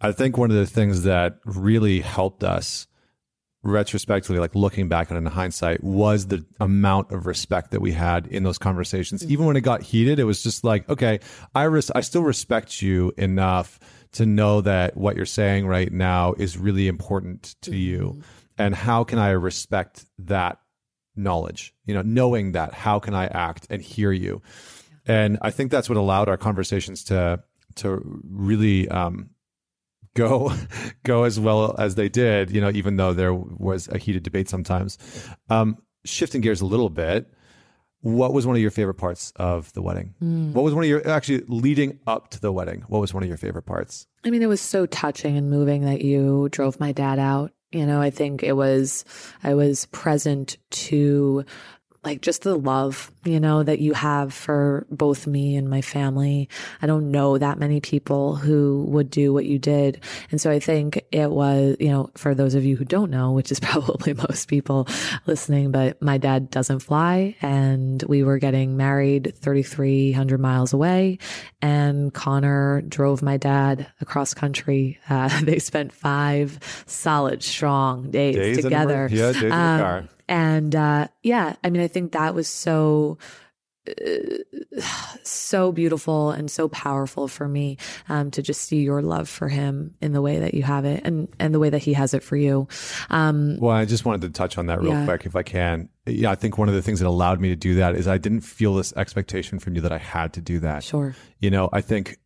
I 0.00 0.12
think 0.12 0.38
one 0.38 0.50
of 0.50 0.56
the 0.56 0.66
things 0.66 1.02
that 1.02 1.40
really 1.44 2.00
helped 2.00 2.44
us 2.44 2.86
retrospectively, 3.64 4.38
like 4.38 4.54
looking 4.54 4.88
back 4.88 5.10
on 5.10 5.16
it 5.16 5.20
in 5.20 5.26
hindsight, 5.26 5.82
was 5.82 6.28
the 6.28 6.44
amount 6.60 7.10
of 7.10 7.26
respect 7.26 7.72
that 7.72 7.80
we 7.80 7.90
had 7.90 8.28
in 8.28 8.44
those 8.44 8.58
conversations. 8.58 9.22
Mm-hmm. 9.22 9.32
Even 9.32 9.46
when 9.46 9.56
it 9.56 9.62
got 9.62 9.82
heated, 9.82 10.20
it 10.20 10.24
was 10.24 10.44
just 10.44 10.62
like, 10.62 10.88
okay, 10.88 11.18
I 11.52 11.64
res- 11.64 11.90
I 11.90 12.02
still 12.02 12.22
respect 12.22 12.80
you 12.80 13.12
enough 13.18 13.80
to 14.12 14.24
know 14.24 14.60
that 14.60 14.96
what 14.96 15.16
you're 15.16 15.26
saying 15.26 15.66
right 15.66 15.92
now 15.92 16.34
is 16.34 16.56
really 16.56 16.86
important 16.86 17.56
to 17.62 17.72
mm-hmm. 17.72 17.80
you. 17.80 18.22
And 18.56 18.74
how 18.74 19.02
can 19.02 19.18
I 19.18 19.30
respect 19.30 20.04
that 20.20 20.58
knowledge? 21.18 21.74
You 21.84 21.94
know, 21.94 22.02
knowing 22.02 22.52
that, 22.52 22.72
how 22.72 22.98
can 22.98 23.14
I 23.14 23.26
act 23.26 23.66
and 23.70 23.82
hear 23.82 24.12
you? 24.12 24.40
And 25.06 25.38
I 25.42 25.50
think 25.50 25.70
that's 25.70 25.88
what 25.88 25.96
allowed 25.96 26.28
our 26.28 26.36
conversations 26.36 27.04
to 27.04 27.42
to 27.76 28.20
really 28.28 28.88
um, 28.88 29.30
go 30.14 30.52
go 31.02 31.24
as 31.24 31.38
well 31.40 31.74
as 31.78 31.94
they 31.94 32.08
did, 32.08 32.50
you 32.50 32.60
know, 32.60 32.70
even 32.70 32.96
though 32.96 33.12
there 33.12 33.34
was 33.34 33.88
a 33.88 33.98
heated 33.98 34.22
debate 34.22 34.48
sometimes. 34.48 34.98
Um, 35.48 35.78
shifting 36.04 36.40
gears 36.40 36.60
a 36.60 36.66
little 36.66 36.90
bit, 36.90 37.32
what 38.00 38.32
was 38.32 38.46
one 38.46 38.54
of 38.54 38.62
your 38.62 38.70
favorite 38.70 38.94
parts 38.94 39.32
of 39.36 39.72
the 39.72 39.82
wedding? 39.82 40.14
Mm. 40.22 40.52
What 40.52 40.64
was 40.64 40.74
one 40.74 40.84
of 40.84 40.90
your 40.90 41.08
actually 41.08 41.42
leading 41.48 41.98
up 42.06 42.30
to 42.30 42.40
the 42.40 42.52
wedding? 42.52 42.84
What 42.88 43.00
was 43.00 43.12
one 43.12 43.22
of 43.22 43.28
your 43.28 43.38
favorite 43.38 43.66
parts? 43.66 44.06
I 44.24 44.30
mean, 44.30 44.42
it 44.42 44.46
was 44.46 44.60
so 44.60 44.86
touching 44.86 45.36
and 45.36 45.50
moving 45.50 45.84
that 45.84 46.02
you 46.02 46.48
drove 46.50 46.78
my 46.78 46.92
dad 46.92 47.18
out. 47.18 47.52
You 47.70 47.84
know, 47.84 48.00
I 48.00 48.10
think 48.10 48.42
it 48.42 48.54
was 48.54 49.04
I 49.42 49.54
was 49.54 49.86
present 49.86 50.56
to 50.70 51.44
like 52.08 52.22
just 52.22 52.40
the 52.40 52.56
love, 52.56 53.12
you 53.24 53.38
know, 53.38 53.62
that 53.62 53.80
you 53.80 53.92
have 53.92 54.32
for 54.32 54.86
both 54.90 55.26
me 55.26 55.56
and 55.56 55.68
my 55.68 55.82
family. 55.82 56.48
I 56.80 56.86
don't 56.86 57.10
know 57.10 57.36
that 57.36 57.58
many 57.58 57.82
people 57.82 58.34
who 58.34 58.86
would 58.88 59.10
do 59.10 59.34
what 59.34 59.44
you 59.44 59.58
did. 59.58 60.02
And 60.30 60.40
so 60.40 60.50
I 60.50 60.58
think 60.58 61.04
it 61.12 61.30
was, 61.30 61.76
you 61.78 61.90
know, 61.90 62.08
for 62.16 62.34
those 62.34 62.54
of 62.54 62.64
you 62.64 62.76
who 62.76 62.86
don't 62.86 63.10
know, 63.10 63.32
which 63.32 63.52
is 63.52 63.60
probably 63.68 64.14
most 64.14 64.48
people 64.48 64.88
listening, 65.26 65.70
but 65.70 66.00
my 66.00 66.16
dad 66.16 66.50
doesn't 66.50 66.78
fly 66.78 67.36
and 67.42 68.02
we 68.04 68.22
were 68.22 68.38
getting 68.38 68.78
married 68.78 69.34
3,300 69.36 70.40
miles 70.40 70.72
away 70.72 71.18
and 71.60 72.14
Connor 72.14 72.80
drove 72.88 73.20
my 73.20 73.36
dad 73.36 73.86
across 74.00 74.32
country. 74.32 74.98
Uh, 75.10 75.28
they 75.42 75.58
spent 75.58 75.92
five 75.92 76.58
solid, 76.86 77.42
strong 77.42 78.10
days, 78.10 78.34
days 78.34 78.62
together. 78.62 79.10
yeah, 79.12 79.32
days 79.32 79.36
um, 79.36 79.42
in 79.42 79.48
the 79.50 79.54
um, 79.54 79.80
car 79.80 80.08
and 80.28 80.74
uh, 80.74 81.08
yeah, 81.22 81.56
I 81.64 81.70
mean, 81.70 81.82
I 81.82 81.88
think 81.88 82.12
that 82.12 82.34
was 82.34 82.48
so 82.48 83.18
so 85.22 85.72
beautiful 85.72 86.30
and 86.30 86.50
so 86.50 86.68
powerful 86.68 87.28
for 87.28 87.48
me 87.48 87.78
um, 88.08 88.30
to 88.32 88.42
just 88.42 88.62
see 88.62 88.82
your 88.82 89.02
love 89.02 89.28
for 89.28 89.48
him 89.48 89.94
in 90.00 90.12
the 90.12 90.22
way 90.22 90.40
that 90.40 90.54
you 90.54 90.62
have 90.62 90.84
it 90.84 91.02
and 91.04 91.28
and 91.38 91.54
the 91.54 91.58
way 91.58 91.70
that 91.70 91.78
he 91.78 91.92
has 91.92 92.14
it 92.14 92.22
for 92.22 92.36
you. 92.36 92.68
Um, 93.10 93.56
well, 93.58 93.74
I 93.74 93.84
just 93.84 94.04
wanted 94.04 94.22
to 94.22 94.30
touch 94.30 94.58
on 94.58 94.66
that 94.66 94.80
real 94.80 94.92
yeah. 94.92 95.04
quick, 95.04 95.26
if 95.26 95.36
I 95.36 95.42
can. 95.42 95.88
Yeah, 96.06 96.30
I 96.30 96.34
think 96.34 96.58
one 96.58 96.68
of 96.68 96.74
the 96.74 96.82
things 96.82 97.00
that 97.00 97.08
allowed 97.08 97.40
me 97.40 97.48
to 97.48 97.56
do 97.56 97.76
that 97.76 97.94
is 97.94 98.08
I 98.08 98.18
didn't 98.18 98.40
feel 98.40 98.74
this 98.74 98.92
expectation 98.94 99.58
from 99.58 99.74
you 99.74 99.80
that 99.82 99.92
I 99.92 99.98
had 99.98 100.32
to 100.34 100.40
do 100.40 100.60
that. 100.60 100.84
Sure. 100.84 101.14
You 101.38 101.50
know, 101.50 101.68
I 101.72 101.80
think 101.80 102.18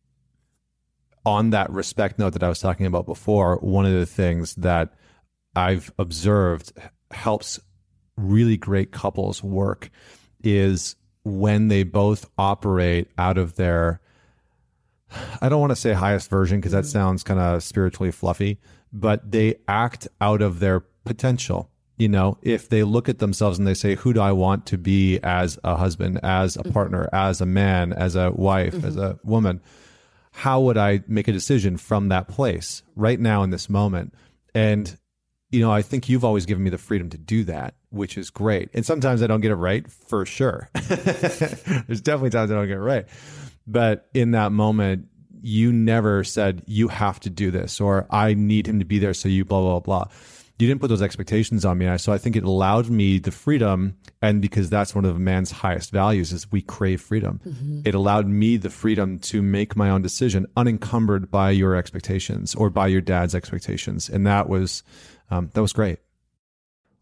on 1.25 1.51
that 1.51 1.69
respect 1.69 2.19
note 2.19 2.33
that 2.33 2.43
I 2.43 2.49
was 2.49 2.59
talking 2.59 2.85
about 2.85 3.05
before, 3.05 3.57
one 3.57 3.85
of 3.85 3.93
the 3.93 4.05
things 4.05 4.55
that 4.55 4.93
I've 5.55 5.91
observed 5.97 6.73
helps 7.11 7.59
really 8.17 8.57
great 8.57 8.91
couples 8.91 9.43
work 9.43 9.89
is 10.43 10.95
when 11.23 11.69
they 11.69 11.83
both 11.83 12.29
operate 12.37 13.09
out 13.17 13.37
of 13.37 13.55
their 13.55 14.01
I 15.41 15.49
don't 15.49 15.61
want 15.61 15.71
to 15.71 15.75
say 15.75 15.93
highest 15.93 16.29
version 16.29 16.59
because 16.59 16.71
that 16.71 16.85
mm-hmm. 16.85 16.91
sounds 16.91 17.23
kind 17.23 17.39
of 17.39 17.63
spiritually 17.63 18.11
fluffy, 18.11 18.59
but 18.91 19.31
they 19.31 19.55
act 19.67 20.07
out 20.21 20.41
of 20.41 20.59
their 20.59 20.81
potential. 21.05 21.69
You 21.97 22.09
know, 22.09 22.39
if 22.41 22.69
they 22.69 22.83
look 22.83 23.07
at 23.07 23.19
themselves 23.19 23.59
and 23.59 23.67
they 23.67 23.75
say, 23.75 23.95
Who 23.95 24.13
do 24.13 24.21
I 24.21 24.31
want 24.31 24.65
to 24.67 24.77
be 24.77 25.19
as 25.21 25.59
a 25.63 25.75
husband, 25.75 26.19
as 26.23 26.55
a 26.55 26.63
mm-hmm. 26.63 26.71
partner, 26.71 27.07
as 27.13 27.41
a 27.41 27.45
man, 27.45 27.93
as 27.93 28.15
a 28.15 28.31
wife, 28.31 28.73
mm-hmm. 28.73 28.87
as 28.87 28.97
a 28.97 29.19
woman? 29.23 29.61
How 30.31 30.61
would 30.61 30.77
I 30.77 31.03
make 31.07 31.27
a 31.27 31.31
decision 31.31 31.77
from 31.77 32.09
that 32.09 32.27
place 32.27 32.81
right 32.95 33.19
now 33.19 33.43
in 33.43 33.51
this 33.51 33.69
moment? 33.69 34.15
And 34.55 34.97
you 35.53 35.61
know, 35.61 35.71
I 35.71 35.83
think 35.83 36.09
you've 36.09 36.25
always 36.25 36.47
given 36.47 36.63
me 36.63 36.71
the 36.71 36.79
freedom 36.79 37.11
to 37.11 37.17
do 37.17 37.43
that, 37.43 37.75
which 37.91 38.17
is 38.17 38.31
great. 38.31 38.69
And 38.73 38.83
sometimes 38.83 39.21
I 39.21 39.27
don't 39.27 39.41
get 39.41 39.51
it 39.51 39.55
right 39.55 39.89
for 39.89 40.25
sure. 40.25 40.67
There's 40.73 42.01
definitely 42.01 42.31
times 42.31 42.49
I 42.49 42.55
don't 42.55 42.67
get 42.67 42.77
it 42.77 42.81
right. 42.81 43.05
But 43.67 44.09
in 44.15 44.31
that 44.31 44.51
moment, 44.51 45.09
you 45.43 45.71
never 45.71 46.23
said, 46.23 46.63
you 46.65 46.87
have 46.87 47.19
to 47.19 47.29
do 47.29 47.51
this 47.51 47.79
or 47.79 48.07
I 48.09 48.33
need 48.33 48.65
him 48.65 48.79
to 48.79 48.85
be 48.85 48.97
there. 48.97 49.13
So 49.13 49.29
you 49.29 49.45
blah, 49.45 49.61
blah, 49.61 49.79
blah. 49.79 50.05
You 50.57 50.67
didn't 50.67 50.81
put 50.81 50.87
those 50.87 51.01
expectations 51.01 51.65
on 51.65 51.77
me. 51.77 51.97
So 51.99 52.11
I 52.11 52.17
think 52.17 52.35
it 52.35 52.43
allowed 52.43 52.89
me 52.89 53.19
the 53.19 53.31
freedom. 53.31 53.95
And 54.23 54.41
because 54.41 54.71
that's 54.71 54.95
one 54.95 55.05
of 55.05 55.15
a 55.15 55.19
man's 55.19 55.51
highest 55.51 55.91
values 55.91 56.31
is 56.31 56.51
we 56.51 56.61
crave 56.61 57.01
freedom. 57.01 57.41
Mm-hmm. 57.45 57.81
It 57.85 57.93
allowed 57.93 58.27
me 58.27 58.57
the 58.57 58.69
freedom 58.69 59.19
to 59.19 59.41
make 59.41 59.75
my 59.75 59.89
own 59.89 60.01
decision 60.01 60.47
unencumbered 60.57 61.29
by 61.29 61.51
your 61.51 61.75
expectations 61.75 62.55
or 62.55 62.69
by 62.69 62.87
your 62.87 63.01
dad's 63.01 63.35
expectations. 63.35 64.09
And 64.09 64.25
that 64.25 64.47
was, 64.49 64.83
um, 65.29 65.49
that 65.53 65.61
was 65.61 65.73
great. 65.73 65.99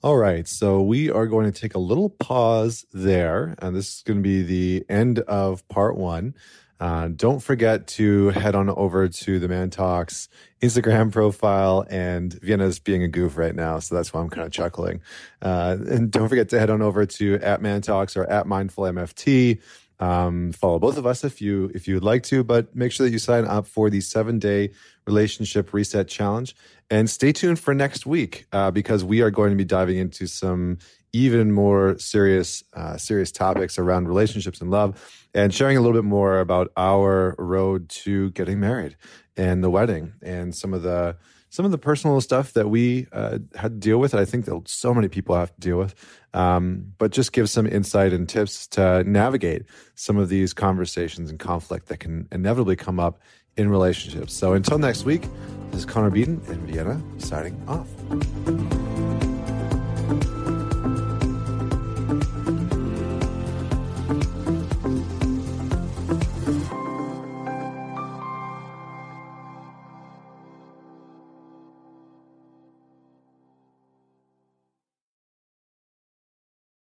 All 0.04 0.18
right. 0.18 0.48
So 0.48 0.82
we 0.82 1.12
are 1.12 1.28
going 1.28 1.52
to 1.52 1.60
take 1.60 1.76
a 1.76 1.80
little 1.80 2.10
pause 2.10 2.86
there. 2.92 3.56
And 3.60 3.76
this 3.76 3.98
is 3.98 4.02
going 4.04 4.18
to 4.18 4.24
be 4.24 4.42
the 4.42 4.84
end 4.90 5.20
of 5.20 5.68
part 5.68 5.96
one. 5.96 6.34
Uh, 6.80 7.10
don't 7.10 7.42
forget 7.42 7.86
to 7.86 8.30
head 8.30 8.56
on 8.56 8.68
over 8.68 9.08
to 9.08 9.38
the 9.38 9.48
Man 9.48 9.70
Talks 9.70 10.28
Instagram 10.60 11.12
profile. 11.12 11.86
And 11.88 12.34
Vienna's 12.42 12.80
being 12.80 13.04
a 13.04 13.08
goof 13.08 13.38
right 13.38 13.54
now. 13.54 13.78
So 13.78 13.94
that's 13.94 14.12
why 14.12 14.22
I'm 14.22 14.30
kind 14.30 14.48
of 14.48 14.52
chuckling. 14.52 15.02
Uh, 15.40 15.78
and 15.88 16.10
don't 16.10 16.30
forget 16.30 16.50
to 16.50 16.60
head 16.60 16.72
on 16.72 16.82
over 16.82 17.06
to 17.06 17.36
at 17.36 17.62
Man 17.62 17.82
Talks 17.82 18.18
or 18.18 18.26
at 18.28 18.48
Mindful 18.48 18.86
MFT. 18.86 19.62
Um, 20.02 20.52
follow 20.52 20.80
both 20.80 20.98
of 20.98 21.06
us 21.06 21.24
if 21.24 21.42
you 21.42 21.72
if 21.76 21.88
you 21.88 21.94
would 21.94 22.04
like 22.04 22.24
to, 22.24 22.44
but 22.44 22.76
make 22.76 22.92
sure 22.92 23.06
that 23.06 23.12
you 23.12 23.20
sign 23.20 23.46
up 23.46 23.68
for 23.68 23.90
the 23.90 24.02
seven 24.02 24.40
day 24.40 24.72
relationship 25.06 25.74
reset 25.74 26.08
challenge. 26.08 26.56
And 26.90 27.10
stay 27.10 27.32
tuned 27.32 27.60
for 27.60 27.74
next 27.74 28.06
week 28.06 28.48
uh, 28.52 28.72
because 28.72 29.04
we 29.04 29.22
are 29.22 29.32
going 29.32 29.52
to 29.52 29.56
be 29.56 29.64
diving 29.64 29.98
into 29.98 30.28
some 30.28 30.80
even 31.14 31.52
more 31.52 31.98
serious 32.00 32.64
uh, 32.74 32.98
serious 32.98 33.32
topics 33.32 33.78
around 33.78 34.08
relationships 34.08 34.60
and 34.60 34.72
love 34.72 35.28
and 35.34 35.54
sharing 35.54 35.78
a 35.78 35.82
little 35.82 35.96
bit 35.96 36.08
more 36.08 36.40
about 36.40 36.72
our 36.76 37.36
road 37.38 37.88
to 37.90 38.32
getting 38.32 38.60
married 38.60 38.96
and 39.38 39.64
the 39.64 39.70
wedding 39.70 40.14
and 40.22 40.56
some 40.56 40.74
of 40.74 40.82
the 40.82 41.16
some 41.52 41.66
of 41.66 41.72
the 41.72 41.78
personal 41.78 42.20
stuff 42.22 42.54
that 42.54 42.70
we 42.70 43.08
uh, 43.12 43.38
had 43.56 43.74
to 43.74 43.78
deal 43.78 44.00
with. 44.00 44.16
I 44.16 44.24
think 44.24 44.46
that 44.46 44.68
so 44.68 44.94
many 44.94 45.10
people 45.10 45.36
have 45.36 45.54
to 45.54 45.60
deal 45.60 45.78
with. 45.78 45.94
Um, 46.34 46.94
but 46.98 47.12
just 47.12 47.34
give 47.34 47.50
some 47.50 47.68
insight 47.68 48.14
and 48.14 48.28
tips 48.28 48.68
to 48.68 49.04
navigate 49.04 49.64
some 49.96 50.18
of 50.18 50.30
these 50.30 50.54
conversations 50.54 51.30
and 51.30 51.38
conflict 51.38 51.90
that 51.90 52.00
can 52.00 52.30
inevitably 52.32 52.78
come 52.78 53.02
up 53.02 53.20
in 53.58 53.70
relationships. 53.70 54.34
So 54.34 54.54
until 54.54 54.78
next 54.78 55.04
week, 55.04 55.24
this 55.72 55.82
is 55.82 55.86
Connor 55.86 56.10
Beaton 56.10 56.42
in 56.48 56.66
Vienna 56.66 57.02
signing 57.18 57.62
off. 57.68 59.01